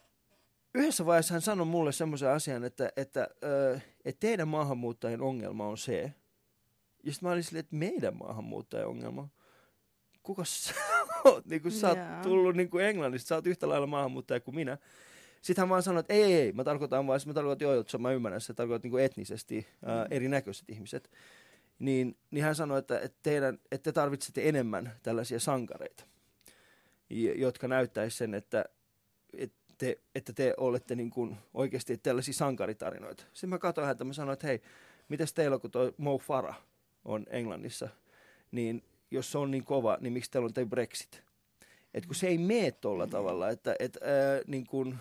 yhdessä 0.79 1.07
vaiheessa 1.07 1.35
hän 1.35 1.41
sanoi 1.41 1.66
mulle 1.66 1.93
semmoisen 1.93 2.31
asian, 2.31 2.64
että, 2.64 2.93
että, 2.97 3.29
ö, 3.45 3.81
että 4.05 4.20
teidän 4.20 4.49
maahanmuuttajien 4.49 5.20
ongelma 5.20 5.66
on 5.66 5.79
se. 5.79 6.14
Ja 7.05 7.12
sitten 7.12 7.29
mä 7.29 7.33
olin 7.33 7.45
silleen, 7.45 7.61
että 7.61 7.76
meidän 7.76 8.16
maahanmuuttajien 8.16 8.87
ongelma. 8.87 9.29
Kuka 10.22 10.45
sä 10.45 10.74
oot? 11.24 11.47
Niin 11.47 11.62
kun 11.62 11.70
sä 11.70 11.89
oot 11.89 11.99
Jaa. 11.99 12.22
tullut 12.22 12.57
niin 12.57 12.70
kuin 12.70 12.85
Englannista, 12.85 13.29
sä 13.29 13.35
oot 13.35 13.47
yhtä 13.47 13.68
lailla 13.68 13.87
maahanmuuttaja 13.87 14.41
kuin 14.41 14.55
minä. 14.55 14.79
Sitten 15.43 15.62
hän 15.62 15.68
vaan 15.68 15.83
sanoi, 15.83 16.01
että 16.01 16.14
ei, 16.14 16.22
ei, 16.22 16.35
ei, 16.35 16.53
mä 16.53 16.64
tarkoitan 16.64 17.07
vaan, 17.07 17.20
mä 17.26 17.35
tarkoitan, 17.35 17.66
joo, 17.66 17.81
että 17.81 17.99
mä 17.99 18.12
ymmärrän, 18.12 18.41
että 18.41 18.55
tarkoitan 18.55 18.87
niin 18.87 18.91
kuin 18.91 19.05
etnisesti 19.05 19.66
ää, 19.85 20.07
erinäköiset 20.11 20.70
ihmiset. 20.70 21.11
Niin, 21.79 22.16
niin 22.31 22.45
hän 22.45 22.55
sanoi, 22.55 22.79
että, 22.79 23.01
että, 23.01 23.18
teidän, 23.22 23.59
että 23.72 23.85
te 23.85 23.93
tarvitsette 23.93 24.49
enemmän 24.49 24.93
tällaisia 25.03 25.41
sankareita, 25.41 26.05
jotka 27.37 27.68
näyttäisi 27.68 28.16
sen, 28.16 28.35
että, 28.35 28.64
että, 29.39 29.67
te, 29.79 29.99
että 30.14 30.33
te 30.33 30.55
olette 30.57 30.95
niin 30.95 31.11
kuin 31.11 31.37
oikeasti 31.55 31.99
tällaisia 31.99 32.35
sankaritarinoita. 32.35 33.24
Sitten 33.33 33.51
mä 33.51 33.59
katsoin 33.59 33.87
häntä, 33.87 34.05
mä 34.05 34.12
sanoin, 34.12 34.33
että 34.33 34.47
hei, 34.47 34.62
mitäs 35.09 35.33
teillä 35.33 35.55
on, 35.55 35.61
kun 35.61 35.70
toi 35.70 35.95
Mo 35.97 36.18
Farah 36.18 36.61
on 37.05 37.26
Englannissa, 37.31 37.89
niin 38.51 38.83
jos 39.11 39.33
se 39.33 39.39
on 39.39 39.51
niin 39.51 39.64
kova, 39.64 39.99
niin 40.01 40.12
miksi 40.12 40.31
teillä 40.31 40.47
on 40.47 40.55
toi 40.55 40.66
Brexit? 40.66 41.22
Et 41.95 42.07
kun 42.07 42.14
se 42.14 42.26
ei 42.26 42.39
mene 42.39 42.70
tuolla 42.70 43.07
tavalla, 43.07 43.49
että 43.49 43.76
et, 43.79 43.99
ää, 44.03 44.41
niin 44.47 44.66
kun 44.66 44.99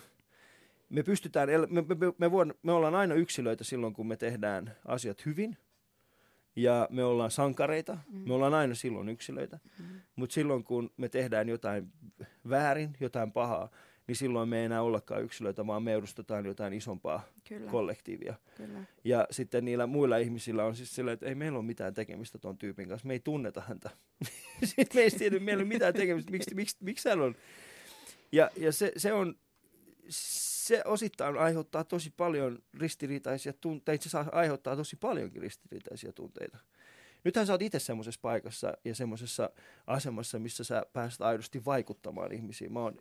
me 0.90 1.04
pystytään, 1.04 1.50
me, 1.50 1.82
me, 1.82 1.96
me, 1.96 2.14
me, 2.18 2.32
voin, 2.32 2.54
me 2.64 2.72
ollaan 2.72 2.96
aina 2.96 3.16
yksilöitä 3.16 3.64
silloin, 3.64 3.94
kun 3.94 4.08
me 4.08 4.18
tehdään 4.18 4.76
asiat 4.86 5.26
hyvin, 5.26 5.58
ja 6.56 6.88
me 6.92 7.04
ollaan 7.04 7.32
sankareita, 7.32 7.98
mm. 8.12 8.28
me 8.28 8.34
ollaan 8.34 8.54
aina 8.54 8.76
silloin 8.76 9.10
yksilöitä, 9.10 9.60
mm. 9.80 9.86
mutta 10.16 10.34
silloin 10.34 10.64
kun 10.64 10.92
me 10.98 11.10
tehdään 11.10 11.50
jotain 11.50 11.92
väärin, 12.50 12.98
jotain 13.00 13.32
pahaa, 13.32 13.70
niin 14.08 14.16
silloin 14.16 14.50
me 14.50 14.60
ei 14.60 14.66
enää 14.66 14.82
ollakaan 14.82 15.24
yksilöitä, 15.24 15.68
vaan 15.68 15.84
me 15.84 15.94
edustetaan 15.94 16.46
jotain 16.46 16.74
isompaa 16.74 17.24
Kyllä, 17.48 17.72
kollektiivia. 17.72 18.36
kyllä. 18.58 18.84
Ja 19.04 19.28
sitten 19.32 19.66
niillä 19.66 19.88
muilla 19.88 20.18
ihmisillä 20.18 20.66
on 20.66 20.76
siis 20.76 20.96
sillä, 20.96 21.12
että 21.12 21.26
ei 21.26 21.36
meillä 21.36 21.58
ole 21.58 21.66
mitään 21.66 21.94
tekemistä 21.94 22.38
tuon 22.38 22.58
tyypin 22.58 22.88
kanssa, 22.88 23.08
me 23.08 23.14
ei 23.14 23.20
tunneta 23.20 23.62
häntä. 23.68 23.90
sitten 24.64 24.88
me 24.94 25.02
ei 25.02 25.12
tiedä, 25.12 25.40
meillä 25.40 25.62
ei 25.62 25.66
ole 25.66 25.74
mitään 25.74 25.94
tekemistä, 25.94 26.32
miksi, 26.32 26.56
miksi, 26.56 26.78
miksi 26.80 27.10
hän 27.10 27.22
on. 27.22 27.36
Ja, 28.32 28.50
ja 28.56 28.72
se, 28.72 28.92
se 28.98 29.14
on, 29.14 29.36
se 30.10 30.82
osittain 30.86 31.38
aiheuttaa 31.38 31.84
tosi 31.84 32.14
paljon 32.18 32.60
ristiriitaisia 32.80 33.54
tunteita, 33.54 34.10
se 34.10 34.18
aiheuttaa 34.32 34.76
tosi 34.76 34.96
paljonkin 34.96 35.42
ristiriitaisia 35.42 36.14
tunteita. 36.14 36.58
Nythän 37.24 37.48
sä 37.48 37.54
oot 37.54 37.62
itse 37.62 37.80
semmoisessa 37.80 38.20
paikassa 38.22 38.74
ja 38.86 38.96
semmoisessa 38.96 39.50
asemassa, 39.88 40.40
missä 40.40 40.64
sä 40.64 40.86
pääset 40.94 41.22
aidosti 41.22 41.66
vaikuttamaan 41.66 42.32
ihmisiin. 42.32 42.74
Mä 42.74 42.80
oon 42.80 43.00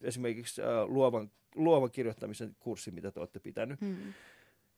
esimerkiksi 0.00 0.62
äh, 0.62 0.68
luovan, 0.86 1.30
luovan 1.54 1.90
kirjoittamisen 1.90 2.56
kurssi, 2.60 2.90
mitä 2.90 3.10
te 3.10 3.20
olette 3.20 3.40
pitänyt. 3.40 3.80
Mm. 3.80 3.96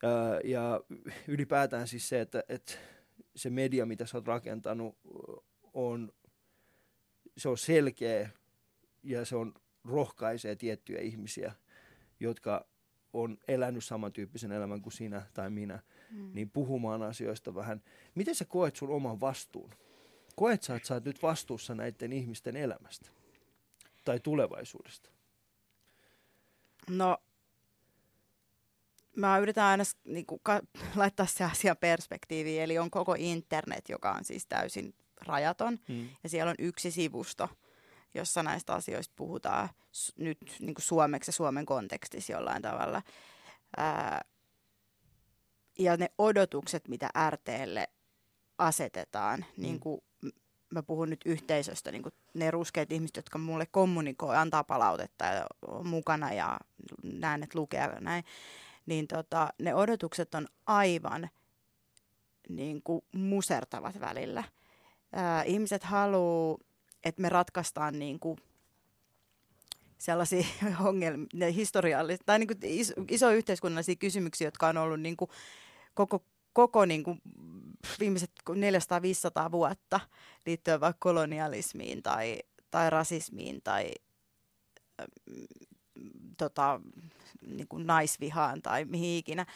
Ää, 0.02 0.40
ja 0.44 0.80
ylipäätään 1.28 1.88
siis 1.88 2.08
se, 2.08 2.20
että, 2.20 2.44
että 2.48 2.72
se 3.36 3.50
media, 3.50 3.86
mitä 3.86 4.06
sä 4.06 4.16
oot 4.18 4.26
rakentanut, 4.26 4.98
on, 5.74 6.12
se 7.36 7.48
on 7.48 7.58
selkeä 7.58 8.30
ja 9.02 9.24
se 9.24 9.36
on 9.36 9.54
rohkaisee 9.84 10.56
tiettyjä 10.56 11.00
ihmisiä, 11.00 11.52
jotka 12.20 12.66
on 13.12 13.38
elänyt 13.48 13.84
samantyyppisen 13.84 14.52
elämän 14.52 14.82
kuin 14.82 14.92
sinä 14.92 15.22
tai 15.34 15.50
minä, 15.50 15.82
Mm. 16.10 16.30
niin 16.34 16.50
puhumaan 16.50 17.02
asioista 17.02 17.54
vähän. 17.54 17.82
Miten 18.14 18.34
sä 18.34 18.44
koet 18.44 18.76
sun 18.76 18.90
oman 18.90 19.20
vastuun? 19.20 19.70
Koet 20.36 20.62
sä, 20.62 20.76
että 20.76 20.88
sä 20.88 20.94
oot 20.94 21.04
nyt 21.04 21.22
vastuussa 21.22 21.74
näiden 21.74 22.12
ihmisten 22.12 22.56
elämästä 22.56 23.10
tai 24.04 24.20
tulevaisuudesta? 24.20 25.10
No, 26.88 27.18
mä 29.16 29.38
yritän 29.38 29.64
aina 29.64 29.84
s- 29.84 29.96
niinku, 30.04 30.38
ka- 30.42 30.60
laittaa 30.96 31.26
se 31.26 31.44
asia 31.44 31.74
perspektiiviin, 31.74 32.62
eli 32.62 32.78
on 32.78 32.90
koko 32.90 33.14
internet, 33.18 33.88
joka 33.88 34.12
on 34.12 34.24
siis 34.24 34.46
täysin 34.46 34.94
rajaton, 35.26 35.78
Hmm. 35.88 36.08
ja 36.22 36.28
siellä 36.28 36.50
on 36.50 36.56
yksi 36.58 36.90
sivusto, 36.90 37.48
jossa 38.14 38.42
näistä 38.42 38.74
asioista 38.74 39.12
puhutaan 39.16 39.68
s- 39.92 40.12
nyt 40.18 40.38
niin 40.60 40.74
kuin 40.74 40.82
suomeksi 40.84 41.28
ja 41.28 41.32
Suomen 41.32 41.66
kontekstissa 41.66 42.32
jollain 42.32 42.62
tavalla. 42.62 43.02
Ää, 43.76 44.20
ja 45.78 45.96
ne 45.96 46.10
odotukset, 46.18 46.88
mitä 46.88 47.10
RTlle 47.30 47.88
asetetaan, 48.58 49.44
mm. 49.56 49.62
niin 49.62 49.80
kuin 49.80 50.00
mä 50.70 50.82
puhun 50.82 51.10
nyt 51.10 51.20
yhteisöstä, 51.24 51.92
niin 51.92 52.02
ne 52.34 52.50
ruskeat 52.50 52.92
ihmiset, 52.92 53.16
jotka 53.16 53.38
mulle 53.38 53.66
kommunikoi, 53.66 54.36
antaa 54.36 54.64
palautetta 54.64 55.24
ja 55.24 55.46
on 55.66 55.86
mukana 55.86 56.32
ja 56.32 56.60
näen, 57.02 57.42
että 57.42 57.58
lukee 57.58 57.80
ja 57.80 58.00
näin, 58.00 58.24
niin 58.86 59.06
tota, 59.06 59.48
ne 59.58 59.74
odotukset 59.74 60.34
on 60.34 60.46
aivan 60.66 61.30
niin 62.48 62.82
kuin 62.82 63.04
musertavat 63.12 64.00
välillä. 64.00 64.44
Ää, 65.12 65.42
ihmiset 65.42 65.84
haluaa, 65.84 66.58
että 67.04 67.22
me 67.22 67.28
ratkaistaan 67.28 67.98
niin 67.98 68.20
kuin 68.20 68.38
sellaisia 69.98 70.44
ongelmia, 70.88 71.50
historiallisia, 71.54 72.24
tai 72.26 72.38
niin 72.38 72.46
kuin 72.46 72.58
iso, 72.62 72.94
iso 73.08 73.30
yhteiskunnallisia 73.30 73.96
kysymyksiä, 73.96 74.46
jotka 74.46 74.68
on 74.68 74.76
ollut 74.76 75.00
niin 75.00 75.16
kuin 75.16 75.30
koko, 75.94 76.24
koko 76.52 76.84
niin 76.84 77.04
kuin 77.04 77.20
viimeiset 78.00 78.30
400-500 78.50 79.52
vuotta 79.52 80.00
liittyen 80.46 80.80
vaikka 80.80 80.98
kolonialismiin 81.00 82.02
tai, 82.02 82.38
tai 82.70 82.90
rasismiin 82.90 83.60
tai 83.64 83.90
mm, 85.26 85.46
tota, 86.38 86.80
niin 87.46 87.68
kuin 87.68 87.86
naisvihaan 87.86 88.62
tai 88.62 88.84
mihin 88.84 89.18
ikinä. 89.18 89.46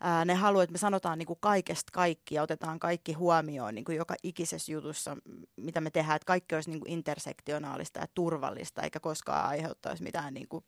Ää, 0.00 0.24
ne 0.24 0.34
haluaa, 0.34 0.62
että 0.62 0.72
me 0.72 0.78
sanotaan 0.78 1.18
niin 1.18 1.26
kuin 1.26 1.38
kaikesta 1.40 1.92
kaikki 1.92 2.34
ja 2.34 2.42
otetaan 2.42 2.78
kaikki 2.78 3.12
huomioon 3.12 3.74
niin 3.74 3.84
kuin 3.84 3.96
joka 3.96 4.14
ikisessä 4.22 4.72
jutussa, 4.72 5.16
mitä 5.56 5.80
me 5.80 5.90
tehdään, 5.90 6.16
että 6.16 6.26
kaikki 6.26 6.54
olisi 6.54 6.70
niin 6.70 6.80
kuin 6.80 6.90
intersektionaalista 6.90 8.00
ja 8.00 8.06
turvallista, 8.14 8.82
eikä 8.82 9.00
koskaan 9.00 9.48
aiheuttaisi 9.48 10.02
mitään 10.02 10.34
niin 10.34 10.48
kuin 10.48 10.64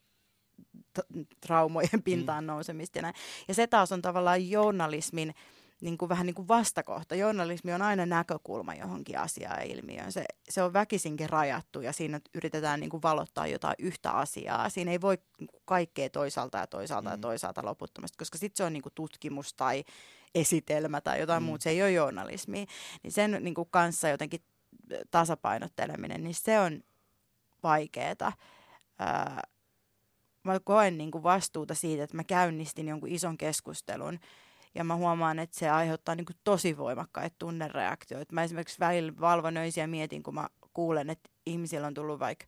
traumojen 1.40 2.02
pintaan 2.04 2.46
nousemista. 2.46 2.98
Ja, 2.98 3.02
näin. 3.02 3.14
ja 3.48 3.54
se 3.54 3.66
taas 3.66 3.92
on 3.92 4.02
tavallaan 4.02 4.50
journalismin 4.50 5.34
niin 5.81 5.99
kuin 5.99 6.09
vähän 6.09 6.27
niin 6.27 6.35
kuin 6.35 6.49
vastakohta. 6.49 7.14
Journalismi 7.14 7.72
on 7.72 7.83
aina 7.83 8.07
näkökulma 8.07 8.74
johonkin 8.74 9.18
asiaan 9.18 9.59
ja 9.59 9.64
ilmiöön. 9.64 10.12
Se, 10.12 10.24
se 10.49 10.62
on 10.62 10.72
väkisinkin 10.72 11.31
rajattu 11.31 11.81
ja 11.81 11.93
siinä 11.93 12.20
yritetään 12.35 12.81
niin 12.81 12.91
kuin 12.91 13.03
valottaa 13.03 13.47
jotain 13.47 13.74
yhtä 13.79 14.11
asiaa. 14.11 14.68
Siinä 14.68 14.91
ei 14.91 15.01
voi 15.01 15.18
kaikkea 15.64 16.11
toisaalta 16.11 16.59
ja 16.59 16.66
toisaalta 16.66 17.09
mm. 17.09 17.12
ja 17.12 17.18
toisaalta 17.18 17.64
loputtomasti, 17.64 18.18
koska 18.18 18.39
sitten 18.39 18.57
se 18.57 18.64
on 18.64 18.72
niin 18.72 18.83
kuin 18.83 18.93
tutkimus 18.95 19.55
tai 19.55 19.85
esitelmä 20.35 21.01
tai 21.01 21.20
jotain 21.20 21.43
mm. 21.43 21.47
Muuta. 21.47 21.62
Se 21.62 21.70
ei 21.70 21.83
ole 21.83 21.93
journalismi. 21.93 22.66
Niin 23.03 23.12
sen 23.12 23.39
niin 23.41 23.55
kuin 23.55 23.68
kanssa 23.70 24.09
jotenkin 24.09 24.41
tasapainotteleminen, 25.11 26.24
niin 26.24 26.35
se 26.35 26.61
on 26.61 26.83
vaikeeta. 27.62 28.33
Mä 30.43 30.61
koen 30.64 30.99
niin 30.99 31.11
kuin 31.11 31.22
vastuuta 31.22 31.74
siitä, 31.74 32.05
että 32.05 32.16
mä 32.16 32.24
käynnistin 32.24 32.89
jonkun 32.89 33.09
ison 33.09 33.39
keskustelun 33.39 34.18
ja 34.77 34.85
mä 34.85 34.97
huomaan, 34.97 35.39
että 35.39 35.59
se 35.59 35.70
aiheuttaa 35.70 36.14
niin 36.14 36.24
kuin 36.27 36.37
tosi 36.45 36.77
voimakkaita 36.77 37.37
tunnereaktioita. 37.39 38.35
Mä 38.35 38.43
esimerkiksi 38.43 38.81
välillä 38.81 39.12
valvon 39.20 39.57
öisiä 39.57 39.85
ja 39.85 39.89
mietin, 39.89 40.22
kun 40.22 40.35
mä 40.35 40.49
kuulen, 40.74 41.11
että 41.11 41.31
ihmisillä 41.47 41.87
on 41.87 41.95
tullut 41.95 42.18
vaikka 42.20 42.45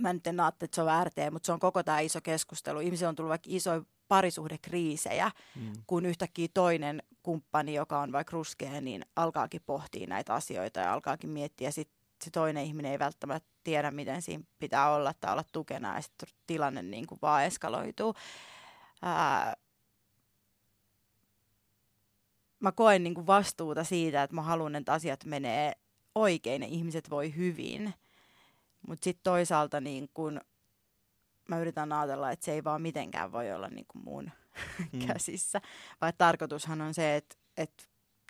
mä 0.00 0.12
nyt 0.12 0.26
en 0.26 0.40
ajattele, 0.40 0.66
että 0.66 0.74
se 0.74 0.82
on 0.82 1.06
RT, 1.06 1.14
mutta 1.32 1.46
se 1.46 1.52
on 1.52 1.60
koko 1.60 1.82
tämä 1.82 2.00
iso 2.00 2.20
keskustelu. 2.20 2.80
Ihmisillä 2.80 3.08
on 3.08 3.16
tullut 3.16 3.28
vaikka 3.30 3.48
isoja 3.52 3.82
parisuhdekriisejä, 4.08 5.30
Mm. 5.56 5.72
kun 5.86 6.06
yhtäkkiä 6.06 6.48
toinen 6.54 7.02
kumppani, 7.22 7.74
joka 7.74 8.00
on 8.00 8.12
vaikka 8.12 8.32
ruskea, 8.32 8.80
niin 8.80 9.04
alkaakin 9.16 9.62
pohtia 9.66 10.06
näitä 10.06 10.34
asioita 10.34 10.80
ja 10.80 10.92
alkaakin 10.92 11.30
miettiä. 11.30 11.70
Sitten 11.70 11.96
se 12.24 12.30
toinen 12.30 12.64
ihminen 12.64 12.92
ei 12.92 12.98
välttämättä 12.98 13.48
tiedä, 13.64 13.90
miten 13.90 14.22
siinä 14.22 14.44
pitää 14.58 14.90
olla 14.94 15.14
tai 15.20 15.32
olla 15.32 15.44
tukena 15.52 15.94
ja 15.94 16.00
sitten 16.02 16.28
tilanne 16.46 16.82
niin 16.82 17.06
kuin 17.06 17.18
vaan 17.22 17.44
eskaloituu. 17.44 18.14
Ää, 19.02 19.56
mä 22.60 22.72
koen 22.72 23.04
niin 23.04 23.14
kuin 23.14 23.26
vastuuta 23.26 23.84
siitä, 23.84 24.22
että 24.22 24.36
mä 24.36 24.42
haluan, 24.42 24.76
että 24.76 24.92
asiat 24.92 25.24
menee 25.24 25.72
oikein 26.14 26.62
ja 26.62 26.68
ihmiset 26.68 27.10
voi 27.10 27.36
hyvin. 27.36 27.94
Mutta 28.88 29.04
sitten 29.04 29.24
toisaalta 29.24 29.80
niin 29.80 30.10
kun 30.14 30.40
mä 31.48 31.58
yritän 31.58 31.92
ajatella, 31.92 32.30
että 32.30 32.44
se 32.44 32.52
ei 32.52 32.64
vaan 32.64 32.82
mitenkään 32.82 33.32
voi 33.32 33.52
olla 33.52 33.68
niin 33.68 33.86
kuin 33.88 34.04
mun 34.04 34.30
Mm. 34.92 35.06
käsissä. 35.06 35.60
Vai 36.00 36.12
tarkoitushan 36.18 36.80
on 36.80 36.94
se, 36.94 37.16
että, 37.16 37.36
että 37.56 37.84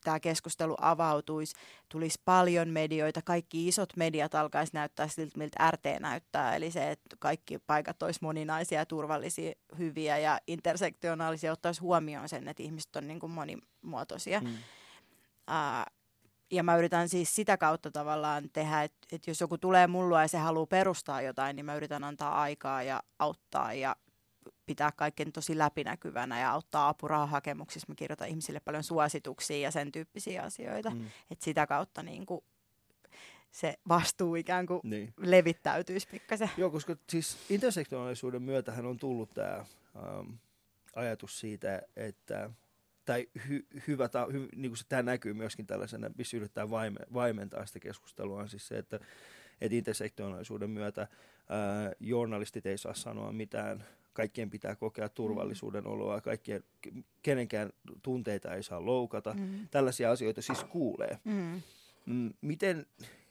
tämä 0.05 0.21
keskustelu 0.21 0.77
avautuisi, 0.81 1.55
tulisi 1.89 2.21
paljon 2.25 2.69
medioita, 2.69 3.23
kaikki 3.25 3.69
isot 3.69 3.97
mediat 3.97 4.35
alkaisi 4.35 4.75
näyttää 4.75 5.09
siltä, 5.09 5.39
miltä 5.39 5.71
RT 5.71 6.01
näyttää. 6.01 6.57
Eli 6.57 6.71
se, 6.71 6.91
että 6.91 7.17
kaikki 7.19 7.59
paikat 7.59 8.03
olisi 8.03 8.21
moninaisia, 8.23 8.87
turvallisia, 8.87 9.53
hyviä 9.79 10.19
ja 10.19 10.41
intersektionaalisia, 10.47 11.53
ottaisi 11.53 11.81
huomioon 11.81 12.29
sen, 12.29 12.49
että 12.49 12.63
ihmiset 12.63 12.97
on 12.97 13.07
niin 13.07 13.21
kuin 13.21 13.33
monimuotoisia. 13.33 14.41
Mm. 14.41 14.57
Ää, 15.47 15.87
ja 16.51 16.63
mä 16.63 16.77
yritän 16.77 17.09
siis 17.09 17.35
sitä 17.35 17.57
kautta 17.57 17.91
tavallaan 17.91 18.51
tehdä, 18.53 18.83
että, 18.83 18.99
että 19.13 19.31
jos 19.31 19.41
joku 19.41 19.59
tulee 19.59 19.87
mulla 19.87 20.23
ja 20.23 20.29
se 20.29 20.39
haluaa 20.39 20.67
perustaa 20.67 21.23
jotain, 21.23 21.57
niin 21.57 21.67
mä 21.67 21.75
yritän 21.75 22.05
antaa 22.05 22.41
aikaa 22.41 22.83
ja 22.83 23.03
auttaa 23.19 23.73
ja 23.73 23.97
pitää 24.71 24.93
kaiken 24.93 25.33
tosi 25.33 25.59
läpinäkyvänä 25.59 26.41
ja 26.41 26.51
auttaa 26.51 26.89
apurahahakemuksissa. 26.89 27.87
Mä 27.89 27.95
kirjoitan 27.95 28.29
ihmisille 28.29 28.61
paljon 28.61 28.83
suosituksia 28.83 29.59
ja 29.59 29.71
sen 29.71 29.93
tyyppisiä 29.93 30.43
asioita. 30.43 30.91
Mm. 30.91 31.07
Että 31.31 31.45
sitä 31.45 31.67
kautta 31.67 32.03
niin 32.03 32.27
kuin 32.27 32.45
se 33.51 33.79
vastuu 33.89 34.35
ikään 34.35 34.67
kuin 34.67 34.81
Niin. 34.85 35.15
levittäytyisi 35.17 36.09
pikkasen. 36.11 36.51
Joo, 36.57 36.71
koska 36.71 36.97
siis 37.09 37.37
intersektionaalisuuden 37.51 38.43
myötähän 38.43 38.87
on 38.87 38.99
tullut 38.99 39.31
tämä 39.35 39.57
ähm, 39.97 40.31
ajatus 40.95 41.41
siitä, 41.41 41.83
että 41.97 42.51
tai 43.05 43.29
hy, 43.49 43.67
hyvä, 43.87 44.09
ta, 44.09 44.27
hy, 44.33 44.49
niin 44.57 44.71
kuin 44.71 44.79
se, 44.79 44.85
tämä 44.89 45.03
näkyy 45.03 45.35
myöskin 45.35 45.67
tällaisena, 45.67 46.11
missä 46.19 46.37
yrittää 46.37 46.71
vaime, 46.71 47.01
vaimentaa 47.13 47.67
sitä 47.67 47.81
keskustelua, 47.81 48.41
on 48.41 48.49
siis 48.49 48.69
se, 48.69 48.79
että, 48.79 49.01
että 49.61 49.77
intersektionaalisuuden 49.77 50.71
myötä 50.71 51.01
ää, 51.49 51.93
journalistit 52.01 52.67
ei 52.67 52.79
saa 52.79 52.95
sanoa 52.95 53.33
mitään, 53.33 53.85
kaikkien 54.13 54.51
pitää 54.51 54.77
kokea 54.77 55.09
turvallisuuden 55.09 55.87
oloa, 55.87 56.21
kaikkien, 56.21 56.65
kenenkään 57.23 57.71
tunteita 58.03 58.55
ei 58.55 58.63
saa 58.63 58.85
loukata, 58.87 59.35
Mm. 59.35 59.69
tällaisia 59.71 60.11
asioita 60.11 60.43
siis 60.43 60.65
kuulee. 60.65 61.19
Mm. 61.25 61.63
Mm, 62.07 62.33
miten 62.41 62.87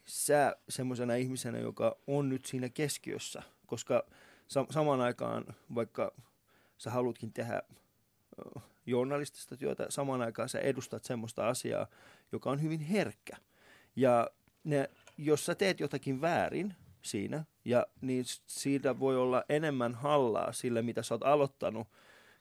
sä 0.05 0.55
semmoisena 0.69 1.15
ihmisenä, 1.15 1.57
joka 1.57 1.95
on 2.07 2.29
nyt 2.29 2.45
siinä 2.45 2.69
keskiössä, 2.69 3.43
koska 3.65 4.03
sa- 4.47 4.65
samaan 4.69 5.01
aikaan, 5.01 5.45
vaikka 5.75 6.11
sä 6.77 6.91
halutkin 6.91 7.33
tehdä 7.33 7.61
journalistista 8.85 9.57
työtä, 9.57 9.85
samaan 9.89 10.21
aikaan 10.21 10.49
sä 10.49 10.59
edustat 10.59 11.03
semmoista 11.03 11.47
asiaa, 11.47 11.87
joka 12.31 12.49
on 12.51 12.61
hyvin 12.61 12.79
herkkä. 12.79 13.37
Ja 13.95 14.29
ne, 14.63 14.89
jos 15.17 15.45
sä 15.45 15.55
teet 15.55 15.79
jotakin 15.79 16.21
väärin 16.21 16.75
siinä, 17.01 17.45
ja 17.65 17.87
niin 18.01 18.23
siitä 18.47 18.99
voi 18.99 19.17
olla 19.17 19.43
enemmän 19.49 19.95
hallaa 19.95 20.53
sille, 20.53 20.81
mitä 20.81 21.03
sä 21.03 21.13
oot 21.13 21.23
aloittanut, 21.23 21.87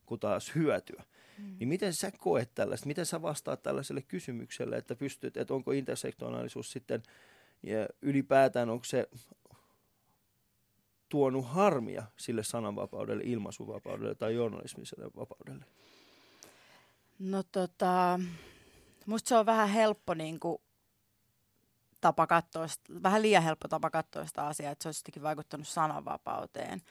kuin 0.06 0.20
taas 0.20 0.54
hyötyä. 0.54 1.04
Mm. 1.38 1.56
Niin 1.58 1.68
miten 1.68 1.94
sä 1.94 2.12
koet 2.18 2.54
tällaista? 2.54 2.86
Miten 2.86 3.06
sä 3.06 3.22
vastaat 3.22 3.62
tällaiselle 3.62 4.02
kysymykselle, 4.02 4.76
että 4.76 4.94
pystyt, 4.94 5.36
että 5.36 5.54
onko 5.54 5.72
intersektionaalisuus 5.72 6.72
sitten 6.72 7.02
ja 7.62 7.88
ylipäätään, 8.02 8.70
onko 8.70 8.84
se 8.84 9.08
tuonut 11.08 11.46
harmia 11.48 12.02
sille 12.16 12.42
sananvapaudelle, 12.42 13.22
ilmaisuvapaudelle 13.26 14.14
tai 14.14 14.34
journalismiselle 14.34 15.10
vapaudelle? 15.16 15.64
No 17.18 17.42
tota, 17.42 18.20
musta 19.06 19.28
se 19.28 19.36
on 19.36 19.46
vähän 19.46 19.68
helppo 19.68 20.14
niin 20.14 20.40
kuin, 20.40 20.58
tapa 22.00 22.26
katsoa, 22.26 22.66
vähän 23.02 23.22
liian 23.22 23.42
helppo 23.42 23.68
tapa 23.68 23.90
katsoa 23.90 24.26
sitä 24.26 24.46
asiaa, 24.46 24.72
että 24.72 24.82
se 24.82 24.88
olisi 24.88 25.00
jotenkin 25.00 25.22
vaikuttanut 25.22 25.68
sananvapauteen. 25.68 26.82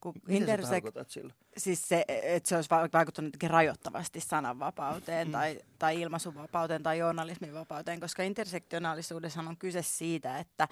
Kun 0.00 0.14
intersek- 0.28 1.04
sillä? 1.08 1.34
siis 1.56 1.88
se, 1.88 2.04
että 2.08 2.48
se 2.48 2.56
olisi 2.56 2.70
va- 2.70 2.88
vaikuttanut 2.92 3.26
jotenkin 3.28 3.50
rajoittavasti 3.50 4.20
sananvapauteen 4.20 5.28
Mm. 5.28 5.32
tai, 5.32 5.60
tai 5.78 6.00
ilmaisuvapauteen 6.00 6.82
tai 6.82 6.98
journalismin 6.98 7.54
vapauteen, 7.54 8.00
koska 8.00 8.22
intersektionaalisuudessa 8.22 9.40
on 9.40 9.56
kyse 9.56 9.82
siitä, 9.82 10.38
että, 10.38 10.68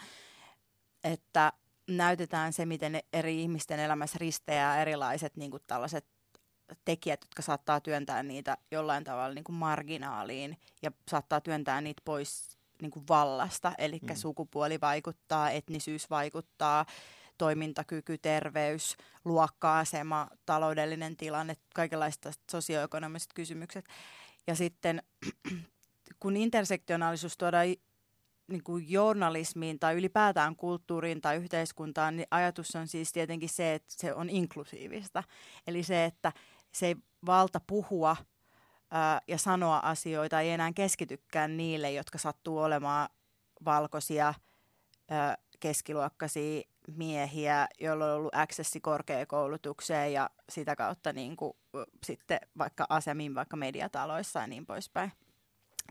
että 1.05 1.53
näytetään 1.89 2.53
se, 2.53 2.67
miten 2.67 3.01
eri 3.13 3.43
ihmisten 3.43 3.81
elämässä 3.81 4.19
risteää 4.21 4.83
erilaiset 4.83 5.37
niin 5.37 5.51
kuin 5.51 5.63
tällaiset 5.67 6.07
tekijät, 6.85 7.21
jotka 7.23 7.43
saattaa 7.43 7.81
työntää 7.81 8.23
niitä 8.23 8.57
jollain 8.71 9.05
tavalla 9.05 9.35
niin 9.35 9.45
kuin 9.45 9.57
marginaaliin 9.57 10.59
ja 10.83 10.91
saattaa 11.11 11.41
työntää 11.41 11.81
niitä 11.81 12.03
pois 12.05 12.59
niin 12.81 12.91
kuin 12.91 13.05
vallasta. 13.09 13.73
Eli 13.79 13.99
Mm. 14.03 14.15
sukupuoli 14.15 14.81
vaikuttaa, 14.81 15.51
etnisyys 15.51 16.11
vaikuttaa, 16.11 16.87
toimintakyky, 17.39 18.19
terveys, 18.19 18.97
luokka-asema, 19.25 20.29
taloudellinen 20.47 21.17
tilanne, 21.17 21.57
kaikenlaiset 21.75 22.29
sosioekonomiset 22.51 23.31
kysymykset. 23.35 23.85
Ja 24.47 24.55
sitten 24.55 25.03
kun 26.21 26.37
intersektionaalisuus 26.37 27.37
tuodaan 27.37 27.67
niin 28.49 28.65
kuin 28.65 28.91
journalismiin 28.91 29.79
tai 29.79 29.95
ylipäätään 29.95 30.57
kulttuuriin 30.57 31.21
tai 31.21 31.37
yhteiskuntaan, 31.37 32.17
niin 32.17 32.27
ajatus 32.31 32.77
on 32.77 32.89
siis 32.89 33.13
tietenkin 33.13 33.49
se, 33.49 33.75
että 33.75 33.95
se 33.97 34.15
on 34.15 34.31
inklusiivista. 34.31 35.23
Eli 35.67 35.83
se, 35.83 36.05
että 36.05 36.33
se 36.75 36.87
ei 36.87 36.97
valta 37.27 37.61
puhua 37.67 38.17
ää, 38.91 39.21
ja 39.29 39.39
sanoa 39.39 39.79
asioita 39.79 40.41
ei 40.41 40.51
enää 40.51 40.73
keskitykään 40.73 41.57
niille, 41.57 41.93
jotka 41.93 42.19
sattuu 42.19 42.59
olemaan 42.59 43.09
valkoisia, 43.65 44.35
ää, 45.11 45.37
keskiluokkaisia 45.61 46.63
miehiä, 46.97 47.69
joilla 47.81 48.05
on 48.05 48.13
ollut 48.13 48.35
accessi 48.35 48.81
korkeakoulutukseen 48.81 50.13
ja 50.13 50.31
sitä 50.49 50.77
kautta 50.77 51.13
niin 51.13 51.37
kuin, 51.37 51.53
sitten 52.05 52.39
vaikka 52.59 52.87
asemiin 52.89 53.35
vaikka 53.35 53.57
mediataloissa 53.57 54.41
ja 54.41 54.47
niin 54.47 54.67
poispäin. 54.67 55.13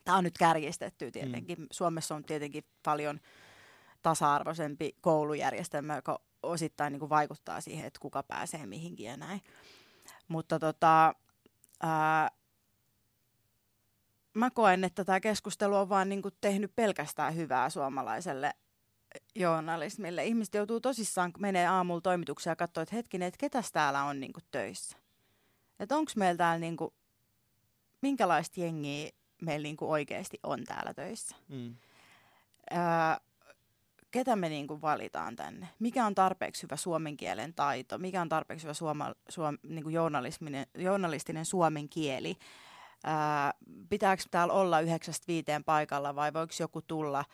Tämä 0.06 0.18
on 0.18 0.24
nyt 0.24 0.38
kärjistetty 0.38 1.12
tietenkin. 1.12 1.60
Mm. 1.60 1.68
Suomessa 1.72 2.16
on 2.16 2.24
tietenkin 2.24 2.64
paljon 2.84 3.20
tasa-arvoisempi 4.02 4.96
koulujärjestelmä, 5.02 5.96
joka 5.96 6.20
osittain 6.44 6.92
niin 6.92 7.00
kuin 7.00 7.10
vaikuttaa 7.10 7.62
siihen, 7.62 7.86
että 7.86 8.00
kuka 8.00 8.24
pääsee 8.24 8.66
mihinkin 8.66 9.06
ja 9.06 9.18
näin. 9.18 9.42
Mutta 10.28 10.60
tota, 10.60 11.14
ää, 11.84 12.32
mä 14.40 14.50
koen, 14.52 14.84
että 14.84 15.06
tämä 15.06 15.20
keskustelu 15.20 15.76
on 15.76 15.90
vaan 15.90 16.10
niin 16.10 16.22
kuin 16.22 16.34
tehnyt 16.42 16.72
pelkästään 16.76 17.36
hyvää 17.36 17.70
suomalaiselle 17.70 18.54
journalismille. 19.36 20.26
Ihmiset 20.26 20.54
joutuu 20.54 20.80
tosissaan, 20.82 21.34
kun 21.34 21.42
menee 21.42 21.68
aamulla 21.68 22.02
toimitukseen 22.02 22.52
ja 22.52 22.56
katsoo, 22.56 22.82
että 22.82 22.96
hetkinen, 22.96 23.28
että 23.28 23.38
ketäs 23.38 23.72
täällä 23.72 24.04
on 24.04 24.20
niin 24.20 24.34
kuin 24.34 24.44
töissä. 24.52 24.98
Että 25.80 25.98
onko 25.98 26.12
meillä 26.16 26.38
täällä, 26.38 26.60
niin 26.60 26.78
kuin, 26.78 26.94
minkälaista 28.02 28.60
jengiä 28.60 29.10
meillä 29.42 29.64
niin 29.64 29.78
kuin 29.78 29.90
oikeasti 29.90 30.40
on 30.44 30.64
täällä 30.64 30.94
töissä. 30.94 31.36
Mm. 31.48 31.76
Ää, 32.72 33.20
ketä 34.12 34.36
me 34.36 34.50
niin 34.50 34.68
kuin 34.68 34.82
valitaan 34.82 35.36
tänne? 35.36 35.68
Mikä 35.80 36.06
on 36.06 36.16
tarpeeksi 36.16 36.64
hyvä 36.64 36.76
suomen 36.76 37.18
kielen 37.18 37.54
taito? 37.54 37.98
Mikä 37.98 38.22
on 38.22 38.30
tarpeeksi 38.30 38.64
hyvä 38.64 38.74
suoma, 38.74 39.14
suom, 39.30 39.58
niin 39.64 39.84
kuin 39.84 39.94
journalistinen 40.76 41.46
suomen 41.46 41.90
kieli? 41.90 42.38
Ää, 43.04 43.54
pitääkö 43.90 44.24
täällä 44.32 44.54
olla 44.54 44.80
yhdeksästä 44.80 45.28
viiteen 45.28 45.64
paikalla 45.64 46.16
vai 46.16 46.34
voiko 46.34 46.54
joku 46.60 46.82
tulla 46.82 47.26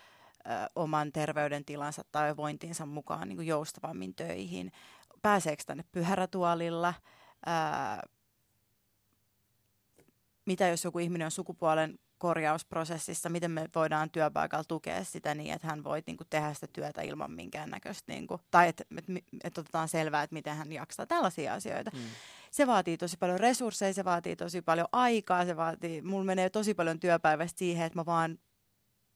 oman 0.75 1.11
terveydentilansa 1.11 2.03
tai 2.11 2.37
vointinsa 2.37 2.85
mukaan 2.85 3.27
niin 3.27 3.37
kuin 3.37 3.47
joustavammin 3.47 4.15
töihin? 4.15 4.71
Pääseekö 5.21 5.63
tänne 5.65 5.83
pyhärätuolilla? 5.91 6.93
Ää, 7.45 8.03
mitä 10.45 10.67
jos 10.67 10.83
joku 10.83 10.99
ihminen 10.99 11.25
on 11.25 11.31
sukupuolen 11.31 11.99
korjausprosessissa, 12.17 13.29
miten 13.29 13.51
me 13.51 13.69
voidaan 13.75 14.09
työpaikalla 14.09 14.63
tukea 14.63 15.03
sitä 15.03 15.35
niin, 15.35 15.53
että 15.53 15.67
hän 15.67 15.83
voi 15.83 16.03
niin 16.07 16.17
kuin, 16.17 16.27
tehdä 16.29 16.53
sitä 16.53 16.67
työtä 16.73 17.01
ilman 17.01 17.31
minkäännäköistä, 17.31 18.11
niin 18.11 18.27
kuin, 18.27 18.41
tai 18.51 18.67
että 18.67 18.83
et, 18.97 19.05
et, 19.09 19.23
et 19.43 19.57
otetaan 19.57 19.87
selvää, 19.87 20.23
että 20.23 20.33
miten 20.33 20.55
hän 20.55 20.71
jaksaa. 20.71 21.05
Tällaisia 21.05 21.53
asioita. 21.53 21.91
Mm. 21.93 22.01
Se 22.51 22.67
vaatii 22.67 22.97
tosi 22.97 23.17
paljon 23.17 23.39
resursseja, 23.39 23.93
se 23.93 24.05
vaatii 24.05 24.35
tosi 24.35 24.61
paljon 24.61 24.87
aikaa, 24.91 25.45
se 25.45 25.57
vaatii, 25.57 26.01
mulla 26.01 26.25
menee 26.25 26.49
tosi 26.49 26.73
paljon 26.73 26.99
työpäivästä 26.99 27.59
siihen, 27.59 27.85
että 27.85 27.99
mä 27.99 28.05
vaan 28.05 28.39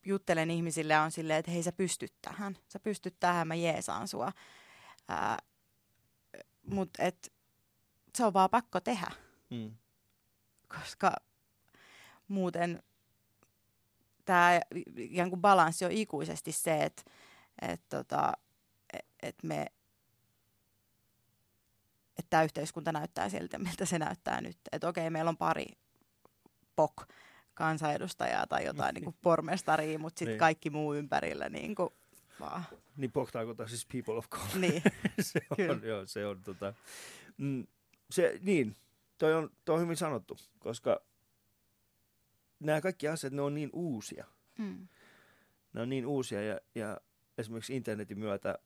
juttelen 0.06 0.52
ihmisille 0.52 0.94
ja 0.94 1.02
on 1.02 1.12
silleen, 1.12 1.40
että 1.40 1.52
hei 1.52 1.64
sä 1.64 1.72
pystyt 1.72 2.14
tähän, 2.22 2.58
sä 2.68 2.80
pystyt 2.80 3.16
tähän, 3.20 3.48
mä 3.48 3.56
jeesaan 3.56 4.08
sua. 4.08 4.32
Mutta 6.70 7.04
se 8.16 8.26
on 8.26 8.34
vaan 8.34 8.50
pakko 8.50 8.80
tehdä 8.80 9.12
Mm. 9.50 9.72
koska 10.68 11.16
muuten 12.28 12.84
tämä 14.30 14.60
ikään 14.96 15.30
kuin 15.30 15.42
balanssi 15.42 15.86
on 15.86 15.92
ikuisesti 15.92 16.52
se, 16.52 16.84
että 16.84 17.02
et 17.62 17.82
tota, 17.90 18.34
et, 18.94 19.06
et 19.22 19.36
me 19.44 19.66
että 22.18 22.30
tämä 22.30 22.44
yhteiskunta 22.44 22.92
näyttää 22.92 23.30
siltä, 23.30 23.60
miltä 23.60 23.86
se 23.86 24.00
näyttää 24.00 24.42
nyt. 24.42 24.58
Että 24.72 24.88
okei, 24.88 25.10
meillä 25.10 25.30
on 25.30 25.38
pari 25.38 25.66
pok 26.76 27.08
kansanedustajaa 27.54 28.48
tai 28.48 28.66
jotain 28.66 28.94
niin 28.94 29.04
kuin 29.04 29.16
pormestaria, 29.24 30.00
mutta 30.00 30.20
sitten 30.20 30.32
Niin. 30.34 30.40
kaikki 30.40 30.70
muu 30.70 30.94
ympärillä 30.94 31.50
niin 31.50 31.76
kuin 31.76 31.90
vaan. 32.40 32.64
Niin 32.98 33.12
POC 33.12 33.32
tarkoittaa 33.32 33.68
siis 33.68 33.86
people 33.86 34.18
of 34.18 34.30
color. 34.30 34.58
Niin. 34.58 34.84
se 35.20 35.40
on, 35.50 35.58
Kyllä. 35.58 35.88
joo, 35.88 36.06
se 36.06 36.26
on 36.26 36.42
tota, 36.44 36.74
mm, 37.38 37.68
se, 38.12 38.40
niin, 38.42 38.76
toi 39.18 39.34
on, 39.34 39.50
toi 39.66 39.76
on 39.76 39.82
hyvin 39.82 39.98
sanottu, 39.98 40.38
koska 40.60 41.02
nämä 42.60 42.82
kaikki 42.82 43.08
asiat, 43.08 43.34
ne 43.34 43.42
on 43.42 43.54
niin 43.54 43.70
uusia. 43.74 44.26
Mm. 44.58 44.88
Ne 45.74 45.82
on 45.82 45.90
niin 45.90 46.06
uusia 46.06 46.42
ja, 46.44 46.60
ja 46.76 47.02
esimerkiksi 47.38 47.76
internetin 47.76 48.20
myötä 48.20 48.60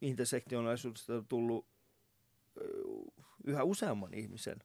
intersektionaalisuudesta 0.00 1.14
on 1.14 1.26
tullut 1.26 1.66
yhä 3.44 3.62
useamman 3.64 4.14
ihmisen 4.14 4.58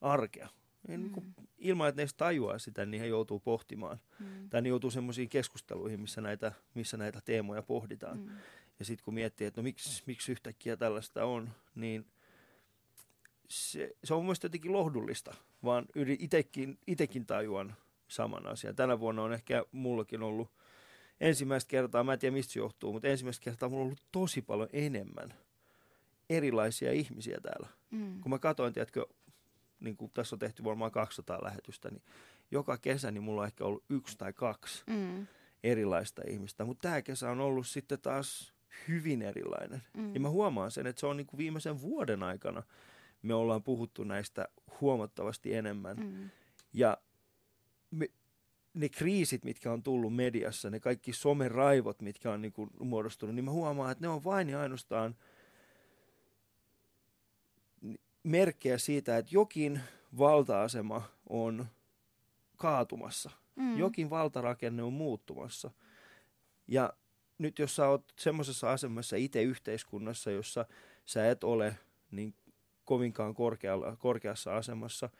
arkea. 0.00 0.48
Ja 0.88 0.98
niin 0.98 1.12
kuin, 1.12 1.26
Mm. 1.26 1.46
ilman, 1.58 1.88
että 1.88 1.96
ne 1.98 2.02
edes 2.02 2.14
tajuaa 2.14 2.58
sitä, 2.58 2.86
niin 2.86 3.00
he 3.00 3.06
joutuu 3.06 3.40
pohtimaan. 3.40 4.00
Mm. 4.18 4.48
Tai 4.50 4.62
ne 4.62 4.68
joutuu 4.68 4.90
semmoisiin 4.90 5.28
keskusteluihin, 5.28 6.00
missä 6.00 6.20
näitä, 6.20 6.52
missä 6.74 6.96
näitä 6.96 7.20
teemoja 7.24 7.62
pohditaan. 7.62 8.18
Mm. 8.18 8.28
Ja 8.78 8.84
sitten 8.84 9.04
kun 9.04 9.14
miettii, 9.14 9.46
että 9.46 9.60
no 9.60 9.62
miksi, 9.62 10.02
miksi 10.06 10.32
yhtäkkiä 10.32 10.76
tällaista 10.76 11.24
on, 11.24 11.50
niin 11.74 12.06
se, 13.48 13.96
se 14.04 14.14
on 14.14 14.18
mun 14.18 14.26
mielestä 14.26 14.44
jotenkin 14.44 14.72
lohdullista, 14.72 15.34
vaan 15.64 15.86
itekin, 16.18 16.78
itekin 16.86 17.26
tajuan 17.26 17.76
saman 18.08 18.46
asian. 18.46 18.76
Tänä 18.76 19.00
vuonna 19.00 19.22
on 19.22 19.32
ehkä 19.32 19.64
mullakin 19.72 20.22
ollut 20.22 20.50
ensimmäistä 21.20 21.68
kertaa, 21.68 22.04
mä 22.04 22.12
en 22.12 22.18
tiedä 22.18 22.34
mistä 22.34 22.52
se 22.52 22.58
johtuu, 22.60 22.92
mutta 22.92 23.08
ensimmäistä 23.08 23.44
kertaa 23.44 23.68
mulla 23.68 23.82
on 23.82 23.86
ollut 23.86 24.06
tosi 24.12 24.42
paljon 24.42 24.68
enemmän 24.72 25.34
erilaisia 26.30 26.92
ihmisiä 26.92 27.38
täällä. 27.42 27.68
Mm. 27.90 28.20
Kun 28.20 28.30
mä 28.30 28.38
katsoin, 28.38 28.72
tiedätkö, 28.72 29.06
niin 29.80 29.96
kuin 29.96 30.10
tässä 30.14 30.34
on 30.36 30.38
tehty 30.40 30.64
varmaan 30.64 30.90
200 30.90 31.38
lähetystä, 31.44 31.90
niin 31.90 32.02
joka 32.50 32.78
kesä 32.78 33.10
niin 33.10 33.22
mulla 33.22 33.40
on 33.40 33.46
ehkä 33.46 33.64
ollut 33.64 33.84
yksi 33.90 34.18
tai 34.18 34.32
kaksi 34.32 34.84
Mm. 34.86 35.26
erilaista 35.64 36.22
ihmistä. 36.28 36.64
Mutta 36.64 36.88
tämä 36.88 37.02
kesä 37.02 37.30
on 37.30 37.40
ollut 37.40 37.66
sitten 37.66 38.00
taas 38.00 38.52
hyvin 38.88 39.22
erilainen. 39.22 39.82
Mm. 39.96 40.14
Ja 40.14 40.20
mä 40.20 40.28
huomaan 40.28 40.70
sen, 40.70 40.86
että 40.86 41.00
se 41.00 41.06
on 41.06 41.16
niin 41.16 41.26
kuin 41.26 41.38
viimeisen 41.38 41.80
vuoden 41.80 42.22
aikana 42.22 42.62
me 43.22 43.34
ollaan 43.34 43.62
puhuttu 43.62 44.04
näistä 44.04 44.48
huomattavasti 44.80 45.54
enemmän. 45.54 45.96
Mm. 45.96 46.30
Ja 46.72 46.98
me, 47.90 48.08
ne 48.74 48.88
kriisit, 48.88 49.44
mitkä 49.44 49.72
on 49.72 49.82
tullut 49.82 50.16
mediassa, 50.16 50.70
ne 50.70 50.80
kaikki 50.80 51.12
someraivot, 51.12 52.02
mitkä 52.02 52.32
on 52.32 52.42
niin 52.42 52.52
kuin 52.52 52.70
muodostunut, 52.80 53.34
niin 53.34 53.44
mä 53.44 53.50
huomaan, 53.50 53.92
että 53.92 54.04
ne 54.04 54.08
on 54.08 54.24
vain 54.24 54.48
ja 54.48 54.60
ainoastaan 54.60 55.16
merkkejä 58.22 58.78
siitä, 58.78 59.18
että 59.18 59.34
jokin 59.34 59.80
valta-asema 60.18 61.02
on 61.28 61.66
kaatumassa. 62.56 63.30
Mm. 63.56 63.78
Jokin 63.78 64.10
valtarakenne 64.10 64.82
on 64.82 64.92
muuttumassa. 64.92 65.70
Ja 66.68 66.92
nyt 67.38 67.58
jos 67.58 67.76
sä 67.76 67.88
oot 67.88 68.04
semmoisessa 68.18 68.72
asemassa 68.72 69.16
itse 69.16 69.42
yhteiskunnassa, 69.42 70.30
jossa 70.30 70.66
sä 71.04 71.30
et 71.30 71.44
ole 71.44 71.78
niin 72.10 72.34
kovinkaan 72.84 73.34
korkealla, 73.34 73.96
korkeassa 73.96 74.56
asemassa 74.56 75.10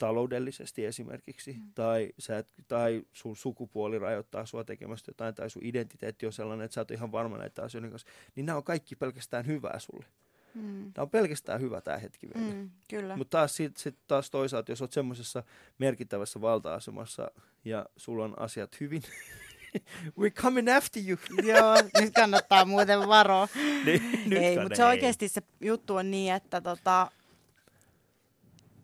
taloudellisesti 0.00 0.86
esimerkiksi, 0.86 1.52
mm. 1.52 1.72
tai, 1.74 2.12
sä 2.18 2.38
et, 2.38 2.54
tai 2.68 3.02
sun 3.12 3.36
sukupuoli 3.36 3.98
rajoittaa 3.98 4.46
sua 4.46 4.64
tekemästä 4.64 5.10
jotain, 5.10 5.34
tai 5.34 5.50
sun 5.50 5.64
identiteetti 5.64 6.26
on 6.26 6.32
sellainen, 6.32 6.64
että 6.64 6.74
sä 6.74 6.80
oot 6.80 6.90
ihan 6.90 7.12
varma 7.12 7.38
näitä 7.38 7.62
asioiden 7.62 7.90
kanssa, 7.90 8.08
niin 8.36 8.46
nämä 8.46 8.56
on 8.56 8.64
kaikki 8.64 8.96
pelkästään 8.96 9.46
hyvää 9.46 9.78
sulle. 9.78 10.06
Mm. 10.54 10.92
Tämä 10.92 11.02
on 11.02 11.10
pelkästään 11.10 11.60
hyvä 11.60 11.80
tämä 11.80 11.98
hetki 11.98 12.28
vielä. 12.34 12.54
Mm. 12.54 12.70
Kyllä. 12.90 13.16
Mutta 13.16 13.38
taas, 13.38 13.56
sit, 13.56 13.76
sit 13.76 13.96
taas 14.06 14.30
toisaalta, 14.30 14.72
jos 14.72 14.82
olet 14.82 14.92
semmoisessa 14.92 15.42
merkittävässä 15.78 16.40
valta-asemassa 16.40 17.30
ja 17.64 17.86
sulla 17.96 18.24
on 18.24 18.34
asiat 18.38 18.80
hyvin, 18.80 19.02
we're 20.20 20.42
coming 20.42 20.76
after 20.76 21.02
you. 21.06 21.18
Joo, 21.52 21.74
nyt 22.00 22.14
kannattaa 22.14 22.64
muuten 22.64 23.08
varoa. 23.08 23.48
niin, 23.84 24.32
ei, 24.42 24.58
mutta 24.58 24.76
se 24.76 24.84
oikeasti 24.84 25.28
se 25.28 25.42
juttu 25.60 25.96
on 25.96 26.10
niin, 26.10 26.34
että 26.34 26.60
tota, 26.60 27.10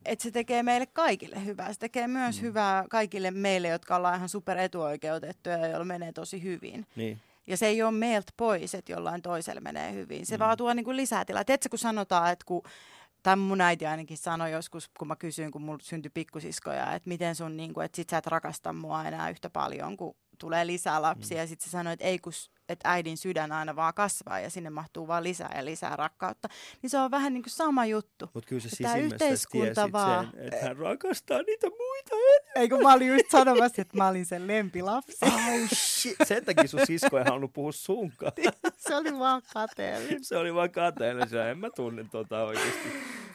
että 0.05 0.22
se 0.22 0.30
tekee 0.30 0.62
meille 0.62 0.87
kaikille 0.87 1.45
hyvää. 1.45 1.72
Se 1.72 1.78
tekee 1.78 2.09
myös 2.09 2.37
mm. 2.37 2.43
hyvää 2.43 2.84
kaikille 2.91 3.30
meille, 3.30 3.68
jotka 3.68 3.97
ollaan 3.97 4.16
ihan 4.16 4.28
super 4.28 4.59
etuoikeutettuja 4.59 5.57
ja 5.57 5.66
joilla 5.66 5.84
menee 5.84 6.12
tosi 6.12 6.43
hyvin. 6.43 6.87
Niin. 6.97 7.20
Ja 7.47 7.57
se 7.57 7.66
ei 7.66 7.82
ole 7.82 7.91
meiltä 7.91 8.32
pois, 8.37 8.74
että 8.74 8.93
jollain 8.93 9.22
toisella 9.22 9.61
menee 9.61 9.93
hyvin. 9.93 10.26
Se 10.26 10.37
Mm. 10.37 10.39
vaan 10.39 10.57
tuo 10.57 10.74
niin 10.74 10.84
kuin 10.84 10.97
lisää 10.97 11.24
tilaa. 11.24 11.45
Tiedätkö, 11.45 11.68
kun 11.68 11.78
sanotaan, 11.78 12.32
että 12.32 12.45
kun, 12.47 12.62
tai 13.22 13.37
mun 13.37 13.61
äiti 13.61 13.87
ainakin 13.87 14.18
sanoi 14.18 14.53
joskus, 14.53 14.91
kun 14.99 15.09
mä 15.09 15.16
kysyin, 15.16 15.51
kun 15.51 15.62
mulla 15.62 15.78
syntyi 15.82 16.11
pikkusiskoja, 16.14 16.95
että 16.95 17.09
miten 17.09 17.34
sun, 17.34 17.57
niin 17.57 17.74
kuin, 17.74 17.84
että 17.84 17.97
sit 17.97 18.11
sä 18.11 18.18
et 18.18 18.26
rakasta 18.26 18.72
mua 18.72 19.05
enää 19.05 19.30
yhtä 19.30 19.51
paljon, 19.51 19.97
kun 19.97 20.16
tulee 20.39 20.66
lisää 20.66 21.03
lapsia. 21.03 21.37
Mm. 21.37 21.41
Ja 21.41 21.47
sit 21.47 21.61
se 21.61 21.70
sanoi, 21.70 21.93
että 21.93 22.05
ei 22.05 22.18
kun, 22.18 22.32
että 22.68 22.91
äidin 22.91 23.16
sydän 23.16 23.53
aina 23.53 23.76
vaan 23.76 23.95
kasvaa 23.95 24.41
ja 24.41 24.51
sinne 24.51 24.70
mahtuu 24.70 25.09
vaan 25.09 25.24
lisää 25.24 25.53
ja 25.57 25.64
lisää 25.64 25.97
rakkautta. 25.97 26.49
Niin 26.82 26.91
se 26.91 26.99
on 26.99 27.11
vähän 27.11 27.34
niin 27.34 27.43
kuin 27.43 27.53
sama 27.53 27.87
juttu. 27.87 28.30
Mutta 28.34 28.49
kyllä 28.49 28.61
se 28.61 28.68
sisimmässä 28.68 28.99
yhteiskunta 28.99 29.93
vaan- 29.93 30.30
sen, 30.30 30.41
että 30.45 30.66
hän 30.66 30.76
rakastaa 30.76 31.43
niitä 31.43 31.66
muita 31.66 32.16
Ei 32.57 32.68
kun 32.68 32.82
mä 32.82 32.93
olin 32.93 33.09
just 33.09 33.30
sanomassa, 33.30 33.82
että 33.82 33.97
mä 33.97 34.09
olin 34.09 34.26
sen 34.26 34.47
lempilapsi. 34.47 35.16
Oh 35.22 35.32
shit. 35.74 36.16
Sen 36.24 36.45
takia 36.45 36.68
sun 36.68 36.80
sisko 36.87 37.18
ei 37.18 37.24
halunnut 37.24 37.53
puhua 37.53 37.72
sunkaan. 37.72 38.32
se 38.89 38.95
oli 38.97 39.18
vaan 39.18 39.43
kateellinen. 39.53 40.24
Se 40.24 40.37
oli 40.37 40.55
vaan 40.55 40.70
kateellinen. 40.70 41.28
Se, 41.28 41.51
En 41.51 41.59
mä 41.59 41.70
tunne 41.70 42.05
tota 42.11 42.43
oikeasti. 42.45 42.93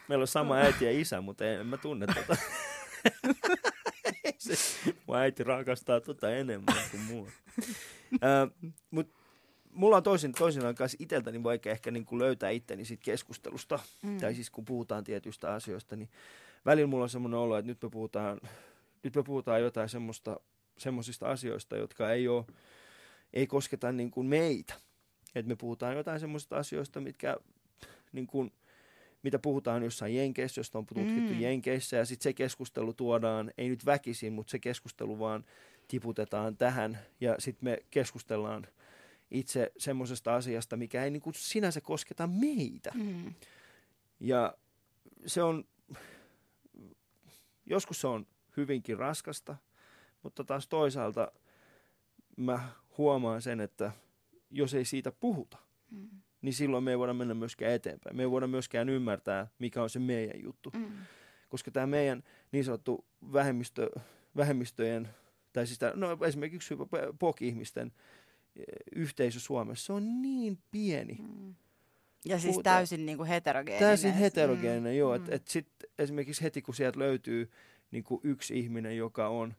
Meillä 0.07 0.23
on 0.23 0.27
sama 0.27 0.55
äiti 0.55 0.85
ja 0.85 0.99
isä, 1.01 1.21
mutta 1.21 1.45
en, 1.45 1.59
en 1.59 1.67
mä 1.67 1.77
tunne 1.77 2.07
tota. 2.07 2.35
se, 4.55 4.95
mun 5.07 5.17
äiti 5.17 5.43
rakastaa 5.43 6.01
tota 6.01 6.35
enemmän 6.35 6.75
kuin 6.91 7.03
mua. 7.03 7.27
Äh, 8.13 8.71
mut 8.91 9.09
mulla 9.73 9.97
on 9.97 10.03
toisin, 10.03 10.31
toisinaan 10.31 10.75
kanssa 10.75 10.97
itseltäni 10.99 11.43
vaikea 11.43 11.71
ehkä 11.71 11.91
niin 11.91 12.05
kuin 12.05 12.19
löytää 12.19 12.49
itteni 12.49 12.85
siitä 12.85 13.03
keskustelusta. 13.03 13.79
Mm. 14.01 14.17
Tai 14.17 14.35
siis 14.35 14.49
kun 14.49 14.65
puhutaan 14.65 15.03
tietyistä 15.03 15.53
asioista, 15.53 15.95
niin 15.95 16.09
välillä 16.65 16.87
mulla 16.87 17.03
on 17.03 17.09
semmoinen 17.09 17.39
olo, 17.39 17.57
että 17.57 17.67
nyt 17.67 17.81
me 17.83 17.89
puhutaan, 17.89 18.41
nyt 19.03 19.15
me 19.15 19.23
puhutaan 19.23 19.61
jotain 19.61 19.89
semmoista, 19.89 20.39
semmoisista 20.77 21.25
asioista, 21.25 21.77
jotka 21.77 22.11
ei 22.11 22.27
ole, 22.27 22.45
ei 23.33 23.47
kosketa 23.47 23.91
niin 23.91 24.11
kuin 24.11 24.27
meitä. 24.27 24.73
Että 25.35 25.49
me 25.49 25.55
puhutaan 25.55 25.95
jotain 25.95 26.19
semmoisista 26.19 26.57
asioista, 26.57 27.01
mitkä 27.01 27.37
niin 28.11 28.27
kuin, 28.27 28.51
mitä 29.23 29.39
puhutaan 29.39 29.83
jossain 29.83 30.15
Jenkeissä, 30.15 30.59
josta 30.59 30.79
on 30.79 30.85
tutkittu 30.85 31.33
Mm. 31.33 31.41
Jenkeissä, 31.41 31.97
ja 31.97 32.05
sitten 32.05 32.23
se 32.23 32.33
keskustelu 32.33 32.93
tuodaan, 32.93 33.51
ei 33.57 33.69
nyt 33.69 33.85
väkisin, 33.85 34.33
mutta 34.33 34.51
se 34.51 34.59
keskustelu 34.59 35.19
vaan 35.19 35.45
tiputetaan 35.87 36.57
tähän, 36.57 36.99
ja 37.21 37.35
sitten 37.39 37.65
me 37.69 37.77
keskustellaan 37.91 38.67
itse 39.31 39.71
semmoisesta 39.77 40.35
asiasta, 40.35 40.77
mikä 40.77 41.03
ei 41.03 41.11
niin 41.11 41.21
kuin 41.21 41.33
sinänsä 41.33 41.81
kosketa 41.81 42.27
meitä. 42.27 42.91
Mm. 42.95 43.33
Ja 44.19 44.53
se 45.25 45.43
on, 45.43 45.65
joskus 47.65 48.01
se 48.01 48.07
on 48.07 48.27
hyvinkin 48.57 48.97
raskasta, 48.97 49.55
mutta 50.23 50.43
taas 50.43 50.67
toisaalta 50.67 51.31
mä 52.37 52.69
huomaan 52.97 53.41
sen, 53.41 53.59
että 53.59 53.91
jos 54.51 54.73
ei 54.73 54.85
siitä 54.85 55.11
puhuta, 55.11 55.57
Mm. 55.91 56.09
Niin 56.41 56.53
silloin 56.53 56.83
me 56.83 56.91
ei 56.91 56.99
voida 56.99 57.13
mennä 57.13 57.33
myöskään 57.33 57.73
eteenpäin. 57.73 58.15
Me 58.15 58.23
ei 58.23 58.31
voida 58.31 58.47
myöskään 58.47 58.89
ymmärtää, 58.89 59.47
mikä 59.59 59.83
on 59.83 59.89
se 59.89 59.99
meidän 59.99 60.43
juttu. 60.43 60.71
Mm. 60.73 60.91
Koska 61.49 61.71
tämä 61.71 61.87
meidän 61.87 62.23
niin 62.51 62.65
sanottu 62.65 63.05
vähemmistö, 63.33 63.89
vähemmistöjen, 64.35 65.09
tai 65.53 65.67
siis 65.67 65.79
tää, 65.79 65.91
no 65.95 66.17
esimerkiksi 66.25 66.75
POK-ihmisten 67.19 67.91
eh, 68.55 68.63
yhteisö 68.95 69.39
Suomessa, 69.39 69.85
se 69.85 69.93
on 69.93 70.21
niin 70.21 70.57
pieni. 70.71 71.17
Mm. 71.21 71.55
Ja 72.25 72.39
siis 72.39 72.53
Puhutaan- 72.53 72.77
täysin 72.77 73.05
niin 73.05 73.17
kuin 73.17 73.27
heterogeeninen. 73.27 73.87
Täysin 73.87 74.13
heterogeeninen, 74.13 74.93
mm, 74.93 74.97
joo. 74.97 75.09
mm. 75.09 75.15
Että 75.15 75.35
et 75.35 75.47
sitten 75.47 75.89
esimerkiksi 75.99 76.43
heti, 76.43 76.61
kun 76.61 76.75
sieltä 76.75 76.99
löytyy 76.99 77.51
niin 77.91 78.03
kuin 78.03 78.21
yksi 78.23 78.59
ihminen, 78.59 78.97
joka 78.97 79.27
on... 79.27 79.53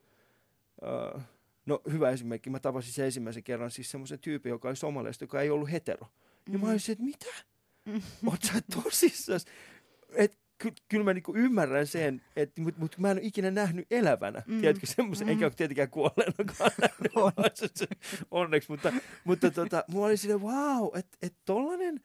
Uh, 0.82 1.20
no 1.66 1.80
hyvä 1.92 2.10
esimerkki, 2.10 2.50
mä 2.50 2.60
tapasin 2.60 2.92
sen 2.92 3.04
ensimmäisen 3.04 3.42
kerran 3.42 3.70
siis 3.70 3.90
semmoisen 3.90 4.18
tyypin, 4.18 4.50
joka 4.50 4.68
oli 4.68 4.76
somaliasta, 4.76 5.24
joka 5.24 5.40
ei 5.40 5.50
ollut 5.50 5.70
hetero. 5.70 6.06
Mm. 6.06 6.12
Ja 6.50 6.58
mä 6.58 6.70
olisin, 6.70 6.92
että 6.92 7.04
mitä? 7.04 7.26
Mm. 7.84 8.02
Oot 8.26 8.42
sä 8.42 8.52
tosissas? 8.74 9.44
Et, 10.14 10.38
ky- 10.58 10.72
kyllä 10.88 11.04
mä 11.04 11.14
niinku 11.14 11.34
ymmärrän 11.36 11.86
sen, 11.86 12.22
että 12.36 12.60
mut, 12.60 12.78
mut 12.78 12.98
mä 12.98 13.10
en 13.10 13.16
ole 13.16 13.26
ikinä 13.26 13.50
nähnyt 13.50 13.86
elävänä. 13.90 14.42
Mm. 14.46 14.54
Mm. 14.54 14.60
Tiedätkö 14.60 14.86
semmoisen, 14.86 15.26
Mm. 15.26 15.32
enkä 15.32 15.44
ole 15.46 15.52
tietenkään 15.56 15.90
kuolleenakaan 15.90 16.70
nähnyt. 16.80 17.12
On. 17.16 17.32
Onneksi, 18.30 18.70
mutta, 18.70 18.92
mutta 19.24 19.50
tota, 19.50 19.84
mulla 19.88 20.06
oli 20.06 20.16
silleen, 20.16 20.42
wow, 20.42 20.88
että 20.98 21.18
et 21.22 21.34
tollanen 21.44 22.00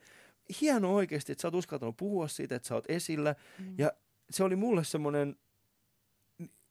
hieno 0.60 0.94
oikeasti, 0.94 1.32
että 1.32 1.42
sä 1.42 1.48
oot 1.48 1.54
uskaltanut 1.54 1.96
puhua 1.96 2.28
siitä, 2.28 2.54
että 2.56 2.68
sä 2.68 2.74
oot 2.74 2.84
esillä. 2.90 3.34
Mm. 3.58 3.74
Ja 3.78 3.92
se 4.30 4.44
oli 4.44 4.56
mulle 4.56 4.84
semmoinen, 4.84 5.36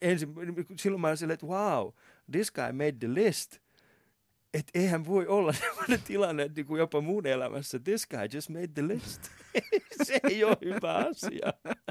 ensin, 0.01 0.34
silloin 0.80 1.01
mä 1.01 1.07
olin 1.07 1.18
silleen, 1.18 1.34
että 1.34 1.47
wow, 1.47 1.88
this 2.32 2.51
guy 2.51 2.72
made 2.72 2.91
the 2.91 3.13
list. 3.13 3.59
Että 4.54 4.72
eihän 4.80 5.06
voi 5.06 5.28
olla 5.28 5.54
sellainen 5.64 6.02
tilanne, 6.02 6.43
että 6.43 6.56
niinku 6.56 6.76
jopa 6.78 7.02
mun 7.02 7.26
elämässä, 7.28 7.80
this 7.80 8.08
guy 8.08 8.20
just 8.34 8.50
made 8.50 8.68
the 8.68 8.88
list. 8.88 9.22
se 10.04 10.20
ei 10.30 10.43
ole 10.43 10.58
hyvä 10.66 10.93
asia. 10.93 11.54
niin. 11.66 11.78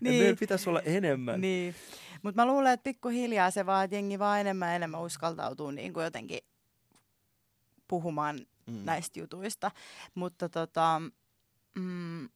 Niin. 0.00 0.22
Meillä 0.22 0.36
pitäisi 0.40 0.68
olla 0.70 0.80
enemmän. 0.80 1.40
Niin. 1.40 1.74
Mutta 2.22 2.42
mä 2.42 2.46
luulen, 2.46 2.72
että 2.72 2.84
pikkuhiljaa 2.84 3.50
se 3.50 3.66
vaan, 3.66 3.84
että 3.84 3.96
jengi 3.96 4.18
vaan 4.18 4.40
enemmän 4.40 4.68
ja 4.68 4.74
enemmän 4.74 5.00
uskaltautuu 5.02 5.70
niin 5.70 5.92
kuin 5.92 6.04
jotenkin 6.04 6.38
puhumaan 7.88 8.40
Mm. 8.66 8.84
näistä 8.84 9.20
jutuista. 9.20 9.70
Mutta 10.14 10.48
tota, 10.48 11.02
mm, 11.78 12.28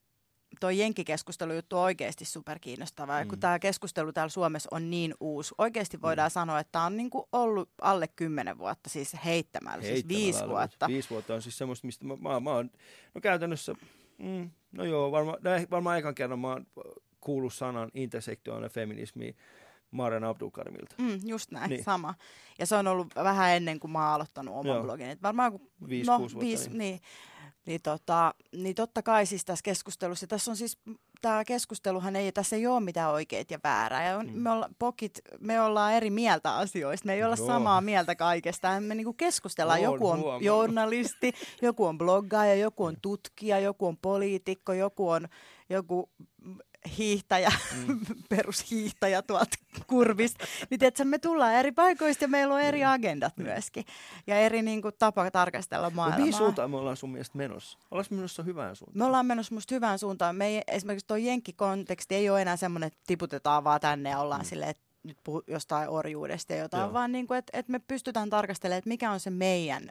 toi 0.60 0.78
jenkkikeskustelujuttu 0.78 1.76
on 1.76 1.82
oikeasti 1.82 2.24
superkiinnostavaa. 2.24 3.18
Ja 3.18 3.26
kun 3.26 3.34
Mm. 3.38 3.40
tämä 3.40 3.58
keskustelu 3.58 4.12
täällä 4.12 4.28
Suomessa 4.30 4.68
on 4.72 4.90
niin 4.90 5.14
uusi, 5.20 5.54
oikeasti 5.58 6.02
voidaan 6.02 6.30
sanoa, 6.30 6.58
että 6.60 6.72
tämä 6.72 6.84
on 6.84 6.96
niinku 6.96 7.28
ollut 7.32 7.68
alle 7.80 8.08
kymmenen 8.08 8.58
vuotta, 8.58 8.90
siis 8.90 9.16
heittämällä, 9.24 9.82
siis 9.82 9.92
Heittämällä 9.92 10.24
viisi 10.24 10.38
alue. 10.42 10.50
vuotta. 10.52 10.88
Viisi 10.88 11.10
vuotta 11.10 11.34
on 11.34 11.42
siis 11.42 11.58
semmoista, 11.58 11.86
mistä 11.86 12.04
mä, 12.04 12.16
mä, 12.20 12.40
mä 12.40 12.50
oon, 12.50 12.70
no 13.14 13.20
käytännössä, 13.20 13.74
mm, 14.18 14.50
no 14.72 14.84
joo, 14.84 15.12
varmaan 15.12 15.38
no, 15.42 15.50
varmaan 15.70 15.98
ekan 15.98 16.14
kerran 16.14 16.38
mä 16.38 16.48
oon 16.48 16.66
kuullut 17.20 17.54
sanan 17.54 17.90
intersektionaalinen 17.94 18.70
feminismi 18.70 19.36
Maren 19.90 20.24
Abdulkarimilta. 20.24 20.94
Mm, 20.98 21.20
just 21.24 21.50
näin, 21.50 21.70
niin. 21.70 21.84
sama. 21.84 22.14
Ja 22.58 22.66
se 22.66 22.76
on 22.76 22.86
ollut 22.86 23.14
vähän 23.14 23.50
ennen 23.50 23.80
kuin 23.80 23.90
mä 23.90 24.04
oon 24.04 24.14
aloittanut 24.14 24.54
oman 24.54 24.66
Joo. 24.74 24.82
blogin. 24.82 25.06
Et 25.10 25.22
varmaan 25.22 25.52
kun, 25.52 25.70
Viisi, 25.88 26.10
no, 26.10 26.18
kuusi 26.18 26.34
vuotta, 26.34 26.46
viisi, 26.46 26.68
niin. 26.68 26.78
niin. 26.78 27.00
Niin, 27.66 27.82
tota, 27.82 28.34
niin 28.56 28.74
totta 28.74 29.02
kai 29.02 29.26
siis 29.26 29.44
tässä 29.44 29.62
keskustelussa, 29.62 30.26
tässä 30.26 30.50
on 30.50 30.56
siis 30.56 30.78
tämä 31.20 31.44
keskusteluhan 31.44 32.16
ei, 32.16 32.32
tässä 32.32 32.56
ei 32.56 32.66
ole 32.66 32.80
mitään 32.80 33.10
oikeita 33.12 33.54
ja 33.54 33.58
väärää. 33.64 34.08
Ja 34.08 34.18
on, 34.18 34.26
Mm. 34.26 34.32
me, 34.42 34.50
olla, 34.50 34.68
pokit, 34.78 35.20
me 35.40 35.60
ollaan 35.60 35.92
eri 35.92 36.10
mieltä 36.10 36.56
asioista, 36.56 37.06
me 37.06 37.14
ei 37.14 37.24
olla 37.24 37.36
Joo. 37.38 37.46
samaa 37.46 37.80
mieltä 37.80 38.14
kaikesta. 38.14 38.80
Me 38.80 38.94
niinku 38.94 39.12
keskustellaan, 39.12 39.80
Oon 39.80 39.92
joku 39.94 40.08
on 40.08 40.18
huomannut. 40.18 40.42
journalisti, 40.44 41.32
joku 41.62 41.84
on 41.84 41.98
bloggaaja, 41.98 42.54
joku 42.54 42.84
on 42.84 42.96
tutkija, 43.02 43.58
joku 43.58 43.86
on 43.86 43.96
poliitikko, 43.96 44.72
joku 44.72 45.10
on 45.10 45.28
joku 45.70 46.10
hiihtäjä, 46.98 47.52
mm. 47.86 48.00
perushiihtäjä 48.28 49.22
tuolta 49.22 49.56
kurvista. 49.86 50.44
Niin 50.70 50.78
tiedätkö, 50.78 51.04
me 51.04 51.18
tullaan 51.18 51.54
eri 51.54 51.72
paikoista 51.72 52.24
ja 52.24 52.28
meillä 52.28 52.54
on 52.54 52.60
eri 52.60 52.84
agendat 52.84 53.36
myöskin. 53.36 53.84
Ja 54.26 54.36
eri 54.36 54.62
niin 54.62 54.82
kuin, 54.82 54.94
tapa 54.98 55.30
tarkastella 55.30 55.90
maailmaa. 55.90 56.18
mihin 56.18 56.32
suuntaan 56.32 56.70
me 56.70 56.76
ollaan 56.76 56.96
sun 56.96 57.10
mielestä 57.10 57.38
menossa? 57.38 57.78
Ollaanko 57.90 58.14
menossa 58.14 58.42
hyvään 58.42 58.76
suuntaan? 58.76 58.98
Me 58.98 59.04
ollaan 59.04 59.26
menossa 59.26 59.54
musta 59.54 59.74
hyvään 59.74 59.98
suuntaan. 59.98 60.36
Me 60.36 60.46
ei, 60.46 60.62
esimerkiksi 60.68 61.06
tuo 61.06 61.16
jenkkikonteksti 61.16 62.14
ei 62.14 62.30
ole 62.30 62.42
enää 62.42 62.56
semmoinen, 62.56 62.86
että 62.86 63.00
tiputetaan 63.06 63.64
vaan 63.64 63.80
tänne 63.80 64.10
ja 64.10 64.18
ollaan 64.18 64.40
mm. 64.40 64.46
silleen, 64.46 64.70
että 64.70 64.82
nyt 65.02 65.18
puhu 65.24 65.42
jostain 65.46 65.88
orjuudesta 65.88 66.52
ja 66.52 66.58
jotain, 66.58 66.80
Joo. 66.80 66.92
vaan 66.92 67.12
niin 67.12 67.26
kuin, 67.26 67.38
että, 67.38 67.58
että 67.58 67.72
me 67.72 67.78
pystytään 67.78 68.30
tarkastelemaan, 68.30 68.78
että 68.78 68.88
mikä 68.88 69.10
on 69.10 69.20
se 69.20 69.30
meidän 69.30 69.90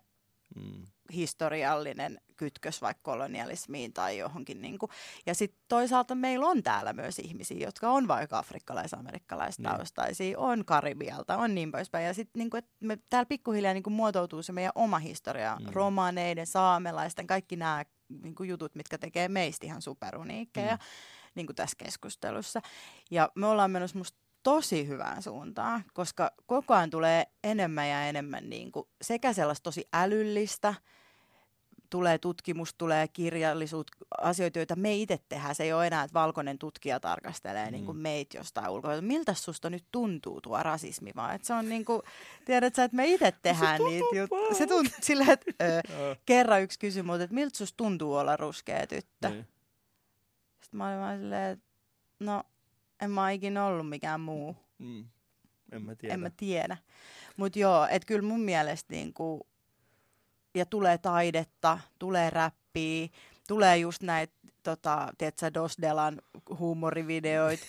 Mm. 0.56 0.86
Historiallinen 1.14 2.22
kytkös 2.38 2.82
vaikka 2.82 3.02
kolonialismiin 3.04 3.94
tai 3.94 4.18
johonkin. 4.18 4.62
Niin 4.62 4.80
kuin. 4.80 4.90
Ja 5.26 5.36
sitten 5.36 5.60
toisaalta 5.68 6.16
meillä 6.16 6.48
on 6.48 6.64
täällä 6.64 6.94
myös 6.94 7.20
ihmisiä, 7.20 7.58
jotka 7.58 7.90
on 7.90 8.08
vaikka 8.08 8.38
afrikkalais-amerikkalaistaustaisia, 8.38 10.40
on 10.40 10.66
Karibialta, 10.66 11.38
on 11.38 11.56
niin 11.56 11.72
poispäin. 11.72 12.06
Ja 12.06 12.14
sitten 12.14 12.40
niin 12.40 12.50
kuin, 12.50 12.64
me 12.80 12.98
täällä 13.10 13.26
pikkuhiljaa 13.26 13.74
niin 13.74 13.84
kuin 13.84 13.94
muotoutuu 13.94 14.44
se 14.44 14.52
meidän 14.52 14.72
oma 14.76 15.00
historia, 15.00 15.58
mm. 15.60 15.66
romaneiden, 15.74 16.48
saamelaisten, 16.48 17.28
kaikki 17.28 17.56
nämä 17.56 17.86
niin 18.24 18.36
kuin 18.36 18.50
jutut, 18.50 18.76
mitkä 18.76 18.98
tekee 18.98 19.28
meistä 19.28 19.66
ihan 19.66 19.82
superuniikkeja 19.82 20.76
Mm. 20.76 20.80
niin 21.36 21.46
kuin 21.46 21.56
tässä 21.56 21.76
keskustelussa. 21.78 22.62
Ja 23.12 23.32
me 23.36 23.48
ollaan 23.48 23.72
menossa 23.72 23.98
musta 23.98 24.23
tosi 24.44 24.88
hyvään 24.88 25.24
suuntaan, 25.24 25.84
koska 25.94 26.32
koko 26.46 26.74
ajan 26.74 26.90
tulee 26.90 27.26
enemmän 27.44 27.90
ja 27.90 28.08
enemmän 28.08 28.50
niin 28.50 28.72
kuin 28.72 28.88
sekä 29.02 29.34
sellaista 29.34 29.64
tosi 29.64 29.88
älyllistä, 29.94 30.74
tulee 31.94 32.18
tutkimus, 32.18 32.74
tulee 32.78 33.08
kirjallisuutta, 33.08 33.98
asioita, 34.22 34.60
joita 34.60 34.76
me 34.76 34.96
itse 34.96 35.20
tehdään. 35.30 35.56
Se 35.56 35.64
ei 35.64 35.74
ole 35.74 35.88
enää, 35.88 36.04
että 36.04 36.14
valkoinen 36.14 36.60
tutkija 36.60 37.00
tarkastelee 37.00 37.66
mm. 37.66 37.72
niin 37.72 37.86
kuin 37.86 37.98
meitä 37.98 38.38
jostain 38.38 38.70
ulkoa. 38.70 39.02
Miltä 39.02 39.34
susta 39.34 39.70
nyt 39.70 39.86
tuntuu 39.92 40.42
tuo 40.42 40.64
rasismi, 40.64 41.12
vaan 41.16 41.36
että 41.36 41.48
se 41.48 41.54
on 41.54 41.70
niin 41.70 41.86
kuin, 41.86 42.02
tiedät 42.46 42.76
sä, 42.76 42.84
että 42.84 42.98
me 42.98 43.08
itse 43.08 43.34
tehdään 43.42 43.82
niitä 43.82 44.16
juttuja. 44.16 44.54
Se 44.54 44.68
tuntuu 44.68 44.94
silleen, 45.02 45.30
että 45.30 45.52
ö, 45.62 45.82
kerran 46.26 46.62
yksi 46.62 46.80
kysyi 46.80 47.04
multa, 47.04 47.24
että 47.24 47.34
miltä 47.34 47.58
susta 47.58 47.78
tuntuu 47.78 48.16
olla 48.16 48.38
ruskea 48.38 48.88
tyttö. 48.88 49.30
Niin. 49.30 49.48
Sitten 50.62 50.78
mä 50.78 50.88
olin 50.88 51.00
vaan 51.00 51.20
silleen, 51.20 51.52
että 51.52 51.66
no 52.20 52.44
en 53.04 53.12
mä 53.12 53.32
ikinä 53.32 53.66
ollut 53.66 53.90
mikään 53.90 54.22
muu. 54.22 54.56
Mm. 54.78 55.06
En 55.72 55.82
mä 55.82 55.96
tiedä. 55.96 56.14
En 56.14 56.20
mä 56.20 56.30
tiedä. 56.38 56.78
Mutta 57.38 57.60
joo, 57.60 57.88
että 57.92 58.06
kyllä 58.06 58.28
mun 58.28 58.42
mielestä 58.42 58.94
niinku, 58.94 59.48
ja 60.56 60.66
tulee 60.66 60.98
taidetta, 60.98 61.80
tulee 62.00 62.30
räppiä, 62.30 63.08
tulee 63.48 63.78
just 63.78 64.02
näitä, 64.04 64.34
tota, 64.64 65.14
tiedätkö, 65.18 65.54
Dosdelan 65.54 66.22
huumorivideoita, 66.60 67.66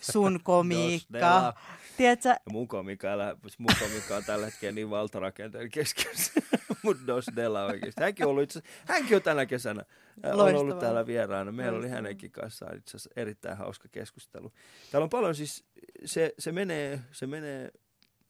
sun 0.00 0.40
komiikka. 0.42 1.54
Tiedätkö, 1.96 2.28
Ja 2.28 2.36
mun 2.50 2.68
komikka, 2.68 3.08
älä, 3.08 3.36
mun 3.58 3.74
komikka 3.80 4.16
on 4.16 4.24
tällä 4.24 4.46
hetkellä 4.46 4.74
niin 4.74 4.90
valtarakenteen 4.90 5.70
keskiössä. 5.70 6.32
Mutta 6.82 7.06
Dos 7.06 7.26
Della 7.36 7.64
oikeasti. 7.64 8.02
Hänkin 8.02 8.26
on, 8.26 8.30
ollut 8.30 8.42
itse, 8.42 8.60
hänkin 8.86 9.16
on 9.16 9.22
tänä 9.22 9.46
kesänä 9.46 9.84
on 10.24 10.54
ollut 10.54 10.78
täällä 10.78 11.06
vieraana. 11.06 11.52
Meillä 11.52 11.78
oli 11.78 11.88
hänenkin 11.88 12.30
kanssaan 12.30 12.76
itse 12.76 12.96
asiassa 12.96 13.10
erittäin 13.16 13.56
hauska 13.56 13.88
keskustelu. 13.92 14.52
Täällä 14.90 15.04
on 15.04 15.10
paljon 15.10 15.34
siis, 15.34 15.64
se, 16.04 16.34
se, 16.38 16.52
menee, 16.52 17.00
se 17.12 17.26
menee 17.26 17.70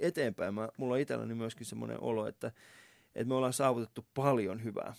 eteenpäin. 0.01 0.55
Mä, 0.55 0.69
mulla 0.77 0.95
on 0.95 1.01
itselläni 1.01 1.35
myöskin 1.35 1.67
semmoinen 1.67 2.01
olo, 2.01 2.27
että, 2.27 2.53
että 3.14 3.29
me 3.29 3.35
ollaan 3.35 3.53
saavutettu 3.53 4.07
paljon 4.14 4.64
hyvää. 4.64 4.95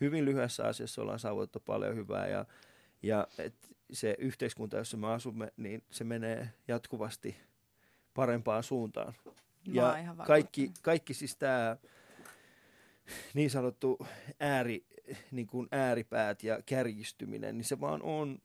Hyvin 0.00 0.24
lyhyessä 0.24 0.64
asiassa 0.64 1.02
ollaan 1.02 1.18
saavutettu 1.18 1.60
paljon 1.60 1.96
hyvää 1.96 2.26
ja, 2.26 2.44
ja 3.02 3.26
et 3.38 3.54
se 3.92 4.16
yhteiskunta, 4.18 4.76
jossa 4.76 4.96
me 4.96 5.12
asumme, 5.12 5.52
niin 5.56 5.82
se 5.90 6.04
menee 6.04 6.50
jatkuvasti 6.68 7.36
parempaan 8.14 8.62
suuntaan. 8.62 9.14
Mä 9.26 9.72
Ja 9.72 10.14
kaikki, 10.26 10.72
kaikki 10.82 11.14
siis 11.14 11.36
tämä 11.36 11.76
niin 13.34 13.50
sanottu 13.50 14.06
ääri, 14.40 14.86
niin 15.30 15.46
kuin 15.46 15.68
ääripäät 15.72 16.42
ja 16.42 16.62
kärjistyminen, 16.66 17.58
niin 17.58 17.64
se 17.64 17.80
vaan 17.80 18.02
on 18.02 18.38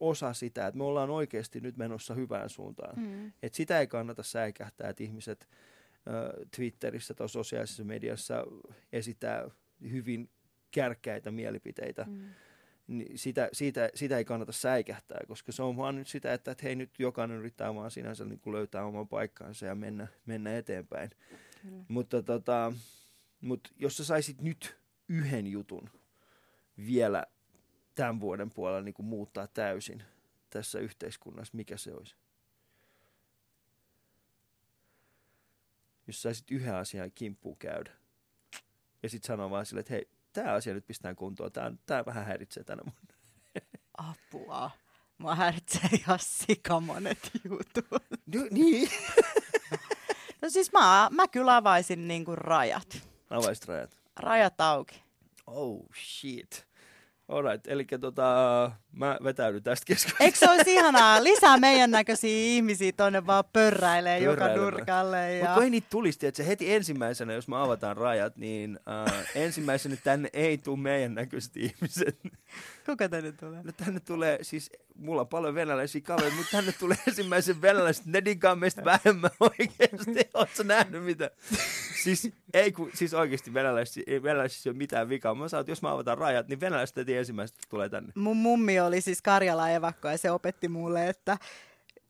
osa 0.00 0.32
sitä, 0.32 0.66
että 0.66 0.78
me 0.78 0.84
ollaan 0.84 1.10
oikeasti 1.10 1.60
nyt 1.60 1.76
menossa 1.76 2.14
hyvään 2.14 2.50
suuntaan. 2.50 2.98
Mm. 2.98 3.32
Et 3.42 3.54
sitä 3.54 3.80
ei 3.80 3.86
kannata 3.86 4.22
säikähtää, 4.22 4.90
että 4.90 5.04
ihmiset 5.04 5.48
äh, 6.08 6.48
Twitterissä 6.56 7.14
tai 7.14 7.28
sosiaalisessa 7.28 7.84
mediassa 7.84 8.44
esittää 8.92 9.50
hyvin 9.90 10.30
kärkkäitä 10.76 11.30
mielipiteitä. 11.30 12.04
Mm. 12.08 12.28
Niin 12.86 13.18
sitä, 13.18 13.48
siitä, 13.52 13.90
sitä 13.94 14.18
ei 14.18 14.24
kannata 14.24 14.52
säikähtää, 14.52 15.20
koska 15.28 15.52
se 15.52 15.62
on 15.62 15.76
vaan 15.76 15.96
nyt 15.96 16.08
sitä, 16.08 16.32
että, 16.32 16.50
että 16.50 16.62
hei 16.62 16.76
nyt 16.76 16.90
jokainen 16.98 17.38
yrittää 17.38 17.74
vaan 17.74 17.90
sinänsä 17.90 18.24
niin 18.24 18.40
kuin 18.40 18.54
löytää 18.54 18.84
oman 18.84 19.08
paikkansa 19.08 19.66
ja 19.66 19.74
mennä, 19.74 20.06
mennä 20.26 20.56
eteenpäin. 20.58 21.10
Kyllä. 21.62 21.84
Mutta 21.88 22.22
tota, 22.22 22.72
mut 23.40 23.68
jos 23.76 23.96
sä 23.96 24.04
saisit 24.04 24.40
nyt 24.40 24.76
yhden 25.08 25.46
jutun 25.46 25.90
vielä 26.86 27.26
tämän 27.94 28.20
vuoden 28.20 28.50
puolella 28.50 28.82
niin 28.82 28.94
kuin 28.94 29.06
muuttaa 29.06 29.46
täysin 29.46 30.02
tässä 30.50 30.78
yhteiskunnassa, 30.78 31.56
mikä 31.56 31.76
se 31.76 31.92
olisi? 31.92 32.16
Jos 36.06 36.22
saisit 36.22 36.50
yhden 36.50 36.74
asian 36.74 37.12
kimppuun 37.14 37.56
käydä 37.56 37.90
ja 39.02 39.08
sitten 39.10 39.26
sanoa 39.26 39.50
vaan 39.50 39.66
silleen, 39.66 39.80
että 39.80 39.94
hei, 39.94 40.08
tämä 40.36 40.52
asia 40.52 40.74
nyt 40.74 40.86
pistetään 40.86 41.16
kuntoon, 41.16 41.50
tämä 41.86 42.06
vähän 42.06 42.26
häiritsee 42.26 42.64
tänä 42.64 42.82
vuonna. 42.84 43.14
Apua. 44.10 44.70
Mä 45.18 45.34
häiritsee 45.34 45.90
ihan 45.92 46.18
sikamonet 46.22 47.30
jutut. 47.44 48.02
No, 48.34 48.40
niin. 48.50 48.90
No 50.42 50.50
siis 50.50 50.72
mä, 50.72 51.08
mä 51.12 51.28
kyllä 51.28 51.56
avaisin 51.56 52.08
niinku 52.08 52.36
rajat. 52.36 53.08
Avaisit 53.30 53.64
rajat. 53.64 53.90
Rajat 54.16 54.60
auki. 54.60 55.02
Oh 55.46 55.80
shit. 55.94 56.66
Alright, 57.28 57.66
eli 57.66 57.84
tota, 58.00 58.70
mä 58.92 59.18
vetäydyn 59.24 59.62
tästä 59.62 59.86
keskustelusta. 59.86 60.24
Eikö 60.24 60.38
se 60.38 60.50
olisi 60.50 60.74
ihanaa? 60.74 61.24
Lisää 61.24 61.56
meidän 61.56 61.90
näköisiä 61.90 62.30
ihmisiä 62.30 62.92
tonne 62.92 63.26
vaan 63.26 63.44
pörräilee 63.52 64.18
joka 64.18 64.48
nurkalle. 64.48 65.28
Mutta 65.32 65.48
Ja... 65.48 65.54
kun 65.54 65.62
ei 65.62 65.70
niitä 65.70 65.86
tulisi, 65.90 66.26
että 66.26 66.36
se 66.36 66.46
heti 66.46 66.74
ensimmäisenä, 66.74 67.32
jos 67.32 67.48
me 67.48 67.56
avataan 67.56 67.96
rajat, 67.96 68.36
niin 68.36 68.78
äh, 69.08 69.26
ensimmäisenä 69.34 69.96
tänne 70.04 70.28
ei 70.32 70.58
tule 70.58 70.78
meidän 70.78 71.14
näköiset 71.14 71.56
ihmiset. 71.56 72.18
Kuka 72.86 73.08
tänne 73.08 73.32
tulee? 73.32 73.62
No 73.62 73.72
tänne 73.84 74.00
tulee, 74.00 74.38
siis 74.42 74.70
mulla 74.94 75.20
on 75.20 75.28
paljon 75.28 75.54
venäläisiä 75.54 76.00
kavereita, 76.00 76.36
mutta 76.36 76.52
tänne 76.52 76.72
tulee 76.72 76.96
ensimmäisen 77.08 77.62
venäläiset, 77.62 78.06
ne 78.06 78.24
digaa 78.24 78.56
meistä 78.56 78.84
vähemmän 78.84 79.30
oikeasti. 79.40 80.30
Oletko 80.34 80.62
nähnyt 80.64 81.04
mitä? 81.04 81.30
Siis, 82.02 82.30
ei 82.54 82.72
kun, 82.72 82.90
siis 82.94 83.14
oikeasti 83.14 83.54
venäläisissä, 83.54 84.00
ei 84.06 84.22
venäläisissä 84.22 84.68
ei 84.68 84.70
ole 84.70 84.78
mitään 84.78 85.08
vikaa. 85.08 85.34
Mä 85.34 85.48
sanon, 85.48 85.60
että 85.60 85.70
jos 85.70 85.82
mä 85.82 85.92
avataan 85.92 86.18
rajat, 86.18 86.48
niin 86.48 86.60
venäläiset 86.60 86.98
heti 87.16 87.20
ensimmäiset 87.20 87.56
tulee 87.68 87.88
tänne. 87.88 88.12
Mun 88.14 88.36
mummi 88.36 88.80
oli 88.80 89.00
siis 89.00 89.22
Karjala 89.22 89.70
evakko 89.70 90.08
ja 90.08 90.18
se 90.18 90.30
opetti 90.30 90.68
mulle, 90.68 91.08
että 91.08 91.38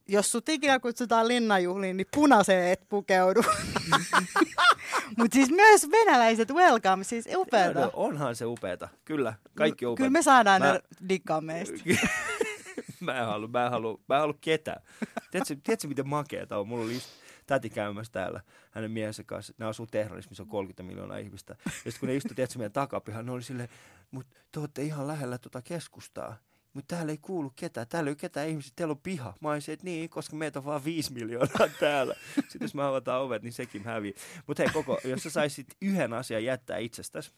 jos 0.09 0.33
sut 0.33 0.49
ikinä 0.49 0.81
kutsutaan 0.81 1.29
linnanjuhliin, 1.29 1.97
niin 1.97 2.07
punaiseen 2.15 2.69
et 2.73 2.89
pukeudu. 2.89 3.43
Mutta 5.19 5.35
siis 5.35 5.51
myös 5.51 5.91
venäläiset 5.91 6.51
welcome, 6.51 7.05
siis 7.05 7.29
upeeta. 7.37 7.81
No, 7.81 7.91
onhan 7.95 8.37
se 8.37 8.45
upeeta. 8.45 8.89
Kyllä, 9.05 9.35
kaikki 9.55 9.87
on 9.87 9.93
upeeta. 9.93 9.99
Kyllä 10.07 10.19
me 10.19 10.23
saadaan 10.23 10.63
Mä- 10.63 10.73
ne 10.73 10.81
diggaa 11.09 11.41
meistä. 11.41 11.77
mä 13.01 13.21
en 13.21 13.27
halua, 13.27 13.49
mä 13.49 13.65
en 13.65 13.71
halua, 13.71 14.01
mä 14.09 14.15
en 14.15 14.21
halua 14.21 14.39
ketään. 14.41 14.83
Tiedätkö, 15.31 15.57
tiedätkö 15.65 15.89
miten 15.89 16.09
makeeta 16.09 16.59
on? 16.59 16.69
Mulla 16.69 16.85
oli 16.85 16.95
just 16.95 17.09
täti 17.47 17.71
käymässä 17.71 18.13
täällä 18.13 18.41
hänen 18.71 18.91
miehensä 18.91 19.25
kanssa. 19.25 19.55
Ne 19.59 19.67
asuu 19.67 19.87
Teheranissa, 19.87 20.43
on 20.43 20.49
30 20.49 20.83
miljoonaa 20.83 21.19
ihmistä. 21.19 21.57
Ja 21.65 21.71
sitten 21.73 22.01
kun 22.01 22.09
ne 22.09 22.17
istui, 22.17 22.35
tiedätkö, 22.35 22.59
meidän 22.59 22.73
takapihan, 22.73 23.27
ne 23.27 23.33
oli 23.33 23.43
silleen, 23.43 23.69
mutta 24.11 24.37
te 24.53 24.61
olette 24.61 24.83
ihan 24.83 25.07
lähellä 25.07 25.39
tuota 25.39 25.63
keskustaa. 25.63 26.37
Mutta 26.73 26.97
täällä 26.97 27.13
ei 27.13 27.19
kuulu 27.19 27.53
ketään. 27.57 27.89
Täällä 27.89 28.09
ei 28.09 28.13
ole 28.13 28.17
ketään 28.17 28.49
ihmisiä. 28.49 28.73
Teillä 28.77 28.93
on 28.93 29.01
piha. 29.01 29.35
Mä 29.41 29.51
olisin, 29.51 29.73
että 29.73 29.85
niin, 29.85 30.11
koska 30.11 30.37
meitä 30.37 30.59
on 30.59 30.65
vaan 30.65 30.85
viisi 30.85 31.13
miljoonaa 31.13 31.69
täällä. 31.81 32.15
Sitten 32.35 32.61
jos 32.61 32.75
me 32.75 32.83
avataan 32.83 33.23
ovet, 33.23 33.43
niin 33.43 33.53
sekin 33.53 33.85
hävii. 33.85 34.15
Mutta 34.47 34.63
hei, 34.63 34.73
koko, 34.73 34.99
jos 35.05 35.23
sä 35.23 35.31
saisit 35.31 35.67
yhden 35.83 36.13
asian 36.13 36.45
jättää 36.45 36.79
itsestäsi, 36.79 37.31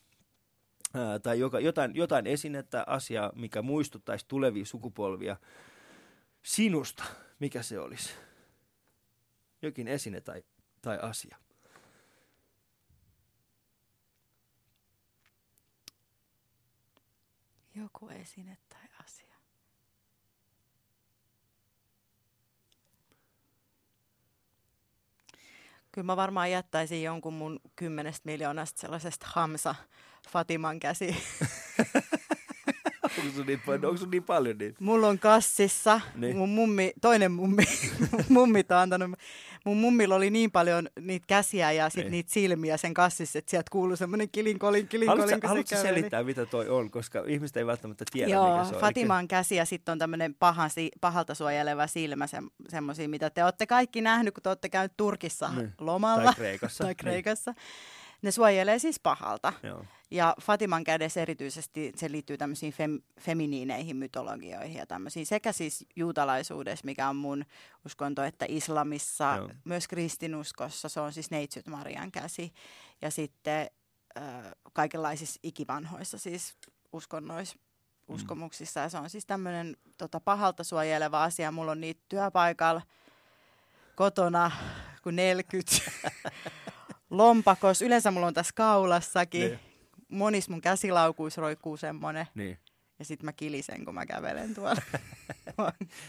tai 1.22 1.40
joka, 1.40 1.60
jotain, 1.60 1.96
jotain 1.96 2.26
esinettä, 2.26 2.84
asiaa, 2.86 3.32
mikä 3.34 3.62
muistuttaisi 3.62 4.24
tulevia 4.28 4.64
sukupolvia 4.64 5.36
sinusta, 6.42 7.04
mikä 7.38 7.62
se 7.62 7.78
olisi? 7.78 8.10
jokin 9.62 9.88
esine 9.88 10.20
tai, 10.20 10.44
tai 10.82 10.98
asia. 11.02 11.36
Joku 17.74 18.08
esine 18.08 18.56
tai 18.68 19.04
asia. 19.04 19.34
Kyllä 25.92 26.06
mä 26.06 26.16
varmaan 26.16 26.50
jättäisin 26.50 27.02
jonkun 27.02 27.34
mun 27.34 27.60
kymmenestä 27.76 28.22
miljoonasta 28.24 28.80
sellaisesta 28.80 29.26
hamsa 29.30 29.74
Fatiman 30.28 30.80
käsi 30.80 31.16
Onko 33.20 33.36
sun 33.36 33.46
niin, 33.46 33.60
paljon- 33.66 33.84
onko 33.84 33.96
sun 33.96 34.10
niin 34.10 34.22
paljon 34.22 34.58
niitä? 34.58 34.76
Mulla 34.84 35.08
on 35.08 35.18
kassissa, 35.18 36.00
Niin. 36.14 36.20
niin. 36.20 36.36
mun 36.36 36.48
mummi, 36.48 36.92
toinen 37.00 37.32
mummi, 37.32 37.62
mummit 38.28 38.70
on 38.70 38.78
antanut, 38.78 39.10
mun 39.64 39.76
mummilla 39.76 40.14
oli 40.14 40.30
niin 40.30 40.50
paljon 40.50 40.88
niitä 41.00 41.24
käsiä 41.28 41.72
ja 41.72 41.88
sit 41.90 42.00
Niin. 42.04 42.10
niitä 42.10 42.32
silmiä 42.32 42.76
sen 42.76 42.94
kassissa, 42.94 43.38
että 43.38 43.50
sieltä 43.50 43.68
kuului 43.70 43.96
semmoinen 43.96 44.28
kilinkolin, 44.28 44.88
kilinkolin, 44.88 45.20
Haluatko, 45.24 45.48
haluatko 45.48 45.68
se 45.68 45.76
käveli. 45.76 45.94
selittää, 45.96 46.22
mitä 46.22 46.46
toi 46.46 46.68
on, 46.68 46.90
koska 46.90 47.24
ihmiset 47.26 47.56
ei 47.56 47.66
välttämättä 47.66 48.04
tiedä, 48.12 48.30
Joo, 48.32 48.52
mikä 48.58 48.68
se 48.68 48.74
on. 48.74 48.80
Fatiman 48.80 49.28
käsi 49.28 49.56
ja 49.56 49.64
sitten 49.64 49.92
on 49.92 49.98
tämmöinen 49.98 50.34
pahasi, 50.34 50.90
pahalta 51.00 51.34
suojeleva 51.34 51.86
silmä, 51.86 52.26
se, 52.26 52.38
semmoisia, 52.68 53.08
mitä 53.08 53.30
te 53.30 53.44
olette 53.44 53.66
kaikki 53.66 54.00
nähnyt, 54.00 54.34
kun 54.34 54.42
te 54.42 54.48
olette 54.48 54.68
käynyt 54.68 54.92
Turkissa 54.96 55.48
Niin. 55.56 55.72
lomalla. 55.78 56.24
Tai 56.24 56.34
Kreikassa. 56.34 56.84
Tai 56.84 56.94
Kreikassa. 56.94 57.54
Ne 58.22 58.30
suojelee 58.30 58.78
siis 58.78 59.00
pahalta. 59.00 59.52
Niin. 59.62 59.68
Joo. 59.70 59.84
Ja 60.10 60.34
Fatiman 60.42 60.84
kädessä 60.84 61.22
erityisesti 61.22 61.92
se 61.96 62.12
liittyy 62.12 62.38
tämmöisiin 62.38 62.72
fem, 62.72 63.00
feminiineihin 63.20 63.96
mytologioihin 63.96 64.76
ja 64.76 64.86
tämmöisiin 64.86 65.26
sekä 65.26 65.52
siis 65.52 65.86
juutalaisuudessa, 65.96 66.84
mikä 66.84 67.08
on 67.08 67.16
mun 67.16 67.44
uskonto, 67.86 68.22
että 68.22 68.46
islamissa, 68.48 69.34
Joo. 69.36 69.50
myös 69.64 69.88
kristinuskossa, 69.88 70.88
se 70.88 71.00
on 71.00 71.12
siis 71.12 71.30
Neitsyt 71.30 71.66
Marian 71.66 72.12
käsi. 72.12 72.52
Ja 73.02 73.10
sitten 73.10 73.70
äh, 74.18 74.24
kaikenlaisissa 74.72 75.40
ikivanhoissa 75.42 76.18
siis 76.18 76.54
uskonnoissa, 76.92 77.56
Mm. 78.08 78.14
uskomuksissa. 78.14 78.80
Ja 78.80 78.88
se 78.88 78.98
on 78.98 79.10
siis 79.10 79.26
tämmöinen 79.26 79.76
tota, 79.98 80.20
pahalta 80.20 80.64
suojeleva 80.64 81.24
asia. 81.24 81.52
Mulla 81.52 81.72
on 81.72 81.80
niitä 81.80 82.00
työpaikalla 82.08 82.82
kotona 83.96 84.50
kuin 85.02 85.16
40 85.16 85.72
lompakos. 87.10 87.82
Yleensä 87.82 88.10
mulla 88.10 88.26
on 88.26 88.34
tässä 88.34 88.52
kaulassakin. 88.54 89.40
Niin. 89.40 89.60
Monis 90.08 90.48
mun 90.48 90.60
käsilaukuissa 90.60 91.40
roikkuu 91.40 91.76
semmonen. 91.76 92.26
Niin. 92.34 92.58
Ja 92.98 93.04
sit 93.04 93.22
mä 93.22 93.32
kilisen, 93.32 93.84
kun 93.84 93.94
mä 93.94 94.06
kävelen 94.06 94.54
tuolla. 94.54 94.82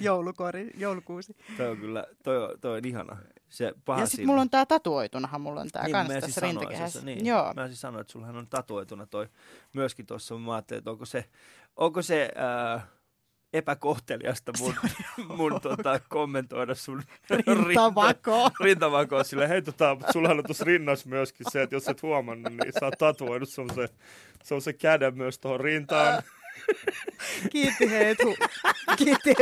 Joulukori, 0.02 0.72
joulukuusi. 0.78 1.36
Toi 1.58 1.70
on 1.70 1.78
kyllä, 1.78 2.06
toi 2.24 2.44
on, 2.44 2.60
toi 2.62 2.78
on 2.78 2.86
ihana. 2.86 3.18
Se 3.50 3.74
paha 3.86 4.00
ja 4.00 4.06
sit 4.06 4.16
silmä. 4.16 4.28
mulla 4.32 4.42
on 4.42 4.50
tää 4.50 4.66
tatuoitunahan, 4.66 5.42
mulla 5.42 5.62
on 5.62 5.70
tää 5.72 5.84
niin, 5.84 5.92
kans 5.92 6.08
tässä 6.08 6.26
siis 6.26 6.38
rintakehässä. 6.38 7.00
se, 7.00 7.06
Niin. 7.06 7.26
Joo. 7.26 7.54
Mä 7.54 7.68
siis 7.68 7.82
sanoin, 7.82 8.02
että 8.02 8.12
sullahan 8.12 8.38
on 8.38 8.48
tatuoituna 8.48 9.06
toi 9.06 9.28
myöskin 9.74 10.06
tuossa. 10.06 10.38
Mä 10.38 10.54
ajattelin, 10.54 10.78
että 10.80 10.92
onko 10.92 11.06
se, 11.06 11.26
onko 11.76 12.02
se 12.02 12.32
äh, 12.76 12.84
epäkohteliasta 13.54 14.52
mun, 14.60 14.76
mun 15.38 15.62
tota, 15.62 16.00
kommentoida 16.10 16.76
sun 16.76 17.04
Rintavako. 17.68 18.50
rintavakoa 18.60 19.24
sille, 19.24 19.50
hei 19.50 19.62
tota, 19.62 19.98
sullahan 20.14 20.38
on 20.38 20.44
tuossa 20.46 20.66
rinnassa 20.66 21.10
myöskin 21.10 21.46
se, 21.52 21.62
että 21.62 21.76
jos 21.76 21.88
et 21.88 22.02
huomannut, 22.04 22.54
niin 22.54 22.74
sä 22.80 22.86
oot 22.86 22.98
tatuoinut 22.98 23.50
semmoisen 23.50 23.90
se 24.62 24.74
käden 24.74 25.18
myös 25.18 25.40
tuohon 25.40 25.60
rintaan. 25.60 26.24
Kiitti 27.52 27.90
heet, 27.92 28.18
hu- 28.24 28.48
Kiitti 28.98 29.34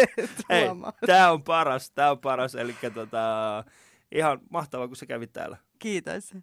Hei, 0.49 0.65
huomaa. 0.65 0.93
tää 1.05 1.31
on 1.31 1.43
paras, 1.43 1.91
tää 1.91 2.11
on 2.11 2.19
paras, 2.19 2.55
eli 2.55 2.75
tota, 2.93 3.63
ihan 4.11 4.39
mahtavaa, 4.49 4.87
kun 4.87 4.95
sä 4.95 5.05
kävit 5.05 5.33
täällä. 5.33 5.57
Kiitos. 5.79 6.33